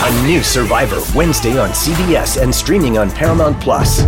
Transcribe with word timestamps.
A 0.00 0.26
new 0.26 0.44
Survivor 0.44 1.02
Wednesday 1.12 1.58
on 1.58 1.70
CBS 1.70 2.40
and 2.40 2.54
streaming 2.54 2.98
on 2.98 3.10
Paramount 3.10 3.60
Plus. 3.60 4.02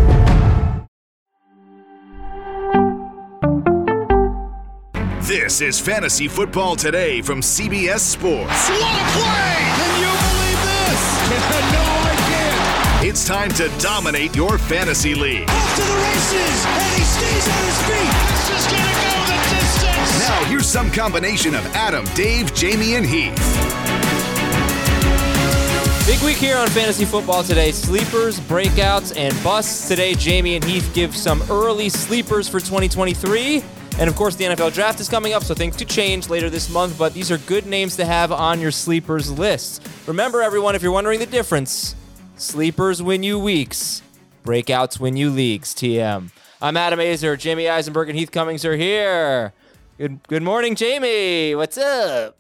This 5.27 5.61
is 5.61 5.81
Fantasy 5.81 6.29
Football 6.29 6.77
Today 6.77 7.21
from 7.23 7.41
CBS 7.41 7.99
Sports. 7.99 8.69
What 8.69 8.79
a 8.79 9.05
play! 9.19 9.57
Can 9.75 10.01
you 10.01 10.13
believe 10.31 10.61
this? 10.63 11.03
no, 11.75 11.83
I 11.83 12.15
can't. 12.31 13.05
It's 13.05 13.27
time 13.27 13.51
to 13.55 13.69
dominate 13.81 14.37
your 14.37 14.59
fantasy 14.59 15.17
league. 15.17 15.51
Off 15.51 15.75
to 15.75 15.83
the 15.83 15.97
races, 15.97 16.67
and 16.67 16.95
he 16.95 17.03
stays 17.03 17.49
on 17.49 17.65
his 17.67 17.83
feet. 17.91 18.13
This 18.31 18.47
is 18.61 18.67
gonna 18.71 18.95
go 18.95 19.27
the 19.27 19.39
distance. 19.59 20.19
Now 20.21 20.45
here's 20.45 20.69
some 20.69 20.89
combination 20.93 21.57
of 21.57 21.67
Adam, 21.75 22.05
Dave, 22.15 22.53
Jamey, 22.53 22.97
and 22.97 23.05
Heath. 23.05 23.90
Big 26.11 26.23
week 26.23 26.39
here 26.39 26.57
on 26.57 26.67
Fantasy 26.67 27.05
Football 27.05 27.45
today. 27.45 27.71
Sleepers, 27.71 28.41
breakouts, 28.41 29.17
and 29.17 29.33
busts. 29.45 29.87
Today, 29.87 30.13
Jamey 30.15 30.57
and 30.57 30.65
Heath 30.65 30.91
give 30.93 31.15
some 31.15 31.41
early 31.49 31.89
sleepers 31.89 32.49
for 32.49 32.59
2023. 32.59 33.63
And 34.01 34.11
of 34.11 34.17
course, 34.17 34.35
the 34.35 34.43
NFL 34.47 34.75
draft 34.75 34.99
is 34.99 35.09
coming 35.09 35.35
up, 35.35 35.45
so 35.45 35.55
things 35.55 35.77
could 35.77 35.89
change 35.89 36.29
later 36.29 36.51
this 36.51 36.69
month, 36.69 36.99
but 36.99 37.15
these 37.15 37.31
are 37.31 37.39
good 37.39 37.65
names 37.65 37.95
to 37.95 38.05
have 38.05 38.33
on 38.33 38.61
your 38.61 38.73
sleepers 38.73 39.31
list. 39.31 39.87
Remember, 40.09 40.43
everyone, 40.43 40.75
if 40.75 40.83
you're 40.83 40.91
wondering 40.91 41.21
the 41.21 41.27
difference, 41.27 41.95
sleepers 42.35 43.01
win 43.01 43.23
you 43.23 43.39
weeks, 43.39 44.03
breakouts 44.43 44.99
win 44.99 45.17
you 45.17 45.31
leagues. 45.31 45.73
TM. 45.77 46.33
I'm 46.61 46.77
Adam 46.77 46.99
Aizer. 46.99 47.37
Jamey 47.37 47.71
Eisenberg 47.71 48.09
and 48.09 48.19
Heath 48.19 48.33
Cummings 48.33 48.65
are 48.65 48.77
here. 48.77 49.53
Good, 49.97 50.27
good 50.27 50.43
morning, 50.43 50.75
Jamey. 50.75 51.57
What's 51.57 51.79
up? 51.79 52.37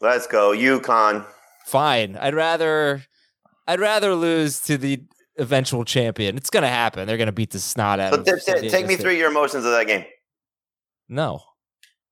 Let's 0.00 0.26
go, 0.26 0.50
UConn. 0.50 1.24
Fine. 1.72 2.16
I'd 2.16 2.34
rather, 2.34 3.02
I'd 3.66 3.80
rather 3.80 4.14
lose 4.14 4.60
to 4.60 4.76
the 4.76 5.02
eventual 5.38 5.84
champion. 5.86 6.36
It's 6.36 6.50
gonna 6.50 6.68
happen. 6.68 7.06
They're 7.06 7.16
gonna 7.16 7.32
beat 7.32 7.50
the 7.50 7.58
snot 7.58 7.98
out 7.98 8.10
But 8.10 8.28
of. 8.28 8.44
th- 8.44 8.70
take 8.70 8.86
me 8.86 8.96
through 8.96 9.14
your 9.14 9.30
emotions 9.30 9.64
of 9.64 9.72
that 9.72 9.86
game. 9.86 10.04
No. 11.08 11.40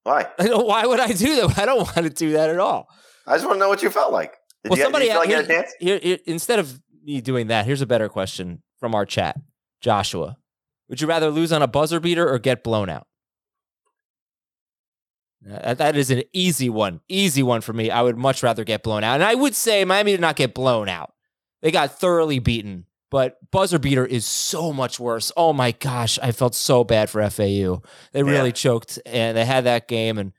Why? 0.05 0.27
Why 0.39 0.87
would 0.87 0.99
I 0.99 1.13
do 1.13 1.37
that? 1.47 1.59
I 1.59 1.67
don't 1.67 1.81
want 1.81 1.95
to 1.95 2.09
do 2.11 2.33
that 2.33 2.49
at 2.49 2.59
all. 2.59 2.89
I 3.27 3.35
just 3.35 3.45
want 3.45 3.57
to 3.57 3.61
know 3.61 3.69
what 3.69 3.83
you 3.83 3.91
felt 3.91 4.13
like. 4.13 4.35
Did 4.65 4.71
well, 4.71 4.79
you, 4.79 4.85
somebody 4.85 5.05
did 5.07 5.09
you 5.09 5.13
feel 5.13 5.21
like 5.21 5.29
you 5.29 5.35
here- 5.37 5.43
had 5.43 5.51
a 5.51 5.55
chance? 5.63 5.75
here- 5.79 6.01
here- 6.03 6.19
instead 6.27 6.59
of 6.59 6.81
me 7.05 7.21
doing 7.21 7.49
that, 7.49 7.67
here's 7.67 7.83
a 7.83 7.87
better 7.87 8.09
question 8.09 8.63
from 8.79 8.95
our 8.95 9.05
chat. 9.05 9.37
Joshua, 9.83 10.39
would 10.89 11.03
you 11.03 11.07
rather 11.07 11.29
lose 11.31 11.53
on 11.53 11.61
a 11.63 11.67
buzzer 11.69 12.01
beater 12.01 12.27
or 12.27 12.39
get 12.39 12.65
blown 12.65 12.89
out? 12.89 13.07
That 15.43 15.97
is 15.97 16.11
an 16.11 16.23
easy 16.33 16.69
one. 16.69 17.01
Easy 17.09 17.43
one 17.43 17.61
for 17.63 17.73
me. 17.73 17.91
I 17.91 18.03
would 18.03 18.17
much 18.19 18.43
rather 18.43 18.63
get 18.65 18.83
blown 18.83 19.03
out. 19.05 19.15
And 19.15 19.25
I 19.25 19.35
would 19.35 19.55
say 19.55 19.85
Miami 19.85 20.13
did 20.13 20.21
not 20.21 20.37
get 20.37 20.53
blown 20.55 20.89
out. 20.89 21.13
They 21.63 21.71
got 21.71 21.99
thoroughly 21.99 22.39
beaten, 22.39 22.87
but 23.11 23.39
buzzer 23.51 23.79
beater 23.79 24.05
is 24.05 24.27
so 24.27 24.73
much 24.73 25.01
worse. 25.01 25.33
Oh 25.37 25.53
my 25.53 25.73
gosh, 25.73 26.19
I 26.23 26.33
felt 26.33 26.55
so 26.55 26.85
bad 26.85 27.09
for 27.11 27.23
FAU. 27.23 27.83
They 28.13 28.23
really 28.23 28.49
Yeah. 28.49 28.53
choked 28.53 28.99
and 29.07 29.37
they 29.37 29.45
had 29.47 29.65
that 29.65 29.89
game 29.89 30.19
and 30.19 30.33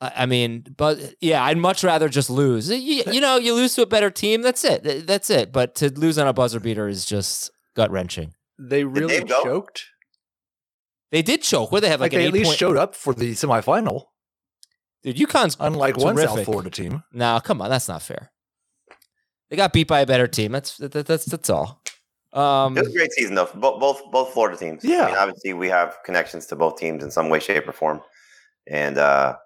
I 0.00 0.12
I 0.18 0.26
mean, 0.26 0.64
but 0.76 1.14
yeah, 1.20 1.42
I'd 1.42 1.58
much 1.58 1.82
rather 1.82 2.08
just 2.08 2.30
lose. 2.30 2.70
You, 2.70 3.02
you 3.10 3.20
know, 3.20 3.36
you 3.36 3.52
lose 3.54 3.74
to 3.74 3.82
a 3.82 3.86
better 3.86 4.10
team. 4.10 4.42
That's 4.42 4.64
it. 4.64 5.06
That's 5.06 5.30
it. 5.30 5.52
But 5.52 5.74
to 5.76 5.90
lose 5.92 6.16
on 6.18 6.28
a 6.28 6.32
buzzer 6.32 6.60
beater 6.60 6.86
is 6.86 7.04
just 7.04 7.50
gut 7.74 7.90
wrenching. 7.90 8.34
They 8.60 8.84
really 8.84 9.18
Dave 9.18 9.28
go? 9.28 9.42
choked. 9.42 9.84
They 11.10 11.22
did 11.22 11.42
choke. 11.42 11.72
Where 11.72 11.80
they 11.80 11.88
have 11.88 12.00
Like, 12.00 12.12
like, 12.12 12.20
they 12.20 12.26
at 12.26 12.32
least 12.32 12.44
eight-point- 12.52 12.58
showed 12.58 12.76
up 12.76 12.94
for 12.94 13.14
the 13.14 13.32
semifinal, 13.32 14.04
Dude, 15.02 15.16
UConn's 15.16 15.56
unlike 15.60 15.96
one 15.96 16.16
South. 16.16 16.44
Florida 16.44 16.70
team. 16.70 17.02
No, 17.12 17.40
come 17.42 17.62
on, 17.62 17.70
that's 17.70 17.88
not 17.88 18.02
fair. 18.02 18.30
They 19.50 19.56
got 19.56 19.72
beat 19.72 19.88
by 19.88 20.00
a 20.00 20.06
better 20.06 20.26
team. 20.26 20.52
That's 20.52 20.76
that, 20.78 20.92
that- 20.92 21.06
that's 21.06 21.24
that's 21.24 21.48
all. 21.50 21.82
Um, 22.34 22.76
It 22.76 22.80
was 22.80 22.90
a 22.94 22.96
great 22.98 23.12
season, 23.12 23.34
though. 23.36 23.48
Both 23.54 23.80
both, 23.80 24.02
both 24.12 24.32
Florida 24.34 24.56
teams. 24.58 24.84
Yeah. 24.84 25.04
I 25.04 25.06
mean, 25.06 25.16
obviously, 25.16 25.52
we 25.54 25.68
have 25.68 25.96
connections 26.04 26.44
to 26.46 26.56
both 26.56 26.76
teams 26.76 27.02
in 27.02 27.10
some 27.10 27.30
way, 27.30 27.38
shape, 27.40 27.66
or 27.66 27.72
form, 27.72 28.02
and 28.66 28.98
uh, 28.98 29.36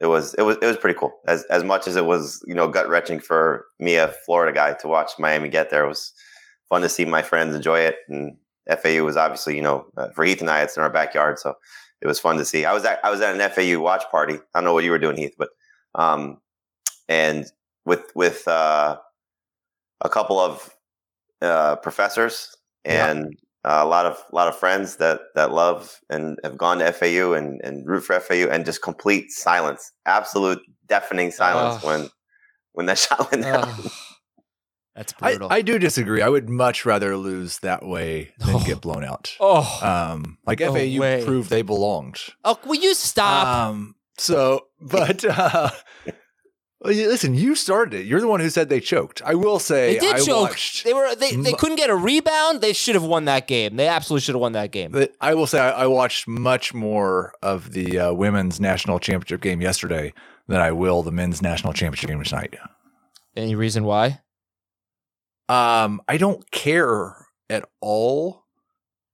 it 0.00 0.06
was 0.06 0.34
it 0.34 0.42
was 0.42 0.56
it 0.62 0.66
was 0.66 0.76
pretty 0.76 0.98
cool. 0.98 1.12
As 1.26 1.42
as 1.44 1.64
much 1.64 1.88
as 1.88 1.96
it 1.96 2.04
was, 2.04 2.40
you 2.46 2.54
know, 2.54 2.68
gut 2.68 2.88
wrenching 2.88 3.18
for 3.18 3.66
me, 3.80 3.96
a 3.96 4.08
Florida 4.24 4.52
guy, 4.54 4.74
to 4.74 4.88
watch 4.88 5.12
Miami 5.18 5.48
get 5.48 5.70
there, 5.70 5.84
it 5.84 5.88
was 5.88 6.12
fun 6.68 6.82
to 6.82 6.88
see 6.88 7.04
my 7.04 7.22
friends 7.22 7.56
enjoy 7.56 7.80
it. 7.80 7.96
And 8.08 8.36
FAU 8.80 9.02
was 9.04 9.16
obviously, 9.16 9.56
you 9.56 9.62
know, 9.62 9.86
uh, 9.96 10.10
for 10.10 10.24
Heath 10.24 10.40
and 10.40 10.48
I, 10.50 10.62
it's 10.62 10.76
in 10.76 10.82
our 10.84 10.90
backyard, 10.90 11.40
so 11.40 11.54
it 12.02 12.06
was 12.06 12.18
fun 12.18 12.36
to 12.36 12.44
see. 12.44 12.64
I 12.64 12.72
was 12.72 12.84
at 12.84 12.98
I 13.04 13.10
was 13.10 13.20
at 13.20 13.34
an 13.34 13.50
FAU 13.50 13.80
watch 13.80 14.02
party. 14.10 14.34
I 14.34 14.58
don't 14.58 14.64
know 14.64 14.74
what 14.74 14.84
you 14.84 14.90
were 14.90 14.98
doing, 14.98 15.16
Heath, 15.16 15.34
but 15.38 15.50
um, 15.94 16.38
and 17.08 17.46
with 17.84 18.10
with 18.14 18.46
uh, 18.48 18.98
a 20.00 20.08
couple 20.08 20.40
of 20.40 20.74
uh, 21.40 21.76
professors 21.76 22.56
and 22.84 23.36
uh, 23.64 23.80
a 23.82 23.86
lot 23.86 24.06
of 24.06 24.22
lot 24.32 24.48
of 24.48 24.56
friends 24.56 24.96
that 24.96 25.20
that 25.36 25.52
love 25.52 26.00
and 26.10 26.38
have 26.42 26.58
gone 26.58 26.80
to 26.80 26.92
FAU 26.92 27.34
and, 27.34 27.60
and 27.62 27.86
root 27.86 28.02
for 28.02 28.18
FAU 28.18 28.48
and 28.50 28.64
just 28.64 28.82
complete 28.82 29.30
silence, 29.30 29.92
absolute 30.04 30.58
deafening 30.88 31.30
silence 31.30 31.82
when 31.84 32.10
when 32.72 32.86
that 32.86 32.98
shot 32.98 33.30
went 33.30 33.44
down. 33.44 33.72
That's 34.94 35.12
brutal. 35.14 35.48
I 35.50 35.62
do 35.62 35.78
disagree. 35.78 36.20
I 36.22 36.28
would 36.28 36.48
much 36.50 36.84
rather 36.84 37.16
lose 37.16 37.58
that 37.60 37.84
way 37.86 38.32
than 38.38 38.62
get 38.64 38.80
blown 38.80 39.04
out. 39.04 39.34
oh, 39.40 39.78
Um, 39.82 40.38
like 40.46 40.60
No 40.60 40.72
FAU 40.74 41.00
way. 41.00 41.22
proved 41.24 41.50
they 41.50 41.62
belonged. 41.62 42.18
oh, 42.44 42.58
will 42.66 42.74
you 42.76 42.94
stop? 42.94 43.46
Um, 43.46 43.94
so, 44.18 44.66
but 44.80 45.24
uh, 45.28 45.70
listen, 46.82 47.34
you 47.34 47.54
started 47.54 48.00
it. 48.00 48.06
You're 48.06 48.20
the 48.20 48.28
one 48.28 48.40
who 48.40 48.50
said 48.50 48.68
they 48.68 48.80
choked. 48.80 49.22
I 49.24 49.34
will 49.34 49.58
say, 49.58 49.94
they 49.94 49.98
did 50.00 50.16
I 50.16 50.20
choke. 50.20 50.50
watched. 50.50 50.84
They 50.84 50.92
were 50.92 51.14
they, 51.14 51.34
they 51.36 51.52
couldn't 51.52 51.76
get 51.76 51.90
a 51.90 51.96
rebound. 51.96 52.60
They 52.60 52.72
should 52.72 52.94
have 52.94 53.04
won 53.04 53.24
that 53.26 53.46
game. 53.46 53.76
They 53.76 53.88
absolutely 53.88 54.22
should 54.24 54.34
have 54.34 54.40
won 54.42 54.52
that 54.52 54.72
game. 54.72 54.94
I 55.20 55.34
will 55.34 55.46
say 55.46 55.60
I, 55.60 55.84
I 55.84 55.86
watched 55.86 56.28
much 56.28 56.74
more 56.74 57.32
of 57.42 57.72
the 57.72 57.98
uh, 57.98 58.12
women's 58.12 58.60
national 58.60 58.98
championship 58.98 59.40
game 59.40 59.60
yesterday 59.60 60.12
than 60.48 60.60
I 60.60 60.72
will 60.72 61.02
the 61.02 61.12
men's 61.12 61.40
national 61.40 61.72
championship 61.72 62.10
game 62.10 62.22
tonight. 62.22 62.56
Any 63.36 63.54
reason 63.54 63.84
why? 63.84 64.20
Um, 65.48 66.00
I 66.08 66.16
don't 66.16 66.48
care 66.50 67.26
at 67.50 67.64
all 67.80 68.44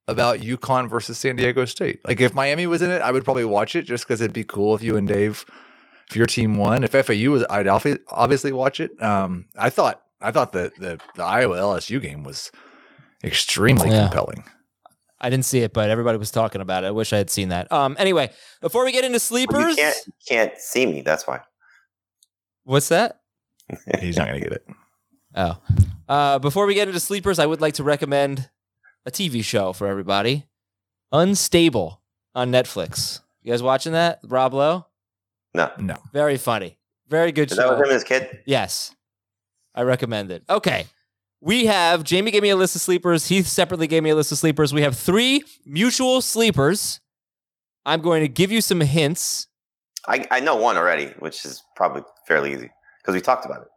about 0.07 0.39
UConn 0.39 0.89
versus 0.89 1.19
San 1.19 1.37
Diego 1.37 1.65
State. 1.65 2.01
Like 2.07 2.21
if 2.21 2.35
Miami 2.35 2.67
was 2.67 2.83
in 2.83 2.91
it, 2.91 3.03
I 3.03 3.11
would 3.11 3.25
probably 3.25 3.45
watch 3.45 3.75
it 3.77 3.83
just 3.83 4.05
because 4.07 4.21
it'd 4.21 4.33
be 4.33 4.45
cool 4.45 4.75
if 4.75 4.83
you 4.83 4.97
and 4.97 5.07
Dave, 5.09 5.45
if 6.09 6.17
your 6.17 6.27
team 6.27 6.57
won. 6.57 6.85
If 6.85 6.93
FAU 6.93 7.31
was, 7.31 7.45
I'd 7.51 7.67
obviously 7.69 8.53
watch 8.53 8.81
it. 8.81 9.01
Um, 9.03 9.47
I 9.59 9.71
thought 9.71 10.03
I 10.21 10.31
thought 10.31 10.53
the 10.53 10.73
the, 10.79 10.99
the 11.15 11.23
Iowa 11.25 11.57
LSU 11.59 12.01
game 12.01 12.23
was 12.25 12.51
extremely 13.25 13.91
Yeah. 13.91 14.03
compelling. 14.09 14.45
I 15.21 15.31
didn't 15.31 15.47
see 15.47 15.59
it, 15.61 15.73
but 15.73 15.91
everybody 15.91 16.17
was 16.17 16.31
talking 16.31 16.61
about 16.61 16.85
it. 16.85 16.87
I 16.87 16.91
wish 16.93 17.13
I 17.13 17.17
had 17.19 17.29
seen 17.29 17.49
that. 17.49 17.71
Um. 17.73 17.97
Anyway, 17.99 18.31
before 18.61 18.85
we 18.85 18.93
get 18.93 19.03
into 19.05 19.17
you 19.17 19.19
sleepers, 19.19 19.75
can't 19.75 19.97
you 20.07 20.13
can't 20.29 20.57
see 20.59 20.87
me. 20.87 21.01
That's 21.03 21.27
why. 21.27 21.41
what's 22.65 22.89
that? 22.89 23.21
He's 24.01 24.17
not 24.17 24.29
gonna 24.29 24.41
get 24.41 24.53
it. 24.53 24.65
Oh. 25.39 25.57
Uh, 26.09 26.39
before 26.41 26.67
we 26.67 26.75
get 26.75 26.89
into 26.89 27.01
sleepers, 27.01 27.39
I 27.39 27.47
would 27.47 27.61
like 27.61 27.75
to 27.75 27.85
recommend 27.85 28.51
a 29.07 29.11
TV 29.11 29.45
show 29.45 29.73
for 29.73 29.87
everybody. 29.87 30.47
Unstable 31.13 32.01
on 32.35 32.51
Netflix. 32.51 33.21
You 33.43 33.53
guys 33.53 33.63
watching 33.63 33.93
that? 33.93 34.19
Rob 34.25 34.53
Lowe? 34.53 34.87
No, 35.55 35.71
No. 35.79 35.97
Very 36.13 36.37
funny. 36.37 36.77
Very 37.09 37.33
good 37.33 37.51
is 37.51 37.57
show. 37.57 37.63
that 37.63 37.71
with 37.71 37.79
him 37.79 37.85
and 37.85 37.93
his 37.93 38.05
kid? 38.05 38.41
Yes. 38.47 38.95
I 39.75 39.83
recommend 39.83 40.31
it. 40.31 40.43
Okay. 40.51 40.87
we 41.41 41.67
have 41.67 42.03
Jamie 42.05 42.33
gave 42.33 42.43
me 42.43 42.51
a 42.51 42.57
list 42.57 42.75
of 42.75 42.83
sleepers. 42.83 43.29
Heath 43.29 43.47
separately 43.47 43.87
gave 43.87 44.03
me 44.03 44.11
a 44.11 44.17
list 44.17 44.33
of 44.33 44.39
sleepers. 44.39 44.75
We 44.75 44.83
have 44.83 44.97
three 44.97 45.45
mutual 45.65 46.21
sleepers. 46.21 47.01
I'm 47.87 48.01
going 48.01 48.23
to 48.23 48.29
give 48.29 48.51
you 48.51 48.61
some 48.61 48.81
hints. 48.81 49.47
I, 50.07 50.27
I 50.31 50.41
know 50.41 50.57
one 50.57 50.77
already, 50.77 51.15
which 51.21 51.45
is 51.45 51.63
probably 51.77 52.03
fairly 52.27 52.53
easy 52.53 52.71
because 53.01 53.15
we 53.15 53.21
talked 53.21 53.47
about 53.47 53.63
it. 53.63 53.69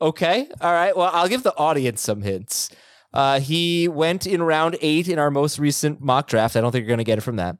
Okay. 0.00 0.48
All 0.60 0.72
right. 0.72 0.96
Well, 0.96 1.10
I'll 1.12 1.28
give 1.28 1.42
the 1.42 1.56
audience 1.56 2.00
some 2.00 2.22
hints. 2.22 2.70
Uh, 3.12 3.40
he 3.40 3.88
went 3.88 4.26
in 4.26 4.42
round 4.42 4.76
eight 4.80 5.08
in 5.08 5.18
our 5.18 5.30
most 5.30 5.58
recent 5.58 6.00
mock 6.00 6.28
draft. 6.28 6.56
I 6.56 6.60
don't 6.60 6.72
think 6.72 6.82
you're 6.82 6.88
going 6.88 6.98
to 6.98 7.04
get 7.04 7.18
it 7.18 7.22
from 7.22 7.36
that. 7.36 7.56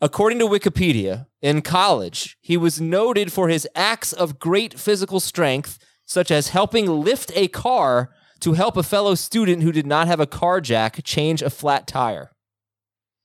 According 0.00 0.40
to 0.40 0.46
Wikipedia, 0.46 1.26
in 1.40 1.62
college, 1.62 2.36
he 2.40 2.56
was 2.56 2.80
noted 2.80 3.32
for 3.32 3.48
his 3.48 3.68
acts 3.74 4.12
of 4.12 4.40
great 4.40 4.78
physical 4.78 5.20
strength, 5.20 5.78
such 6.04 6.30
as 6.30 6.48
helping 6.48 6.86
lift 6.86 7.30
a 7.36 7.46
car 7.48 8.10
to 8.40 8.54
help 8.54 8.76
a 8.76 8.82
fellow 8.82 9.14
student 9.14 9.62
who 9.62 9.70
did 9.70 9.86
not 9.86 10.08
have 10.08 10.18
a 10.18 10.26
car 10.26 10.60
jack 10.60 11.00
change 11.04 11.40
a 11.40 11.50
flat 11.50 11.86
tire. 11.86 12.32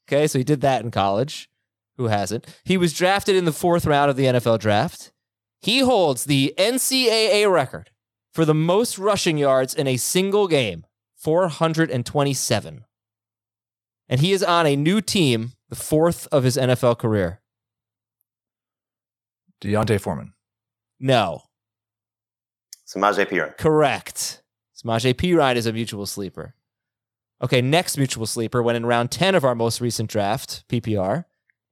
Okay, 0.08 0.28
so 0.28 0.38
he 0.38 0.44
did 0.44 0.62
that 0.62 0.84
in 0.84 0.92
college. 0.92 1.50
Who 1.98 2.06
hasn't? 2.06 2.46
He 2.64 2.78
was 2.78 2.94
drafted 2.94 3.36
in 3.36 3.46
the 3.46 3.52
fourth 3.52 3.88
round 3.88 4.12
of 4.12 4.16
the 4.16 4.26
NFL 4.26 4.60
draft. 4.60 5.12
He 5.60 5.80
holds 5.80 6.26
the 6.26 6.54
NCAA 6.60 7.52
record 7.52 7.90
for 8.38 8.46
the 8.46 8.54
most 8.54 9.00
rushing 9.00 9.40
yards 9.40 9.74
in 9.74 9.88
a 9.88 9.98
single 9.98 10.48
game 10.48 10.86
427. 11.16 12.86
And 14.08 14.22
he 14.22 14.32
is 14.32 14.44
on 14.44 14.68
a 14.68 14.76
new 14.76 15.02
team, 15.02 15.54
the 15.70 15.76
fourth 15.76 16.28
of 16.32 16.44
his 16.44 16.56
NFL 16.56 17.00
career. 17.00 17.42
D'Onta 19.60 20.00
Foreman. 20.00 20.34
No. 21.00 21.46
Samaje 22.88 23.26
Perine. 23.26 23.58
Correct. 23.58 24.44
Samaje 24.76 25.16
Perine 25.16 25.56
is 25.56 25.66
a 25.66 25.74
mutual 25.74 26.06
sleeper. 26.06 26.54
Okay, 27.42 27.60
next 27.60 27.98
mutual 27.98 28.28
sleeper 28.28 28.62
went 28.62 28.76
in 28.76 28.86
round 28.86 29.10
10 29.10 29.34
of 29.34 29.46
our 29.46 29.56
most 29.56 29.82
recent 29.82 30.12
draft, 30.12 30.64
PPR. 30.70 31.26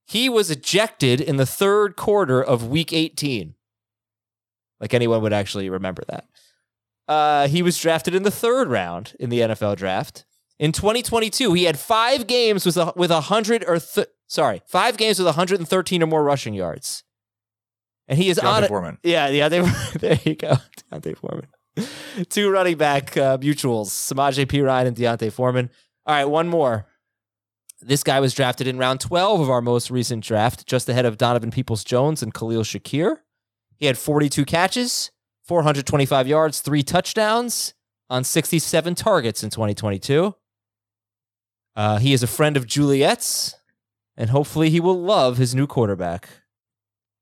He 0.08 0.30
was 0.30 0.50
ejected 0.50 1.22
in 1.22 1.38
the 1.38 1.46
third 1.46 1.96
quarter 1.96 2.44
of 2.44 2.70
week 2.70 2.92
18. 2.92 3.54
Like 4.80 4.96
anyone 4.96 5.22
would 5.22 5.32
actually 5.32 5.70
remember 5.70 6.04
that. 6.08 6.26
Uh, 7.08 7.48
he 7.48 7.62
was 7.62 7.78
drafted 7.80 8.16
in 8.16 8.24
the 8.24 8.32
third 8.32 8.68
round 8.70 9.16
in 9.20 9.30
the 9.30 9.40
NFL 9.42 9.76
draft. 9.78 10.26
In 10.58 10.72
2022, 10.72 11.54
he 11.54 11.66
had 11.66 11.78
five 11.78 12.28
games 12.28 12.66
with 12.66 12.78
a, 12.78 12.94
with 12.96 13.12
a 13.12 13.22
hundred 13.22 13.64
or 13.68 13.78
th- 13.80 14.08
sorry, 14.28 14.62
five 14.68 14.98
games 14.98 15.20
with 15.20 15.26
113 15.28 16.02
or 16.02 16.08
more 16.08 16.24
rushing 16.24 16.54
yards, 16.54 17.04
and 18.08 18.18
he 18.18 18.30
is 18.30 18.38
D'Onta 18.38 18.48
on. 18.58 18.64
a- 18.64 18.68
Foreman. 18.68 18.98
Yeah, 19.04 19.28
yeah. 19.28 19.50
They, 19.50 19.60
there 20.00 20.20
you 20.24 20.36
go, 20.36 20.56
D'Onta 20.92 21.16
Foreman. 21.18 21.48
Two 22.30 22.50
running 22.50 22.78
back 22.78 23.18
uh, 23.18 23.38
mutuals, 23.38 23.88
Samaje 23.88 24.46
Perine 24.46 24.88
and 24.88 24.96
D'Onta 24.96 25.30
Foreman. 25.32 25.70
All 26.06 26.16
right, 26.16 26.26
one 26.26 26.48
more. 26.48 26.88
This 27.82 28.02
guy 28.04 28.22
was 28.22 28.34
drafted 28.34 28.66
in 28.66 28.78
round 28.78 29.02
12 29.02 29.42
of 29.42 29.50
our 29.50 29.62
most 29.62 29.92
recent 29.92 30.24
draft, 30.24 30.66
just 30.66 30.88
ahead 30.88 31.06
of 31.06 31.18
Donovan 31.18 31.52
Peoples 31.52 31.84
Jones 31.84 32.24
and 32.24 32.34
Khalil 32.34 32.64
Shakir. 32.64 33.18
He 33.78 33.86
had 33.88 33.98
42 33.98 34.46
catches, 34.46 35.12
425 35.46 36.28
yards, 36.28 36.60
three 36.62 36.84
touchdowns 36.84 37.74
on 38.10 38.24
67 38.24 38.96
targets 38.96 39.44
in 39.44 39.50
2022. 39.50 40.36
Uh, 41.76 41.98
he 41.98 42.14
is 42.14 42.24
a 42.24 42.28
friend 42.28 42.58
of 42.58 42.66
Juliet's, 42.66 43.56
and 44.18 44.30
hopefully 44.30 44.70
he 44.70 44.80
will 44.80 45.00
love 45.00 45.38
his 45.38 45.54
new 45.54 45.68
quarterback. 45.68 46.30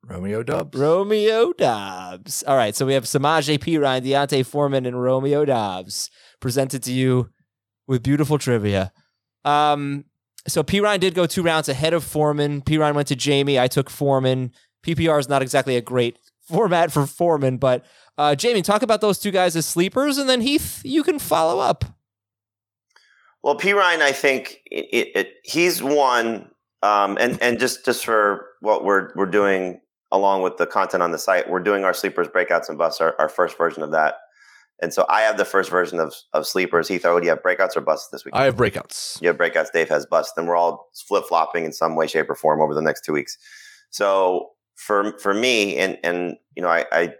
Romeo 0.05 0.43
Doubs. 0.43 0.77
Romeo 0.77 1.53
Doubs. 1.53 2.43
All 2.43 2.57
right, 2.57 2.75
so 2.75 2.85
we 2.85 2.93
have 2.93 3.05
Samaje 3.05 3.57
Perine, 3.57 4.03
D'Onta 4.03 4.45
Foreman, 4.45 4.85
and 4.85 5.01
Romeo 5.01 5.45
Doubs 5.45 6.11
presented 6.39 6.83
to 6.83 6.91
you 6.91 7.29
with 7.87 8.03
beautiful 8.03 8.37
trivia. 8.37 8.91
Um, 9.45 10.05
so 10.47 10.63
Ryan 10.63 10.99
did 10.99 11.15
go 11.15 11.25
two 11.25 11.41
rounds 11.41 11.69
ahead 11.69 11.93
of 11.93 12.03
Foreman. 12.03 12.61
Perine 12.61 12.95
went 12.95 13.07
to 13.09 13.15
Jamey. 13.15 13.59
I 13.59 13.67
took 13.67 13.89
Foreman. 13.89 14.51
PPR 14.85 15.19
is 15.19 15.29
not 15.29 15.41
exactly 15.41 15.77
a 15.77 15.81
great 15.81 16.19
format 16.41 16.91
for 16.91 17.07
Foreman, 17.07 17.57
but 17.57 17.85
uh, 18.17 18.35
Jamey, 18.37 18.63
talk 18.63 18.81
about 18.81 19.01
those 19.01 19.19
two 19.19 19.31
guys 19.31 19.55
as 19.55 19.65
sleepers, 19.65 20.17
and 20.17 20.29
then 20.29 20.41
Heath, 20.41 20.81
you 20.83 21.03
can 21.03 21.19
follow 21.19 21.59
up. 21.59 21.85
Well, 23.43 23.57
Perine, 23.57 24.01
I 24.01 24.11
think 24.11 24.61
it, 24.65 24.85
it, 24.91 25.15
it, 25.15 25.33
he's 25.43 25.83
one, 25.83 26.49
um, 26.81 27.17
and 27.19 27.41
and 27.41 27.59
just 27.59 27.85
just 27.85 28.05
for 28.05 28.47
what 28.61 28.85
we're 28.85 29.09
we're 29.15 29.25
doing 29.25 29.81
along 30.11 30.43
with 30.43 30.57
the 30.57 30.67
content 30.67 31.03
on 31.03 31.11
the 31.11 31.17
site, 31.17 31.49
we're 31.49 31.59
doing 31.59 31.83
our 31.83 31.93
sleepers, 31.93 32.27
breakouts, 32.27 32.69
and 32.69 32.77
busts, 32.77 33.01
our, 33.01 33.15
our 33.19 33.27
first 33.27 33.57
version 33.57 33.81
of 33.81 33.91
that. 33.91 34.15
And 34.81 34.93
so 34.93 35.05
I 35.09 35.21
have 35.21 35.37
the 35.37 35.45
first 35.45 35.69
version 35.69 35.99
of 35.99 36.13
of 36.33 36.45
sleepers. 36.45 36.87
Heath, 36.87 37.05
oh, 37.05 37.19
do 37.19 37.25
you 37.25 37.31
have 37.31 37.41
breakouts 37.41 37.75
or 37.75 37.81
busts 37.81 38.09
this 38.09 38.23
week? 38.23 38.33
I 38.35 38.45
have 38.45 38.55
breakouts. 38.55 39.21
You 39.21 39.27
have 39.27 39.37
breakouts. 39.37 39.71
Dave 39.71 39.89
has 39.89 40.05
busts. 40.05 40.33
Then 40.35 40.45
we're 40.45 40.55
all 40.55 40.89
flip 41.07 41.25
flopping 41.27 41.65
in 41.65 41.73
some 41.73 41.95
way, 41.95 42.07
shape, 42.07 42.29
or 42.29 42.35
form 42.35 42.61
over 42.61 42.73
the 42.73 42.81
next 42.81 43.03
two 43.03 43.13
weeks. 43.13 43.37
So 43.89 44.51
for 44.75 45.17
for 45.19 45.33
me, 45.33 45.77
and 45.77 45.97
and 46.03 46.37
you 46.55 46.61
know, 46.61 46.69
I 46.69 46.85
I, 46.91 47.13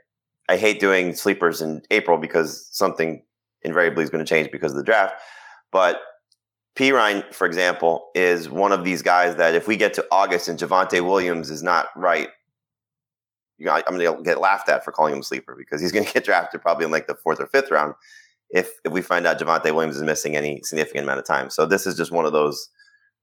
I 0.49 0.57
hate 0.57 0.79
doing 0.79 1.15
sleepers 1.15 1.61
in 1.61 1.81
April 1.91 2.17
because 2.17 2.67
something 2.71 3.23
invariably 3.61 4.03
is 4.03 4.09
going 4.09 4.23
to 4.23 4.29
change 4.29 4.51
because 4.51 4.71
of 4.71 4.77
the 4.77 4.83
draft. 4.83 5.15
But 5.71 6.01
Perine, 6.75 7.33
for 7.33 7.45
example, 7.45 8.09
is 8.15 8.49
one 8.49 8.71
of 8.71 8.83
these 8.83 9.01
guys 9.01 9.35
that 9.37 9.55
if 9.55 9.67
we 9.67 9.77
get 9.77 9.93
to 9.95 10.05
August 10.11 10.47
and 10.47 10.59
Javonte 10.59 11.05
Williams 11.05 11.49
is 11.49 11.63
not 11.63 11.87
right, 11.95 12.29
you 13.57 13.65
know, 13.65 13.73
I'm 13.73 13.97
going 13.97 14.17
to 14.17 14.23
get 14.23 14.41
laughed 14.41 14.69
at 14.69 14.83
for 14.83 14.91
calling 14.91 15.13
him 15.13 15.19
a 15.19 15.23
sleeper 15.23 15.55
because 15.57 15.79
he's 15.81 15.91
going 15.91 16.05
to 16.05 16.13
get 16.13 16.25
drafted 16.25 16.61
probably 16.61 16.85
in 16.85 16.91
like 16.91 17.07
the 17.07 17.15
fourth 17.15 17.39
or 17.39 17.47
fifth 17.47 17.71
round 17.71 17.93
if 18.49 18.71
if 18.85 18.91
we 18.91 19.01
find 19.01 19.25
out 19.25 19.39
Javonte 19.39 19.73
Williams 19.73 19.97
is 19.97 20.03
missing 20.03 20.35
any 20.35 20.61
significant 20.63 21.03
amount 21.03 21.19
of 21.19 21.25
time. 21.25 21.49
So 21.49 21.65
this 21.65 21.85
is 21.85 21.95
just 21.95 22.11
one 22.11 22.25
of 22.25 22.33
those 22.33 22.69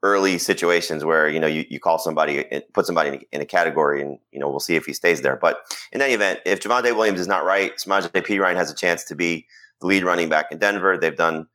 early 0.03 0.39
situations 0.39 1.05
where 1.05 1.29
you 1.29 1.39
know 1.39 1.47
you, 1.47 1.65
you 1.69 1.79
call 1.79 1.99
somebody 1.99 2.45
and 2.51 2.63
put 2.73 2.87
somebody 2.87 3.09
in 3.11 3.15
a, 3.15 3.21
in 3.33 3.41
a 3.41 3.47
category 3.47 4.01
and 4.01 4.19
you 4.33 4.41
know 4.41 4.49
we'll 4.49 4.61
see 4.61 4.77
if 4.77 4.87
he 4.87 4.93
stays 4.93 5.23
there. 5.23 5.37
But 5.37 5.59
in 5.93 6.01
any 6.01 6.15
event, 6.15 6.41
if 6.47 6.61
Javonte 6.61 6.97
Williams 6.97 7.21
is 7.21 7.29
not 7.29 7.45
right, 7.45 7.73
Samaje 7.77 8.11
Perine 8.11 8.57
has 8.57 8.71
a 8.71 8.75
chance 8.75 9.05
to 9.05 9.15
be 9.15 9.47
the 9.81 9.87
lead 9.87 10.05
running 10.05 10.29
back 10.29 10.47
in 10.51 10.59
Denver. 10.59 10.97
They've 10.97 11.17
done 11.17 11.47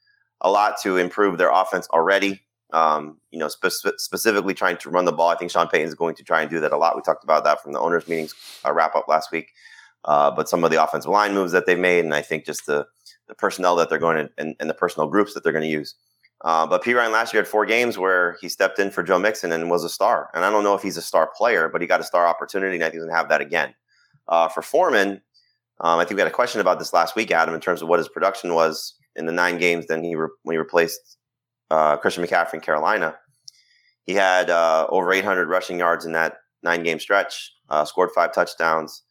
a 0.42 0.50
lot 0.50 0.76
to 0.84 0.98
improve 0.98 1.38
their 1.38 1.52
offense 1.52 1.88
already. 1.90 2.42
Um, 2.74 3.20
you 3.32 3.40
know, 3.40 3.48
spe- 3.48 3.98
specifically 3.98 4.54
trying 4.54 4.78
to 4.78 4.90
run 4.90 5.06
the 5.06 5.14
ball. 5.14 5.30
I 5.30 5.36
think 5.36 5.52
Sean 5.52 5.68
Payton 5.68 5.88
is 5.88 5.96
going 5.96 6.16
to 6.16 6.24
try 6.24 6.42
and 6.42 6.50
do 6.50 6.60
that 6.60 6.74
a 6.74 6.78
lot. 6.78 6.96
We 6.96 7.02
talked 7.04 7.24
about 7.24 7.44
that 7.46 7.62
from 7.62 7.74
the 7.74 7.80
owners' 7.80 8.08
meetings 8.08 8.34
uh, 8.66 8.74
wrap 8.74 8.96
up 8.96 9.08
last 9.08 9.32
week. 9.32 9.52
Uh, 10.04 10.30
but 10.30 10.50
some 10.50 10.64
of 10.64 10.72
the 10.72 10.84
offensive 10.84 11.10
line 11.10 11.34
moves 11.34 11.52
that 11.52 11.66
they've 11.66 11.80
made, 11.80 12.04
and 12.04 12.14
I 12.14 12.22
think 12.22 12.46
just 12.46 12.66
the 12.66 12.86
the 13.28 13.36
personnel 13.36 13.76
that 13.76 13.90
they're 13.90 13.98
going 13.98 14.18
to 14.18 14.30
and, 14.38 14.56
and 14.60 14.70
the 14.70 14.74
personal 14.74 15.08
groups 15.08 15.34
that 15.34 15.44
they're 15.44 15.54
going 15.54 15.64
to 15.64 15.70
use. 15.70 15.96
Uh, 16.44 16.68
but 16.68 16.84
Perine 16.84 17.12
last 17.12 17.34
year 17.34 17.42
had 17.42 17.48
four 17.48 17.66
games 17.66 17.98
where 17.98 18.38
he 18.42 18.50
stepped 18.50 18.78
in 18.78 18.92
for 18.92 19.02
Joe 19.04 19.18
Mixon 19.18 19.52
and 19.52 19.70
was 19.70 19.84
a 19.84 19.90
star. 19.90 20.30
And 20.34 20.44
I 20.46 20.50
don't 20.50 20.64
know 20.64 20.76
if 20.76 20.82
he's 20.82 20.98
a 20.98 21.02
star 21.02 21.32
player, 21.36 21.70
but 21.70 21.82
he 21.82 21.88
got 21.88 22.02
a 22.02 22.04
star 22.04 22.28
opportunity, 22.28 22.76
and 22.76 22.84
I 22.84 22.88
think 22.88 22.96
he's 22.96 23.04
going 23.04 23.12
to 23.12 23.18
have 23.18 23.30
that 23.30 23.42
again. 23.42 23.74
Uh, 24.28 24.48
for 24.48 24.62
Foreman, 24.62 25.22
um, 25.82 26.00
I 26.00 26.06
think 26.06 26.18
we 26.18 26.22
had 26.22 26.28
a 26.28 26.36
question 26.36 26.62
about 26.62 26.80
this 26.80 26.94
last 26.94 27.16
week, 27.16 27.32
Adam, 27.32 27.56
in 27.56 27.62
terms 27.62 27.82
of 27.82 27.88
what 27.88 28.00
his 28.00 28.10
production 28.10 28.54
was 28.54 28.96
in 29.16 29.26
the 29.26 29.32
nine 29.32 29.58
games. 29.58 29.88
Then 29.88 30.04
he 30.04 30.16
re- 30.16 30.30
when 30.44 30.54
he 30.54 30.58
replaced 30.58 31.18
uh, 31.70 31.98
Christian 31.98 32.24
McCaffrey 32.24 32.56
in 32.56 32.62
Carolina, 32.62 33.16
he 34.06 34.14
had 34.14 34.50
uh, 34.50 34.88
over 34.90 35.12
800 35.12 35.48
rushing 35.50 35.80
yards 35.80 36.06
in 36.06 36.12
that 36.14 36.38
nine 36.64 36.84
game 36.84 37.00
stretch. 37.00 37.54
Uh, 37.70 37.84
scored 37.84 38.12
five 38.14 38.34
touchdowns. 38.34 39.04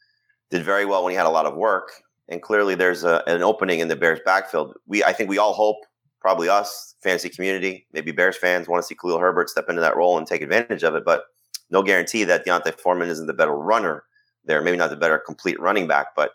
Did 0.51 0.63
very 0.63 0.85
well 0.85 1.03
when 1.03 1.11
he 1.11 1.17
had 1.17 1.27
a 1.27 1.31
lot 1.31 1.47
of 1.47 1.57
work. 1.57 1.91
And 2.29 2.41
clearly, 2.41 2.75
there's 2.75 3.05
a, 3.05 3.23
an 3.27 3.43
opening 3.43 3.81
in 3.81 3.89
the 3.89 3.97
Bears' 3.97 4.21
backfield. 4.25 4.75
We, 4.87 5.05
I 5.05 5.13
think, 5.13 5.29
we 5.29 5.39
all 5.39 5.53
hope, 5.53 5.79
probably 6.25 6.49
us, 6.49 6.95
fantasy 7.03 7.29
community, 7.29 7.87
maybe 7.93 8.11
Bears 8.11 8.39
fans, 8.39 8.67
want 8.67 8.83
to 8.83 8.87
see 8.87 8.95
Khalil 8.95 9.19
Herbert 9.19 9.51
step 9.51 9.69
into 9.69 9.83
that 9.83 9.95
role 9.95 10.17
and 10.17 10.27
take 10.27 10.41
advantage 10.41 10.83
of 10.83 10.95
it. 10.95 11.05
But 11.05 11.25
no 11.69 11.83
guarantee 11.83 12.25
that 12.25 12.47
D'Onta 12.47 12.73
Foreman 12.79 13.11
isn't 13.11 13.27
the 13.27 13.35
better 13.35 13.55
runner 13.55 14.05
there. 14.47 14.63
Maybe 14.63 14.79
not 14.79 14.89
the 14.89 14.97
better 14.97 15.19
complete 15.19 15.61
running 15.61 15.87
back, 15.87 16.17
but 16.17 16.31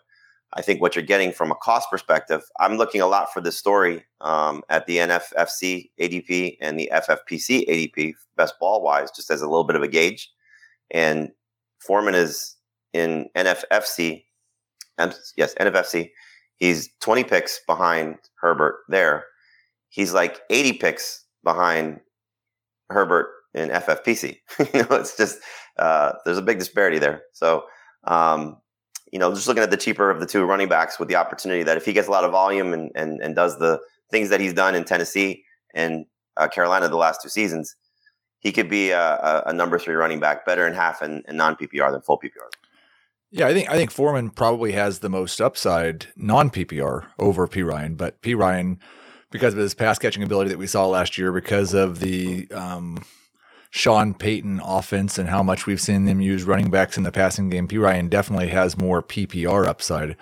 I 0.52 0.62
think 0.62 0.80
what 0.80 0.94
you're 0.94 1.04
getting 1.04 1.32
from 1.32 1.50
a 1.50 1.56
cost 1.56 1.90
perspective, 1.90 2.42
I'm 2.60 2.76
looking 2.76 3.00
a 3.00 3.08
lot 3.08 3.32
for 3.32 3.40
this 3.40 3.56
story 3.56 4.04
um, 4.20 4.62
at 4.68 4.86
the 4.86 4.98
NFFC 4.98 5.90
ADP 6.00 6.58
and 6.60 6.78
the 6.78 6.88
FFPC 6.94 7.68
ADP, 7.68 8.14
best 8.36 8.54
ball 8.60 8.82
wise, 8.82 9.10
just 9.10 9.28
as 9.28 9.42
a 9.42 9.48
little 9.48 9.64
bit 9.64 9.74
of 9.74 9.82
a 9.82 9.88
gauge. 9.88 10.30
And 10.92 11.30
Foreman 11.80 12.14
is 12.14 12.54
in 12.92 13.28
NFFC, 13.36 14.22
yes, 15.36 15.54
NFFC. 15.58 16.10
He's 16.58 16.90
20 17.00 17.24
picks 17.24 17.58
behind 17.66 18.18
Herbert 18.40 18.76
there. 18.88 19.24
He's 19.90 20.14
like 20.14 20.40
80 20.48 20.74
picks 20.74 21.24
behind 21.44 22.00
Herbert 22.88 23.28
in 23.54 23.68
FFPC. 23.68 24.38
you 24.58 24.82
know, 24.82 24.96
it's 24.96 25.16
just 25.16 25.38
uh, 25.78 26.12
there's 26.24 26.38
a 26.38 26.42
big 26.42 26.58
disparity 26.58 26.98
there. 26.98 27.22
So 27.32 27.64
um, 28.04 28.56
you 29.12 29.18
know, 29.18 29.34
just 29.34 29.48
looking 29.48 29.62
at 29.62 29.70
the 29.70 29.76
cheaper 29.76 30.10
of 30.10 30.20
the 30.20 30.26
two 30.26 30.44
running 30.44 30.68
backs 30.68 30.98
with 30.98 31.08
the 31.08 31.16
opportunity 31.16 31.62
that 31.64 31.76
if 31.76 31.84
he 31.84 31.92
gets 31.92 32.08
a 32.08 32.10
lot 32.10 32.24
of 32.24 32.30
volume 32.30 32.72
and 32.72 32.90
and, 32.94 33.20
and 33.20 33.34
does 33.34 33.58
the 33.58 33.80
things 34.10 34.28
that 34.30 34.40
he's 34.40 34.54
done 34.54 34.74
in 34.74 34.84
Tennessee 34.84 35.44
and 35.74 36.06
uh, 36.36 36.48
Carolina 36.48 36.88
the 36.88 36.96
last 36.96 37.22
two 37.22 37.28
seasons, 37.28 37.76
he 38.40 38.52
could 38.52 38.68
be 38.68 38.90
a, 38.90 39.42
a, 39.46 39.52
number 39.52 39.78
three 39.78 39.94
running 39.94 40.18
back, 40.18 40.44
better 40.44 40.66
in 40.66 40.74
half 40.74 41.02
and, 41.02 41.24
and 41.28 41.36
non 41.36 41.54
PPR 41.54 41.92
than 41.92 42.00
full 42.00 42.18
PPR. 42.18 42.48
Yeah, 43.30 43.46
I 43.46 43.54
think 43.54 43.70
I 43.70 43.76
think 43.76 43.90
Foreman 43.90 44.30
probably 44.30 44.72
has 44.72 45.00
the 45.00 45.08
most 45.08 45.40
upside 45.40 46.06
non 46.16 46.50
PPR 46.50 47.06
over 47.18 47.46
Perine, 47.46 47.96
but 47.96 48.20
Perine, 48.22 48.78
because 49.30 49.54
of 49.54 49.60
his 49.60 49.74
pass 49.74 49.98
catching 49.98 50.22
ability 50.22 50.50
that 50.50 50.58
we 50.58 50.66
saw 50.66 50.86
last 50.86 51.18
year, 51.18 51.32
because 51.32 51.74
of 51.74 52.00
the 52.00 52.50
um, 52.52 53.04
Sean 53.70 54.14
Payton 54.14 54.60
offense 54.64 55.18
and 55.18 55.28
how 55.28 55.42
much 55.42 55.66
we've 55.66 55.80
seen 55.80 56.04
them 56.04 56.20
use 56.20 56.44
running 56.44 56.70
backs 56.70 56.96
in 56.96 57.04
the 57.04 57.12
passing 57.12 57.48
game, 57.48 57.68
Perine 57.68 58.10
definitely 58.10 58.48
has 58.48 58.76
more 58.76 59.02
PPR 59.02 59.66
upside. 59.66 60.16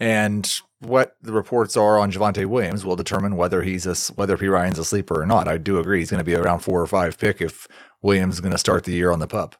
And 0.00 0.50
what 0.80 1.16
the 1.22 1.32
reports 1.32 1.76
are 1.76 1.98
on 1.98 2.12
Javonte 2.12 2.46
Williams 2.46 2.84
will 2.84 2.96
determine 2.96 3.36
whether 3.36 3.62
he's 3.62 3.86
a 3.86 4.12
whether 4.14 4.36
Perine's 4.36 4.78
a 4.78 4.84
sleeper 4.84 5.20
or 5.22 5.26
not. 5.26 5.48
I 5.48 5.58
do 5.58 5.78
agree 5.78 6.00
he's 6.00 6.10
going 6.10 6.20
to 6.20 6.24
be 6.24 6.34
around 6.34 6.60
four 6.60 6.80
or 6.80 6.86
five 6.86 7.18
pick 7.18 7.40
if 7.40 7.66
Williams 8.02 8.34
is 8.34 8.40
going 8.40 8.52
to 8.52 8.58
start 8.58 8.84
the 8.84 8.92
year 8.92 9.10
on 9.10 9.18
the 9.18 9.26
pup. 9.26 9.56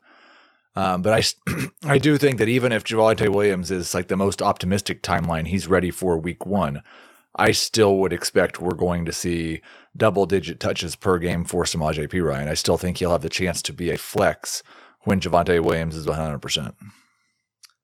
Um, 0.75 1.01
but 1.01 1.15
I, 1.15 1.67
I 1.85 1.99
do 1.99 2.19
think 2.19 2.39
that 2.39 2.49
even 2.49 2.71
if 2.71 2.85
Javonte 2.85 3.29
Williams 3.31 3.71
is 3.71 3.95
like 3.95 4.09
the 4.09 4.17
most 4.17 4.43
optimistic 4.43 5.03
timeline, 5.03 5.47
he's 5.47 5.67
ready 5.67 5.91
for 5.91 6.19
week 6.19 6.45
one. 6.45 6.83
I 7.37 7.53
still 7.53 7.99
would 7.99 8.13
expect 8.13 8.61
we're 8.61 8.75
going 8.75 9.05
to 9.05 9.13
see 9.13 9.61
double 9.97 10.27
digit 10.27 10.59
touches 10.59 10.97
per 10.97 11.19
game 11.19 11.45
for 11.45 11.65
Samaje 11.65 12.09
Perine. 12.09 12.49
I 12.49 12.55
still 12.55 12.79
think 12.79 12.97
he'll 12.97 13.13
have 13.13 13.23
the 13.23 13.29
chance 13.29 13.61
to 13.63 13.73
be 13.73 13.91
a 13.91 13.99
flex 13.99 14.63
when 15.03 15.21
Javonte 15.21 15.63
Williams 15.63 15.95
is 15.95 16.07
100%. 16.07 16.75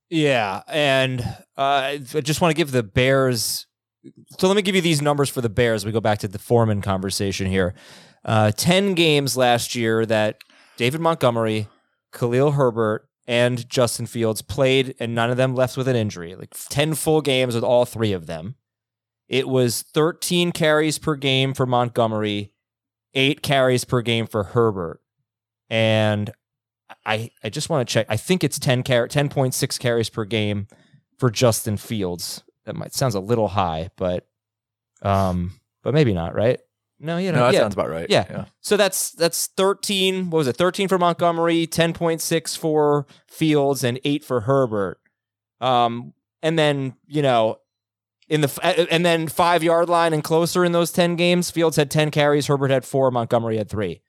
Yeah. 0.09 0.63
And 0.69 1.21
uh, 1.57 1.63
I 1.95 1.99
just 1.99 2.41
want 2.41 2.51
to 2.53 2.57
give 2.57 2.73
the 2.73 2.83
Bears. 2.83 3.67
So 4.39 4.49
let 4.49 4.57
me 4.57 4.63
give 4.63 4.75
you 4.75 4.81
these 4.81 5.03
numbers 5.03 5.29
for 5.29 5.41
the 5.41 5.49
Bears. 5.49 5.85
We 5.85 5.93
go 5.93 6.01
back 6.01 6.19
to 6.21 6.29
the 6.29 6.39
Foreman 6.39 6.81
conversation 6.81 7.47
here. 7.47 7.75
Uh, 8.25 8.53
10 8.53 8.95
games 8.95 9.37
last 9.37 9.75
year 9.75 10.07
that 10.07 10.39
David 10.77 11.01
Montgomery, 11.01 11.69
Khalil 12.13 12.53
Herbert, 12.53 13.09
and 13.27 13.69
Justin 13.69 14.07
Fields 14.07 14.43
played, 14.43 14.95
and 14.99 15.15
none 15.15 15.31
of 15.31 15.37
them 15.37 15.55
left 15.55 15.77
with 15.77 15.89
an 15.89 15.97
injury. 15.97 16.35
Like 16.35 16.51
10 16.69 16.95
full 16.95 17.21
games 17.21 17.55
with 17.55 17.65
all 17.65 17.85
three 17.85 18.13
of 18.13 18.27
them. 18.27 18.57
It 19.29 19.49
was 19.49 19.83
13 19.83 20.53
carries 20.53 20.99
per 20.99 21.17
game 21.17 21.55
for 21.55 21.67
Montgomery, 21.67 22.53
eight 23.15 23.43
carries 23.43 23.85
per 23.85 24.03
game 24.03 24.27
for 24.27 24.45
Herbert. 24.45 25.01
And 25.71 26.33
I 27.07 27.31
I 27.43 27.49
just 27.49 27.69
want 27.69 27.87
to 27.87 27.93
check. 27.93 28.07
I 28.09 28.17
think 28.17 28.45
it's 28.45 28.59
10 28.59 28.83
car- 28.83 29.09
10.6 29.09 29.79
carries 29.79 30.11
per 30.11 30.25
game 30.25 30.67
for 31.19 31.31
Justin 31.31 31.77
Fields. 31.77 32.43
That 32.67 32.77
might 32.77 32.95
sounds 32.95 33.15
a 33.15 33.21
little 33.21 33.49
high, 33.49 33.91
but 33.97 34.27
um 35.03 35.53
but 35.83 35.95
maybe 35.95 36.13
not, 36.13 36.35
right? 36.35 36.61
No, 37.01 37.17
you 37.17 37.33
know, 37.33 37.41
no, 37.41 37.47
that 37.47 37.55
yeah. 37.55 37.61
sounds 37.61 37.75
about 37.75 37.91
right. 37.91 38.07
Yeah. 38.09 38.27
yeah. 38.31 38.45
So 38.61 38.77
that's 38.77 39.11
that's 39.13 39.49
13, 39.57 40.31
what 40.31 40.39
was 40.39 40.47
it? 40.47 40.57
13 40.57 40.87
for 40.87 40.99
Montgomery, 40.99 41.67
10.6 41.67 42.57
for 42.57 43.07
Fields 43.27 43.83
and 43.83 43.99
8 44.05 44.25
for 44.25 44.41
Herbert. 44.43 45.01
Um 45.61 46.13
and 46.43 46.59
then, 46.59 46.95
you 47.07 47.23
know, 47.23 47.59
in 48.33 48.41
the 48.41 48.87
and 48.91 49.05
then 49.05 49.29
5-yard 49.29 49.91
line 49.91 50.15
and 50.15 50.25
closer 50.25 50.65
in 50.65 50.73
those 50.73 50.91
10 50.91 51.17
games, 51.17 51.51
Fields 51.51 51.77
had 51.77 51.91
10 51.91 52.11
carries, 52.11 52.47
Herbert 52.47 52.71
had 52.71 52.83
4, 52.83 53.11
Montgomery 53.11 53.59
had 53.59 53.69
3. 53.69 54.01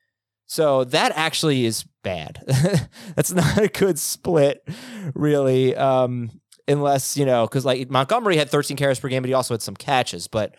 So 0.46 0.84
that 0.84 1.12
actually 1.14 1.66
is 1.66 1.84
bad. 2.02 2.42
That's 3.16 3.32
not 3.32 3.58
a 3.58 3.68
good 3.68 3.98
split, 3.98 4.66
really. 5.14 5.76
Um, 5.76 6.40
unless, 6.66 7.18
you 7.18 7.26
know, 7.26 7.46
because 7.46 7.66
like 7.66 7.90
Montgomery 7.90 8.38
had 8.38 8.48
13 8.48 8.78
carries 8.78 8.98
per 8.98 9.10
game, 9.10 9.22
but 9.22 9.28
he 9.28 9.34
also 9.34 9.52
had 9.52 9.60
some 9.60 9.76
catches. 9.76 10.26
But 10.26 10.56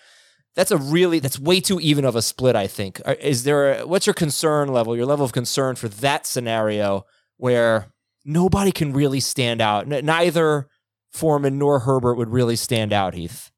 that's 0.55 0.69
a 0.69 0.77
really, 0.77 1.17
that's 1.17 1.39
way 1.39 1.60
too 1.60 1.79
even 1.79 2.05
of 2.05 2.15
a 2.15 2.22
split, 2.22 2.55
I 2.55 2.67
think. 2.67 3.01
Is 3.19 3.45
there, 3.45 3.79
a, 3.79 3.88
what's 3.88 4.05
your 4.05 4.13
concern 4.13 4.67
level, 4.67 4.95
your 4.95 5.07
level 5.07 5.25
of 5.25 5.34
concern 5.34 5.75
for 5.75 5.88
that 5.88 6.27
scenario 6.27 7.07
where 7.38 7.88
nobody 8.24 8.72
can 8.72 8.93
really 8.93 9.19
stand 9.19 9.60
out? 9.60 9.88
Neither 9.88 10.67
Foreman 11.12 11.57
nor 11.57 11.79
Herbert 11.79 12.15
would 12.15 12.29
really 12.29 12.55
stand 12.55 12.93
out, 12.93 13.15
Heath 13.15 13.51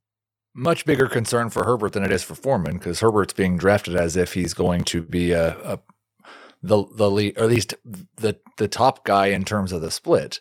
much 0.57 0.85
bigger 0.85 1.07
concern 1.07 1.49
for 1.49 1.63
Herbert 1.63 1.93
than 1.93 2.03
it 2.03 2.11
is 2.11 2.23
for 2.23 2.35
Foreman 2.35 2.77
because 2.77 2.99
Herbert's 2.99 3.33
being 3.33 3.57
drafted 3.57 3.95
as 3.95 4.17
if 4.17 4.33
he's 4.33 4.53
going 4.53 4.83
to 4.85 5.03
be 5.03 5.31
a, 5.31 5.55
a 5.59 5.79
the 6.63 6.85
the 6.95 7.09
lead, 7.09 7.37
or 7.37 7.43
at 7.43 7.49
least 7.49 7.75
the 7.85 8.39
the 8.57 8.67
top 8.67 9.05
guy 9.05 9.27
in 9.27 9.45
terms 9.45 9.71
of 9.71 9.81
the 9.81 9.91
split. 9.91 10.39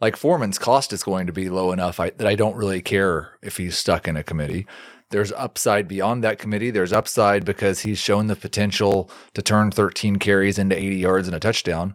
Like 0.00 0.16
Foreman's 0.16 0.58
cost 0.58 0.92
is 0.92 1.02
going 1.02 1.26
to 1.26 1.32
be 1.32 1.48
low 1.48 1.72
enough 1.72 1.98
I, 1.98 2.10
that 2.10 2.26
I 2.26 2.34
don't 2.34 2.56
really 2.56 2.82
care 2.82 3.38
if 3.42 3.56
he's 3.56 3.76
stuck 3.76 4.06
in 4.06 4.16
a 4.16 4.22
committee. 4.22 4.66
There's 5.10 5.32
upside 5.32 5.88
beyond 5.88 6.22
that 6.22 6.38
committee. 6.38 6.70
There's 6.70 6.92
upside 6.92 7.44
because 7.44 7.80
he's 7.80 7.98
shown 7.98 8.26
the 8.26 8.36
potential 8.36 9.10
to 9.34 9.42
turn 9.42 9.70
13 9.70 10.16
carries 10.16 10.58
into 10.58 10.76
80 10.76 10.96
yards 10.96 11.28
and 11.28 11.36
a 11.36 11.40
touchdown. 11.40 11.94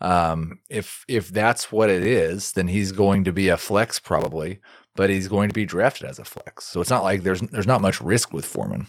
Um, 0.00 0.58
if 0.68 1.04
if 1.06 1.28
that's 1.28 1.70
what 1.70 1.88
it 1.88 2.02
is, 2.02 2.52
then 2.52 2.68
he's 2.68 2.90
going 2.90 3.22
to 3.24 3.32
be 3.32 3.48
a 3.48 3.56
flex 3.56 4.00
probably, 4.00 4.60
but 4.94 5.10
he's 5.10 5.28
going 5.28 5.48
to 5.48 5.54
be 5.54 5.64
drafted 5.64 6.08
as 6.08 6.18
a 6.18 6.24
flex. 6.24 6.64
So 6.64 6.80
it's 6.80 6.90
not 6.90 7.02
like 7.02 7.22
there's 7.22 7.40
there's 7.40 7.66
not 7.66 7.80
much 7.80 8.00
risk 8.00 8.32
with 8.32 8.44
Foreman. 8.44 8.86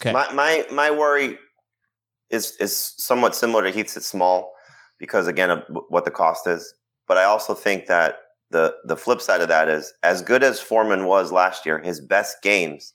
Okay. 0.00 0.12
My 0.12 0.30
my 0.32 0.66
my 0.72 0.90
worry 0.90 1.38
is 2.30 2.56
is 2.60 2.94
somewhat 2.98 3.34
similar 3.34 3.62
to 3.62 3.70
Heath's. 3.70 3.96
It's 3.96 4.06
small 4.06 4.52
because 4.98 5.26
again 5.26 5.50
of 5.50 5.62
what 5.88 6.04
the 6.04 6.10
cost 6.10 6.46
is. 6.46 6.74
But 7.06 7.18
I 7.18 7.24
also 7.24 7.54
think 7.54 7.86
that 7.86 8.18
the 8.50 8.74
the 8.84 8.96
flip 8.96 9.20
side 9.20 9.40
of 9.40 9.48
that 9.48 9.68
is 9.68 9.92
as 10.02 10.22
good 10.22 10.42
as 10.42 10.60
Foreman 10.60 11.06
was 11.06 11.32
last 11.32 11.66
year, 11.66 11.78
his 11.78 12.00
best 12.00 12.42
games 12.42 12.92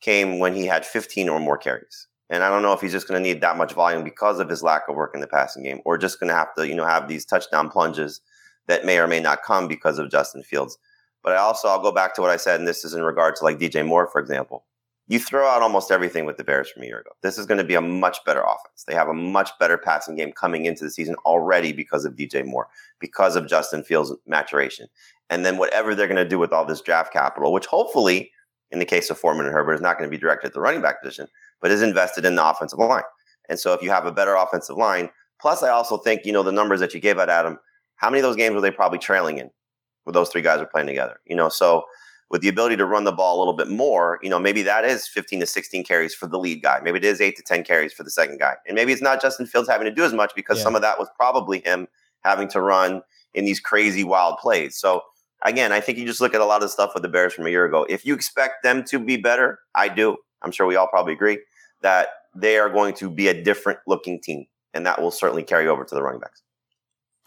came 0.00 0.38
when 0.38 0.54
he 0.54 0.64
had 0.64 0.86
15 0.86 1.28
or 1.28 1.40
more 1.40 1.58
carries. 1.58 2.08
And 2.30 2.44
I 2.44 2.48
don't 2.48 2.62
know 2.62 2.72
if 2.72 2.80
he's 2.80 2.92
just 2.92 3.08
going 3.08 3.22
to 3.22 3.28
need 3.28 3.40
that 3.40 3.56
much 3.56 3.72
volume 3.72 4.04
because 4.04 4.38
of 4.38 4.48
his 4.48 4.62
lack 4.62 4.88
of 4.88 4.94
work 4.94 5.14
in 5.14 5.20
the 5.20 5.26
passing 5.26 5.64
game, 5.64 5.80
or 5.84 5.98
just 5.98 6.20
going 6.20 6.28
to 6.28 6.34
have 6.34 6.54
to, 6.54 6.66
you 6.66 6.76
know, 6.76 6.86
have 6.86 7.08
these 7.08 7.24
touchdown 7.24 7.68
plunges 7.68 8.20
that 8.68 8.84
may 8.84 8.98
or 8.98 9.08
may 9.08 9.20
not 9.20 9.42
come 9.42 9.66
because 9.66 9.98
of 9.98 10.10
Justin 10.10 10.42
Fields. 10.44 10.78
But 11.22 11.32
I 11.34 11.36
also 11.36 11.68
I'll 11.68 11.82
go 11.82 11.92
back 11.92 12.14
to 12.14 12.20
what 12.20 12.30
I 12.30 12.36
said, 12.36 12.58
and 12.58 12.68
this 12.68 12.84
is 12.84 12.94
in 12.94 13.02
regard 13.02 13.36
to 13.36 13.44
like 13.44 13.58
DJ 13.58 13.86
Moore, 13.86 14.08
for 14.08 14.20
example 14.20 14.64
you 15.10 15.18
throw 15.18 15.48
out 15.48 15.60
almost 15.60 15.90
everything 15.90 16.24
with 16.24 16.36
the 16.36 16.44
Bears 16.44 16.70
from 16.70 16.84
a 16.84 16.86
year 16.86 17.00
ago. 17.00 17.10
This 17.20 17.36
is 17.36 17.44
going 17.44 17.58
to 17.58 17.64
be 17.64 17.74
a 17.74 17.80
much 17.80 18.18
better 18.24 18.42
offense. 18.42 18.84
They 18.86 18.94
have 18.94 19.08
a 19.08 19.12
much 19.12 19.50
better 19.58 19.76
passing 19.76 20.14
game 20.14 20.30
coming 20.30 20.66
into 20.66 20.84
the 20.84 20.90
season 20.90 21.16
already 21.26 21.72
because 21.72 22.04
of 22.04 22.14
DJ 22.14 22.46
Moore, 22.46 22.68
because 23.00 23.34
of 23.34 23.48
Justin 23.48 23.82
Fields' 23.82 24.14
maturation. 24.28 24.86
And 25.28 25.44
then 25.44 25.58
whatever 25.58 25.96
they're 25.96 26.06
going 26.06 26.16
to 26.22 26.28
do 26.28 26.38
with 26.38 26.52
all 26.52 26.64
this 26.64 26.80
draft 26.80 27.12
capital, 27.12 27.52
which 27.52 27.66
hopefully, 27.66 28.30
in 28.70 28.78
the 28.78 28.84
case 28.84 29.10
of 29.10 29.18
Foreman 29.18 29.46
and 29.46 29.52
Herbert, 29.52 29.74
is 29.74 29.80
not 29.80 29.98
going 29.98 30.08
to 30.08 30.16
be 30.16 30.20
directed 30.20 30.46
at 30.46 30.54
the 30.54 30.60
running 30.60 30.80
back 30.80 31.02
position, 31.02 31.26
but 31.60 31.72
is 31.72 31.82
invested 31.82 32.24
in 32.24 32.36
the 32.36 32.48
offensive 32.48 32.78
line. 32.78 33.02
And 33.48 33.58
so 33.58 33.72
if 33.72 33.82
you 33.82 33.90
have 33.90 34.06
a 34.06 34.12
better 34.12 34.36
offensive 34.36 34.76
line, 34.76 35.10
plus 35.40 35.64
I 35.64 35.70
also 35.70 35.96
think, 35.96 36.24
you 36.24 36.32
know, 36.32 36.44
the 36.44 36.52
numbers 36.52 36.78
that 36.78 36.94
you 36.94 37.00
gave 37.00 37.18
out, 37.18 37.28
Adam, 37.28 37.58
how 37.96 38.10
many 38.10 38.20
of 38.20 38.22
those 38.22 38.36
games 38.36 38.54
were 38.54 38.60
they 38.60 38.70
probably 38.70 39.00
trailing 39.00 39.38
in 39.38 39.50
where 40.10 40.20
those 40.20 40.30
three 40.30 40.42
guys 40.42 40.60
are 40.60 40.66
playing 40.66 40.88
together? 40.88 41.20
You 41.26 41.36
know, 41.36 41.48
so 41.48 41.84
with 42.30 42.42
the 42.42 42.48
ability 42.48 42.76
to 42.76 42.86
run 42.86 43.04
the 43.04 43.12
ball 43.12 43.36
a 43.36 43.40
little 43.40 43.54
bit 43.54 43.68
more, 43.68 44.18
you 44.22 44.30
know, 44.30 44.38
maybe 44.38 44.62
that 44.62 44.84
is 44.84 45.06
15 45.06 45.40
to 45.40 45.46
16 45.46 45.84
carries 45.84 46.14
for 46.14 46.26
the 46.26 46.38
lead 46.38 46.62
guy. 46.62 46.80
Maybe 46.82 46.98
it 46.98 47.04
is 47.04 47.20
eight 47.20 47.36
to 47.36 47.42
10 47.42 47.64
carries 47.64 47.92
for 47.92 48.04
the 48.04 48.10
second 48.10 48.38
guy. 48.38 48.54
And 48.66 48.76
maybe 48.76 48.92
it's 48.92 49.02
not 49.02 49.20
Justin 49.20 49.46
Fields 49.46 49.68
having 49.68 49.86
to 49.86 49.94
do 49.94 50.04
as 50.04 50.12
much 50.12 50.32
because 50.34 50.58
yeah. 50.58 50.64
some 50.64 50.76
of 50.76 50.82
that 50.82 50.98
was 50.98 51.08
probably 51.16 51.60
him 51.60 51.88
having 52.24 52.48
to 52.48 52.60
run 52.60 53.02
in 53.34 53.44
these 53.44 53.60
crazy 53.60 54.04
wild 54.04 54.38
plays. 54.38 54.76
So 54.76 55.02
again, 55.44 55.72
I 55.72 55.80
think 55.80 55.98
you 55.98 56.06
just 56.06 56.20
look 56.20 56.34
at 56.34 56.40
a 56.40 56.44
lot 56.44 56.62
of 56.62 56.70
stuff 56.70 56.92
with 56.94 57.02
the 57.02 57.08
Bears 57.08 57.34
from 57.34 57.46
a 57.46 57.50
year 57.50 57.64
ago. 57.64 57.84
If 57.88 58.06
you 58.06 58.14
expect 58.14 58.62
them 58.62 58.84
to 58.84 58.98
be 58.98 59.16
better, 59.16 59.58
I 59.74 59.88
do. 59.88 60.16
I'm 60.42 60.52
sure 60.52 60.66
we 60.66 60.76
all 60.76 60.88
probably 60.88 61.14
agree 61.14 61.38
that 61.82 62.08
they 62.34 62.58
are 62.58 62.70
going 62.70 62.94
to 62.94 63.10
be 63.10 63.28
a 63.28 63.42
different 63.42 63.80
looking 63.86 64.20
team. 64.20 64.46
And 64.72 64.86
that 64.86 65.02
will 65.02 65.10
certainly 65.10 65.42
carry 65.42 65.66
over 65.66 65.84
to 65.84 65.94
the 65.94 66.02
running 66.02 66.20
backs. 66.20 66.42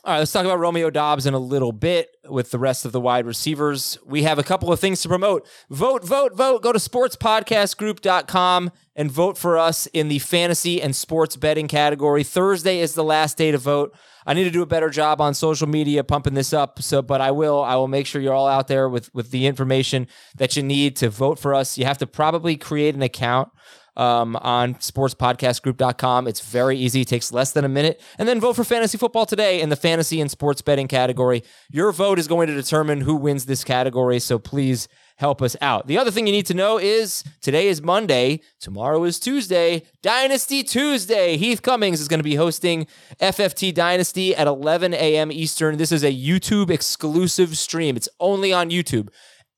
All 0.06 0.12
right, 0.12 0.20
let's 0.20 0.34
talk 0.34 0.44
about 0.44 0.60
Romeo 0.60 0.90
Doubs 0.90 1.26
in 1.26 1.34
a 1.34 1.40
little 1.40 1.72
bit 1.72 2.18
with 2.28 2.52
the 2.52 2.60
rest 2.60 2.84
of 2.84 2.92
the 2.92 3.00
wide 3.00 3.26
receivers. 3.26 3.98
We 4.06 4.24
have 4.24 4.38
a 4.38 4.44
couple 4.44 4.70
of 4.70 4.78
things 4.78 5.02
to 5.04 5.08
promote. 5.08 5.48
Vote, 5.70 6.04
vote, 6.04 6.36
vote. 6.36 6.62
Go 6.62 6.74
to 6.74 6.80
sportspodcastgroup.com 6.80 8.72
and 8.98 9.10
vote 9.10 9.38
for 9.38 9.58
us 9.58 9.88
in 9.88 10.10
the 10.10 10.20
fantasy 10.20 10.82
and 10.82 10.94
sports 10.94 11.38
betting 11.38 11.70
category. 11.70 12.26
Thursday 12.26 12.80
is 12.80 12.96
the 12.96 13.04
last 13.04 13.38
day 13.38 13.52
to 13.52 13.58
vote. 13.58 13.96
I 14.26 14.34
need 14.34 14.44
to 14.44 14.52
do 14.52 14.62
a 14.62 14.66
better 14.66 14.90
job 14.90 15.22
on 15.22 15.34
social 15.34 15.70
media 15.70 16.04
pumping 16.04 16.34
this 16.34 16.52
up. 16.52 16.82
So, 16.82 17.02
but 17.02 17.22
I 17.22 17.32
will. 17.32 17.64
I 17.64 17.76
will 17.76 17.88
make 17.88 18.06
sure 18.06 18.22
you're 18.22 18.34
all 18.34 18.48
out 18.48 18.68
there 18.68 18.90
with 18.90 19.14
with 19.14 19.32
the 19.32 19.46
information 19.46 20.08
that 20.36 20.58
you 20.58 20.64
need 20.64 20.98
to 20.98 21.10
vote 21.10 21.40
for 21.40 21.54
us. 21.54 21.78
You 21.78 21.86
have 21.86 21.98
to 22.00 22.08
probably 22.08 22.58
create 22.58 22.94
an 22.94 23.02
account 23.02 23.52
um, 23.96 24.36
on 24.38 24.76
sportspodcastgroup.com. 24.76 26.28
It's 26.28 26.42
very 26.42 26.78
easy, 26.78 27.02
it 27.02 27.08
takes 27.08 27.32
less 27.32 27.52
than 27.52 27.66
a 27.66 27.70
minute. 27.70 28.02
And 28.18 28.28
then 28.28 28.40
vote 28.40 28.56
for 28.56 28.64
fantasy 28.64 28.98
football 28.98 29.26
today 29.26 29.62
in 29.62 29.70
the 29.70 29.76
fantasy 29.76 30.22
and 30.22 30.30
sports 30.30 30.62
betting 30.62 30.88
category. 30.88 31.44
Your 31.70 31.92
vote 31.92 32.20
is 32.20 32.28
going 32.28 32.48
to 32.48 32.56
determine 32.56 33.02
who 33.02 33.16
wins 33.16 33.46
this 33.46 33.64
category. 33.64 34.20
So 34.20 34.40
please 34.40 34.88
help 35.18 35.42
us 35.42 35.56
out. 35.62 35.88
The 35.88 35.98
other 35.98 36.12
thing 36.12 36.28
you 36.28 36.34
need 36.34 36.48
to 36.48 36.54
know 36.54 36.78
is 36.78 37.24
today 37.42 37.68
is 37.68 37.82
Monday, 37.82 38.42
tomorrow 38.60 39.04
is 39.04 39.20
Tuesday, 39.20 39.84
Dynasty 40.02 40.64
Tuesday. 40.64 41.38
Heath 41.38 41.62
Cummings 41.62 42.02
is 42.02 42.08
going 42.08 42.20
to 42.20 42.24
be 42.24 42.36
hosting 42.36 42.88
FFT 43.22 43.74
Dynasty 43.74 44.36
at 44.36 44.48
11 44.48 44.94
a.m. 44.94 45.32
Eastern. 45.32 45.78
This 45.78 45.92
is 45.92 46.04
a 46.04 46.12
YouTube 46.12 46.70
exclusive 46.70 47.58
stream. 47.58 47.96
It's 47.96 48.10
only 48.20 48.52
on 48.52 48.70
YouTube. 48.70 49.10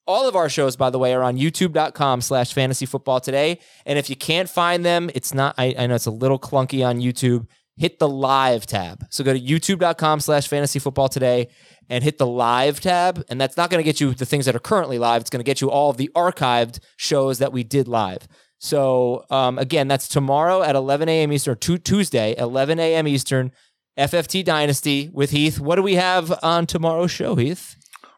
All 0.08 0.28
of 0.28 0.36
our 0.36 0.50
shows, 0.50 0.76
by 0.76 0.90
the 0.92 1.00
way, 1.00 1.14
are 1.14 1.24
on 1.24 1.38
youtube.com 1.38 2.22
slash 2.22 2.54
fantasy 2.54 2.86
football 2.86 3.20
today. 3.20 3.60
And 3.86 3.98
if 3.98 4.10
you 4.10 4.16
can't 4.16 4.50
find 4.50 4.86
them, 4.86 5.10
it's 5.16 5.34
not, 5.34 5.56
I, 5.58 5.74
I 5.78 5.88
know 5.88 5.96
it's 5.96 6.06
a 6.06 6.12
little 6.12 6.38
clunky 6.40 6.86
on 6.86 7.00
YouTube. 7.00 7.48
hit 7.78 8.00
the 8.00 8.08
live 8.08 8.66
tab. 8.66 9.06
So 9.10 9.24
go 9.24 9.34
to 9.34 9.40
youtube.com 9.40 10.20
slash 10.20 10.48
fantasy 10.48 10.80
football 10.80 11.10
today 11.10 11.50
and 11.90 12.04
hit 12.04 12.18
the 12.18 12.28
live 12.28 12.80
tab. 12.80 13.24
And 13.30 13.40
that's 13.42 13.58
not 13.58 13.70
going 13.70 13.80
to 13.80 13.84
get 13.84 14.00
you 14.00 14.14
the 14.14 14.26
things 14.26 14.46
that 14.46 14.56
are 14.56 14.60
currently 14.60 14.98
live. 15.00 15.22
It's 15.22 15.30
going 15.30 15.40
to 15.40 15.44
get 15.44 15.60
you 15.60 15.70
all 15.72 15.90
of 15.90 15.98
the 15.98 16.10
archived 16.16 16.80
shows 16.98 17.40
that 17.40 17.52
we 17.52 17.64
did 17.64 17.88
live. 17.88 18.28
So 18.60 19.26
um, 19.30 19.58
again, 19.60 19.88
that's 19.88 20.08
tomorrow 20.08 20.62
at 20.62 20.76
11 20.76 21.10
a.m. 21.10 21.34
Eastern, 21.34 21.58
t- 21.58 21.78
Tuesday, 21.78 22.36
11 22.38 22.80
a.m. 22.80 23.08
Eastern, 23.08 23.52
FFT 23.98 24.44
Dynasty 24.44 25.10
with 25.12 25.32
Heath. 25.32 25.60
What 25.60 25.76
do 25.76 25.84
we 25.84 25.96
have 25.96 26.34
on 26.44 26.66
tomorrow's 26.66 27.12
show, 27.12 27.36
Heath? 27.36 27.76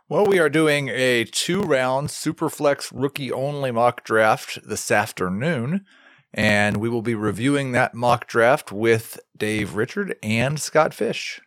Well, 0.09 0.25
we 0.25 0.39
are 0.39 0.49
doing 0.49 0.87
a 0.87 1.25
two 1.25 1.61
round 1.61 2.07
Superflex 2.07 2.91
rookie 2.93 3.31
only 3.31 3.71
mock 3.71 4.05
draft 4.05 4.59
this 4.65 4.89
afternoon. 4.89 5.85
And 6.33 6.77
we 6.77 6.87
will 6.87 7.01
be 7.01 7.15
reviewing 7.15 7.71
that 7.71 7.93
mock 7.93 8.27
draft 8.27 8.71
with 8.71 9.19
Dave 9.35 9.75
Richard 9.75 10.15
and 10.21 10.59
Scott 10.59 10.93
Fish. 10.93 11.41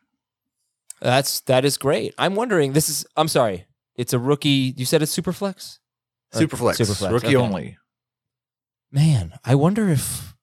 That's 1.00 1.40
that 1.42 1.64
is 1.64 1.78
great. 1.78 2.14
I'm 2.18 2.34
wondering. 2.34 2.72
This 2.72 2.88
is. 2.88 3.06
I'm 3.16 3.28
sorry. 3.28 3.66
It's 3.96 4.12
a 4.12 4.18
rookie. 4.18 4.74
You 4.76 4.84
said 4.84 5.00
it's 5.00 5.16
Superflex. 5.16 5.78
Superflex, 6.34 6.80
Superflex, 6.80 7.10
rookie 7.10 7.28
okay. 7.28 7.36
only. 7.36 7.78
Man, 8.92 9.34
I 9.44 9.54
wonder 9.54 9.88
if 9.88 10.34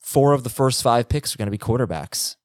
four 0.00 0.32
of 0.32 0.42
the 0.42 0.50
first 0.50 0.82
five 0.82 1.08
picks 1.08 1.34
are 1.34 1.38
going 1.38 1.46
to 1.46 1.50
be 1.50 1.58
quarterbacks. 1.58 2.36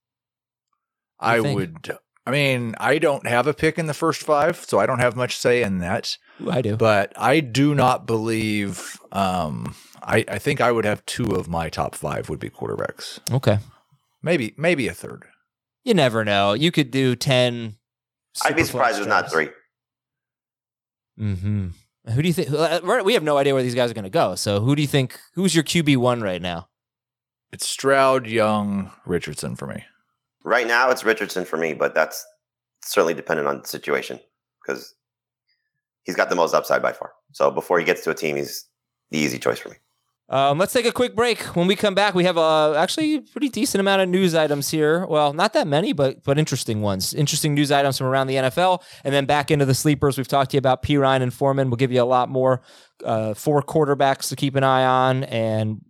I 1.19 1.41
think? 1.41 1.55
would. 1.55 1.97
I 2.25 2.31
mean, 2.31 2.75
I 2.79 2.99
don't 2.99 3.25
have 3.25 3.47
a 3.47 3.53
pick 3.53 3.79
in 3.79 3.87
the 3.87 3.93
first 3.93 4.21
five, 4.21 4.63
so 4.67 4.79
I 4.79 4.85
don't 4.85 4.99
have 4.99 5.15
much 5.15 5.37
say 5.37 5.63
in 5.63 5.79
that. 5.79 6.17
I 6.49 6.61
do. 6.61 6.75
But 6.77 7.13
I 7.15 7.39
do 7.39 7.73
not 7.73 8.05
believe. 8.05 8.99
Um, 9.11 9.75
I 10.03 10.23
I 10.27 10.37
think 10.37 10.61
I 10.61 10.71
would 10.71 10.85
have 10.85 11.05
two 11.05 11.35
of 11.35 11.47
my 11.47 11.69
top 11.69 11.95
five 11.95 12.29
would 12.29 12.39
be 12.39 12.49
quarterbacks. 12.49 13.19
Okay. 13.33 13.57
Maybe 14.21 14.53
maybe 14.57 14.87
a 14.87 14.93
third. 14.93 15.25
You 15.83 15.95
never 15.95 16.23
know. 16.23 16.53
You 16.53 16.71
could 16.71 16.91
do 16.91 17.15
ten. 17.15 17.77
I'd 18.43 18.55
be 18.55 18.63
surprised 18.63 19.01
if 19.01 19.07
not 19.07 19.31
three. 19.31 19.49
Mm-hmm. 21.19 21.67
Who 22.13 22.21
do 22.21 22.27
you 22.27 22.33
think? 22.33 22.49
We 23.05 23.13
have 23.13 23.23
no 23.23 23.37
idea 23.37 23.53
where 23.53 23.63
these 23.63 23.75
guys 23.75 23.91
are 23.91 23.95
going 23.95 24.03
to 24.03 24.09
go. 24.09 24.35
So 24.35 24.61
who 24.61 24.75
do 24.75 24.81
you 24.81 24.87
think? 24.87 25.19
Who's 25.33 25.53
your 25.53 25.63
QB 25.63 25.97
one 25.97 26.21
right 26.21 26.41
now? 26.41 26.69
It's 27.51 27.67
Stroud, 27.67 28.27
Young, 28.27 28.91
Richardson 29.05 29.55
for 29.55 29.67
me. 29.67 29.83
Right 30.43 30.67
now, 30.67 30.89
it's 30.89 31.03
Richardson 31.03 31.45
for 31.45 31.57
me, 31.57 31.73
but 31.73 31.93
that's 31.93 32.25
certainly 32.83 33.13
dependent 33.13 33.47
on 33.47 33.61
the 33.61 33.67
situation 33.67 34.19
because 34.65 34.95
he's 36.03 36.15
got 36.15 36.29
the 36.29 36.35
most 36.35 36.53
upside 36.53 36.81
by 36.81 36.93
far. 36.93 37.11
So 37.31 37.51
before 37.51 37.79
he 37.79 37.85
gets 37.85 38.03
to 38.03 38.09
a 38.09 38.15
team, 38.15 38.35
he's 38.35 38.65
the 39.11 39.19
easy 39.19 39.37
choice 39.37 39.59
for 39.59 39.69
me. 39.69 39.75
Um, 40.29 40.57
let's 40.57 40.71
take 40.71 40.85
a 40.85 40.93
quick 40.93 41.13
break. 41.13 41.41
When 41.57 41.67
we 41.67 41.75
come 41.75 41.93
back, 41.93 42.15
we 42.15 42.23
have 42.23 42.37
uh, 42.37 42.73
actually 42.75 43.15
a 43.15 43.21
pretty 43.21 43.49
decent 43.49 43.81
amount 43.81 44.01
of 44.01 44.07
news 44.07 44.33
items 44.33 44.69
here. 44.69 45.05
Well, 45.05 45.33
not 45.33 45.51
that 45.53 45.67
many, 45.67 45.91
but 45.91 46.23
but 46.23 46.39
interesting 46.39 46.81
ones. 46.81 47.13
Interesting 47.13 47.53
news 47.53 47.69
items 47.69 47.97
from 47.97 48.07
around 48.07 48.27
the 48.27 48.35
NFL, 48.35 48.81
and 49.03 49.13
then 49.13 49.25
back 49.25 49.51
into 49.51 49.65
the 49.65 49.73
sleepers. 49.73 50.17
We've 50.17 50.29
talked 50.29 50.51
to 50.51 50.55
you 50.55 50.59
about 50.59 50.83
Perine 50.83 51.21
and 51.21 51.33
Foreman. 51.33 51.69
We'll 51.69 51.75
give 51.75 51.91
you 51.91 52.01
a 52.01 52.05
lot 52.05 52.29
more. 52.29 52.61
Uh, 53.03 53.33
four 53.33 53.61
quarterbacks 53.61 54.29
to 54.29 54.37
keep 54.37 54.55
an 54.55 54.63
eye 54.63 54.85
on, 54.85 55.25
and 55.25 55.81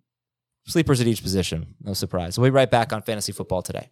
sleepers 0.65 1.00
at 1.00 1.05
each 1.05 1.22
position. 1.22 1.75
No 1.79 1.93
surprise. 1.93 2.39
We'll 2.39 2.50
be 2.50 2.55
right 2.55 2.72
back 2.72 2.91
on 2.93 3.03
fantasy 3.03 3.34
football 3.34 3.62
today. 3.62 3.91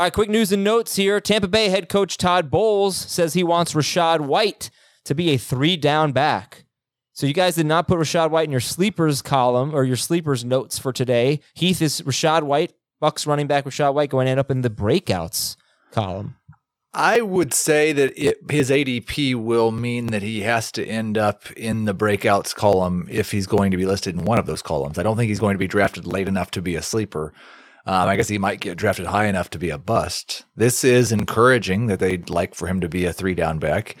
All 0.00 0.06
right, 0.06 0.12
quick 0.14 0.30
news 0.30 0.50
and 0.50 0.64
notes 0.64 0.96
here. 0.96 1.20
Tampa 1.20 1.46
Bay 1.46 1.68
head 1.68 1.90
coach 1.90 2.16
Todd 2.16 2.50
Bowles 2.50 2.96
says 2.96 3.34
he 3.34 3.44
wants 3.44 3.74
Rachaad 3.74 4.20
White 4.20 4.70
to 5.04 5.14
be 5.14 5.28
a 5.28 5.36
three 5.36 5.76
down 5.76 6.12
back. 6.12 6.64
So 7.12 7.26
you 7.26 7.34
guys 7.34 7.56
did 7.56 7.66
not 7.66 7.86
put 7.86 7.98
Rachaad 7.98 8.30
White 8.30 8.46
in 8.46 8.50
your 8.50 8.60
sleepers 8.60 9.20
column 9.20 9.74
or 9.74 9.84
your 9.84 9.98
sleepers 9.98 10.42
notes 10.42 10.78
for 10.78 10.90
today. 10.90 11.40
Heath 11.52 11.82
is 11.82 12.00
Rachaad 12.00 12.44
White, 12.44 12.72
Bucks 12.98 13.26
running 13.26 13.46
back 13.46 13.66
Rachaad 13.66 13.92
White 13.92 14.08
going 14.08 14.24
to 14.24 14.30
end 14.30 14.40
up 14.40 14.50
in 14.50 14.62
the 14.62 14.70
breakouts 14.70 15.56
column. 15.90 16.36
I 16.94 17.20
would 17.20 17.52
say 17.52 17.92
that 17.92 18.14
it, 18.16 18.38
his 18.50 18.70
ADP 18.70 19.34
will 19.34 19.70
mean 19.70 20.06
that 20.06 20.22
he 20.22 20.40
has 20.40 20.72
to 20.72 20.86
end 20.86 21.18
up 21.18 21.52
in 21.52 21.84
the 21.84 21.94
breakouts 21.94 22.54
column 22.54 23.06
if 23.10 23.32
he's 23.32 23.46
going 23.46 23.70
to 23.70 23.76
be 23.76 23.84
listed 23.84 24.18
in 24.18 24.24
one 24.24 24.38
of 24.38 24.46
those 24.46 24.62
columns. 24.62 24.98
I 24.98 25.02
don't 25.02 25.18
think 25.18 25.28
he's 25.28 25.40
going 25.40 25.56
to 25.56 25.58
be 25.58 25.68
drafted 25.68 26.06
late 26.06 26.26
enough 26.26 26.50
to 26.52 26.62
be 26.62 26.74
a 26.74 26.80
sleeper. 26.80 27.34
Um, 27.86 28.08
I 28.08 28.16
guess 28.16 28.28
he 28.28 28.38
might 28.38 28.60
get 28.60 28.76
drafted 28.76 29.06
high 29.06 29.26
enough 29.26 29.50
to 29.50 29.58
be 29.58 29.70
a 29.70 29.78
bust. 29.78 30.44
This 30.54 30.84
is 30.84 31.12
encouraging 31.12 31.86
that 31.86 31.98
they'd 31.98 32.28
like 32.28 32.54
for 32.54 32.68
him 32.68 32.80
to 32.80 32.88
be 32.88 33.04
a 33.06 33.12
three 33.12 33.34
down 33.34 33.58
back. 33.58 33.96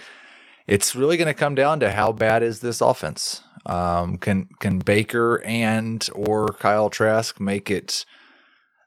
It's 0.66 0.94
really 0.94 1.16
going 1.16 1.26
to 1.26 1.34
come 1.34 1.54
down 1.54 1.80
to 1.80 1.90
how 1.90 2.12
bad 2.12 2.42
is 2.42 2.60
this 2.60 2.80
offense. 2.80 3.42
Um, 3.66 4.16
can 4.18 4.48
can 4.60 4.78
Baker 4.78 5.42
and 5.44 6.08
or 6.14 6.48
Kyle 6.48 6.90
Trask 6.90 7.40
make 7.40 7.70
it 7.70 8.04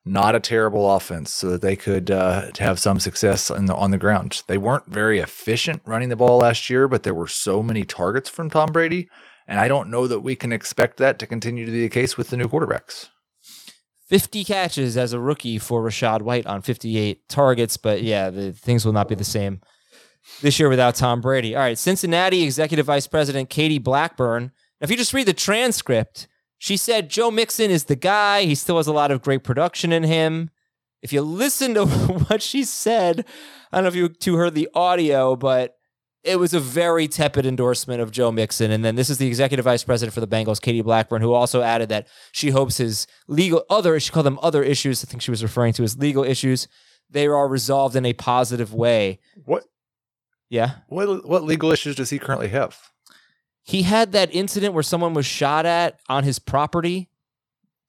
not 0.06 0.36
a 0.36 0.40
terrible 0.40 0.94
offense 0.94 1.32
so 1.34 1.52
that 1.52 1.62
they 1.62 1.76
could 1.76 2.12
uh, 2.12 2.52
have 2.60 2.80
some 2.80 3.00
success 3.00 3.48
the, 3.48 3.76
on 3.76 3.92
the 3.92 3.98
ground. 3.98 4.44
They 4.48 4.58
weren't 4.58 4.88
very 4.88 5.20
efficient 5.20 5.82
running 5.86 6.10
the 6.10 6.16
ball 6.16 6.40
last 6.40 6.70
year, 6.70 6.88
but 6.88 7.04
there 7.04 7.14
were 7.14 7.28
so 7.28 7.64
many 7.64 7.84
targets 7.84 8.30
from 8.30 8.50
Tom 8.50 8.72
Brady. 8.72 9.10
And 9.48 9.60
I 9.60 9.68
don't 9.68 9.90
know 9.90 10.08
that 10.08 10.22
we 10.22 10.36
can 10.36 10.52
expect 10.52 10.98
that 10.98 11.20
to 11.20 11.28
continue 11.28 11.66
to 11.66 11.72
be 11.72 11.82
the 11.82 11.90
case 11.90 12.18
with 12.18 12.30
the 12.30 12.38
new 12.38 12.48
quarterbacks. 12.48 13.10
50 14.14 14.44
catches 14.44 14.96
as 14.96 15.12
a 15.12 15.20
rookie 15.20 15.58
for 15.58 15.82
Rachaad 15.82 16.22
White 16.22 16.46
on 16.46 16.62
58 16.62 17.28
targets, 17.30 17.78
but 17.78 18.04
yeah, 18.04 18.30
the 18.30 18.52
things 18.52 18.86
will 18.86 18.94
not 18.94 19.08
be 19.08 19.16
the 19.16 19.24
same 19.24 19.60
this 20.44 20.60
year 20.60 20.70
without 20.70 20.94
Tom 20.94 21.20
Brady. 21.20 21.56
All 21.56 21.64
right, 21.64 21.76
Cincinnati 21.76 22.44
Executive 22.44 22.86
Vice 22.86 23.08
President 23.08 23.50
Katie 23.50 23.80
Blackburn. 23.80 24.44
Now, 24.44 24.86
if 24.86 24.92
you 24.92 24.98
just 24.98 25.16
read 25.16 25.26
the 25.26 25.34
transcript, 25.34 26.28
she 26.60 26.78
said 26.78 27.10
Joe 27.10 27.32
Mixon 27.32 27.72
is 27.72 27.86
the 27.86 27.96
guy. 27.96 28.44
He 28.44 28.54
still 28.54 28.78
has 28.78 28.86
a 28.86 28.94
lot 28.94 29.10
of 29.10 29.24
great 29.24 29.44
production 29.44 29.92
in 29.92 30.04
him. 30.04 30.52
If 31.02 31.12
you 31.12 31.24
listen 31.24 31.74
to 31.74 31.88
what 32.28 32.44
she 32.44 32.64
said, 32.66 33.26
I 33.72 33.78
don't 33.78 33.86
know 33.86 33.88
if 33.88 33.96
you 33.96 34.10
two 34.10 34.36
heard 34.36 34.54
the 34.54 34.70
audio, 34.76 35.36
but 35.36 35.76
it 36.24 36.40
was 36.40 36.54
a 36.54 36.60
very 36.60 37.08
tepid 37.08 37.46
endorsement 37.46 38.02
of 38.02 38.12
Joe 38.12 38.32
Mixon. 38.32 38.72
And 38.72 38.84
then 38.84 38.96
this 38.96 39.10
is 39.10 39.18
the 39.18 39.28
executive 39.28 39.66
vice 39.66 39.84
president 39.84 40.14
for 40.14 40.22
the 40.22 40.28
Bengals, 40.28 40.62
Katie 40.62 40.82
Blackburn, 40.82 41.22
who 41.22 41.34
also 41.34 41.62
added 41.62 41.90
that 41.90 42.08
she 42.32 42.50
hopes 42.50 42.78
his 42.78 43.08
legal 43.28 43.64
other, 43.70 44.00
she 44.00 44.12
called 44.12 44.26
them 44.26 44.40
other 44.42 44.64
issues. 44.64 45.04
I 45.04 45.08
think 45.08 45.22
she 45.22 45.32
was 45.32 45.44
referring 45.44 45.74
to 45.74 45.84
as 45.84 45.98
legal 45.98 46.24
issues. 46.24 46.68
They 47.10 47.28
are 47.28 47.48
resolved 47.48 47.96
in 47.96 48.06
a 48.06 48.14
positive 48.14 48.74
way. 48.74 49.20
What? 49.46 49.66
Yeah. 50.50 50.76
What 50.88 51.28
what 51.28 51.44
legal 51.44 51.72
issues 51.72 51.96
does 51.96 52.10
he 52.10 52.20
currently 52.20 52.50
have? 52.50 52.80
He 53.64 53.84
had 53.84 54.12
that 54.14 54.34
incident 54.34 54.74
where 54.74 54.84
someone 54.84 55.14
was 55.14 55.26
shot 55.26 55.66
at 55.66 56.00
on 56.10 56.24
his 56.24 56.40
property. 56.40 57.10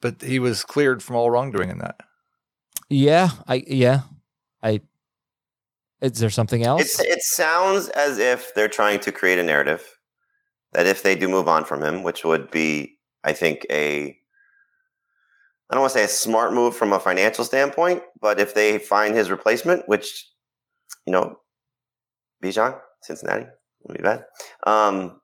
But 0.01 0.23
he 0.23 0.39
was 0.39 0.65
cleared 0.65 1.03
from 1.03 1.17
all 1.17 1.31
wrongdoing 1.31 1.71
in 1.71 1.79
that. 1.79 2.01
Yeah, 2.89 3.31
I 3.47 3.65
yeah. 3.67 4.03
I 4.63 4.81
is 6.05 6.19
there 6.19 6.31
something 6.31 6.63
else? 6.63 6.83
It's, 6.83 7.01
it 7.01 7.23
sounds 7.23 7.89
as 7.89 8.19
if 8.19 8.55
they're 8.55 8.69
trying 8.69 9.01
to 9.01 9.13
create 9.13 9.39
a 9.39 9.43
narrative 9.43 9.99
that 10.73 10.87
if 10.87 11.03
they 11.03 11.15
do 11.15 11.29
move 11.29 11.49
on 11.49 11.65
from 11.65 11.83
him, 11.83 12.03
which 12.03 12.25
would 12.25 12.51
be, 12.51 12.99
I 13.23 13.33
think, 13.33 13.65
a 13.71 14.17
I 15.71 15.75
don't 15.75 15.81
want 15.81 15.95
to 15.95 15.99
say 15.99 16.05
a 16.05 16.09
smart 16.09 16.53
move 16.53 16.77
from 16.77 16.93
a 16.93 17.01
financial 17.01 17.43
standpoint, 17.43 18.03
but 18.21 18.39
if 18.39 18.55
they 18.55 18.79
find 18.79 19.15
his 19.15 19.31
replacement, 19.31 19.89
which 19.89 20.29
you 21.07 21.13
know, 21.13 21.37
Bijan, 22.43 22.79
Cincinnati, 23.03 23.47
would 23.85 23.97
be 23.97 24.03
bad. 24.03 24.25
Um, 24.67 25.21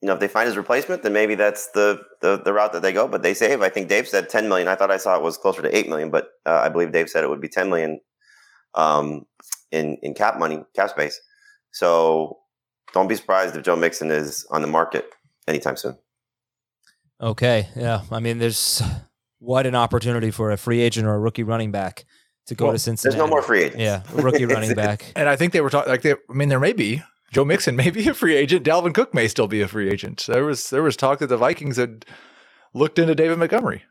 you 0.00 0.06
know, 0.06 0.14
if 0.14 0.20
they 0.20 0.28
find 0.28 0.46
his 0.46 0.56
replacement, 0.56 1.02
then 1.02 1.12
maybe 1.12 1.34
that's 1.34 1.70
the, 1.72 2.00
the 2.22 2.40
the 2.44 2.52
route 2.52 2.72
that 2.72 2.82
they 2.82 2.92
go. 2.92 3.08
But 3.08 3.24
they 3.24 3.34
save. 3.34 3.62
I 3.62 3.68
think 3.68 3.88
Dave 3.88 4.06
said 4.06 4.28
ten 4.28 4.48
million. 4.48 4.68
I 4.68 4.76
thought 4.76 4.92
I 4.92 4.96
saw 4.96 5.16
it 5.16 5.22
was 5.22 5.36
closer 5.36 5.60
to 5.60 5.76
eight 5.76 5.88
million, 5.88 6.10
but 6.10 6.28
uh, 6.46 6.60
I 6.62 6.68
believe 6.68 6.92
Dave 6.92 7.08
said 7.08 7.24
it 7.24 7.30
would 7.30 7.40
be 7.40 7.48
ten 7.48 7.68
million 7.68 7.98
um, 8.78 9.26
in 9.70 9.98
in 10.02 10.14
cap 10.14 10.38
money, 10.38 10.64
cap 10.74 10.88
space. 10.88 11.20
So 11.72 12.38
don't 12.94 13.08
be 13.08 13.14
surprised 13.14 13.54
if 13.56 13.62
Joe 13.62 13.76
Mixon 13.76 14.10
is 14.10 14.46
on 14.50 14.62
the 14.62 14.68
market 14.68 15.10
anytime 15.46 15.76
soon. 15.76 15.98
Okay, 17.20 17.68
yeah. 17.76 18.02
I 18.10 18.20
mean, 18.20 18.38
there's 18.38 18.80
what 19.40 19.66
an 19.66 19.74
opportunity 19.74 20.30
for 20.30 20.50
a 20.50 20.56
free 20.56 20.80
agent 20.80 21.06
or 21.06 21.14
a 21.14 21.18
rookie 21.18 21.42
running 21.42 21.72
back 21.72 22.06
to 22.46 22.54
go 22.54 22.66
Well, 22.66 22.74
to 22.74 22.78
Cincinnati. 22.78 23.16
There's 23.16 23.26
no 23.26 23.30
more 23.30 23.42
free 23.42 23.64
agents. 23.64 23.78
Yeah, 23.78 24.02
rookie 24.14 24.44
running 24.46 24.74
back. 24.74 25.12
And 25.14 25.28
I 25.28 25.36
think 25.36 25.52
they 25.52 25.60
were 25.60 25.70
talking 25.70 25.90
like 25.90 26.02
they. 26.02 26.12
I 26.12 26.32
mean, 26.32 26.48
there 26.48 26.60
may 26.60 26.72
be 26.72 27.02
Joe 27.32 27.44
Mixon 27.44 27.76
may 27.76 27.90
be 27.90 28.08
a 28.08 28.14
free 28.14 28.36
agent. 28.36 28.64
Dalvin 28.64 28.94
Cook 28.94 29.12
may 29.12 29.28
still 29.28 29.48
be 29.48 29.60
a 29.60 29.68
free 29.68 29.90
agent. 29.90 30.24
There 30.26 30.44
was 30.44 30.70
there 30.70 30.82
was 30.82 30.96
talk 30.96 31.18
that 31.18 31.26
the 31.26 31.36
Vikings 31.36 31.76
had 31.76 32.06
looked 32.72 32.98
into 32.98 33.14
David 33.14 33.38
Montgomery. 33.38 33.82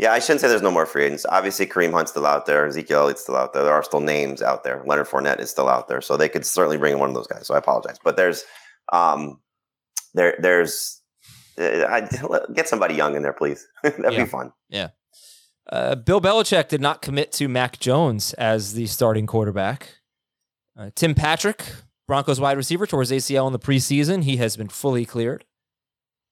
Yeah, 0.00 0.12
I 0.12 0.18
shouldn't 0.18 0.40
say 0.40 0.48
there's 0.48 0.62
no 0.62 0.70
more 0.70 0.86
free 0.86 1.04
agents. 1.04 1.26
Obviously, 1.28 1.66
Kareem 1.66 1.92
Hunt's 1.92 2.10
still 2.12 2.24
out 2.24 2.46
there. 2.46 2.64
Ezekiel 2.66 3.00
Elliott's 3.02 3.20
still 3.22 3.36
out 3.36 3.52
there. 3.52 3.64
There 3.64 3.72
are 3.74 3.82
still 3.82 4.00
names 4.00 4.40
out 4.40 4.64
there. 4.64 4.82
Leonard 4.86 5.06
Fournette 5.08 5.40
is 5.40 5.50
still 5.50 5.68
out 5.68 5.88
there, 5.88 6.00
so 6.00 6.16
they 6.16 6.28
could 6.28 6.46
certainly 6.46 6.78
bring 6.78 6.94
in 6.94 6.98
one 6.98 7.10
of 7.10 7.14
those 7.14 7.26
guys. 7.26 7.46
So 7.46 7.54
I 7.54 7.58
apologize, 7.58 7.98
but 8.02 8.16
there's, 8.16 8.44
um, 8.94 9.40
there, 10.14 10.36
there's, 10.40 11.02
uh, 11.60 11.84
I, 11.86 12.08
get 12.54 12.66
somebody 12.66 12.94
young 12.94 13.14
in 13.14 13.22
there, 13.22 13.34
please. 13.34 13.66
That'd 13.82 14.12
Yeah. 14.14 14.24
be 14.24 14.30
fun. 14.30 14.52
Yeah. 14.70 14.88
Uh, 15.70 15.96
Bill 15.96 16.20
Belichick 16.20 16.68
did 16.68 16.80
not 16.80 17.02
commit 17.02 17.30
to 17.32 17.46
Mac 17.46 17.78
Jones 17.78 18.32
as 18.34 18.72
the 18.72 18.86
starting 18.86 19.26
quarterback. 19.26 19.98
Uh, 20.78 20.90
Tim 20.96 21.14
Patrick, 21.14 21.62
Broncos 22.08 22.40
wide 22.40 22.56
receiver, 22.56 22.86
tore 22.86 23.00
his 23.00 23.12
ACL 23.12 23.46
in 23.46 23.52
the 23.52 23.58
preseason. 23.58 24.24
He 24.24 24.38
has 24.38 24.56
been 24.56 24.68
fully 24.70 25.04
cleared. 25.04 25.44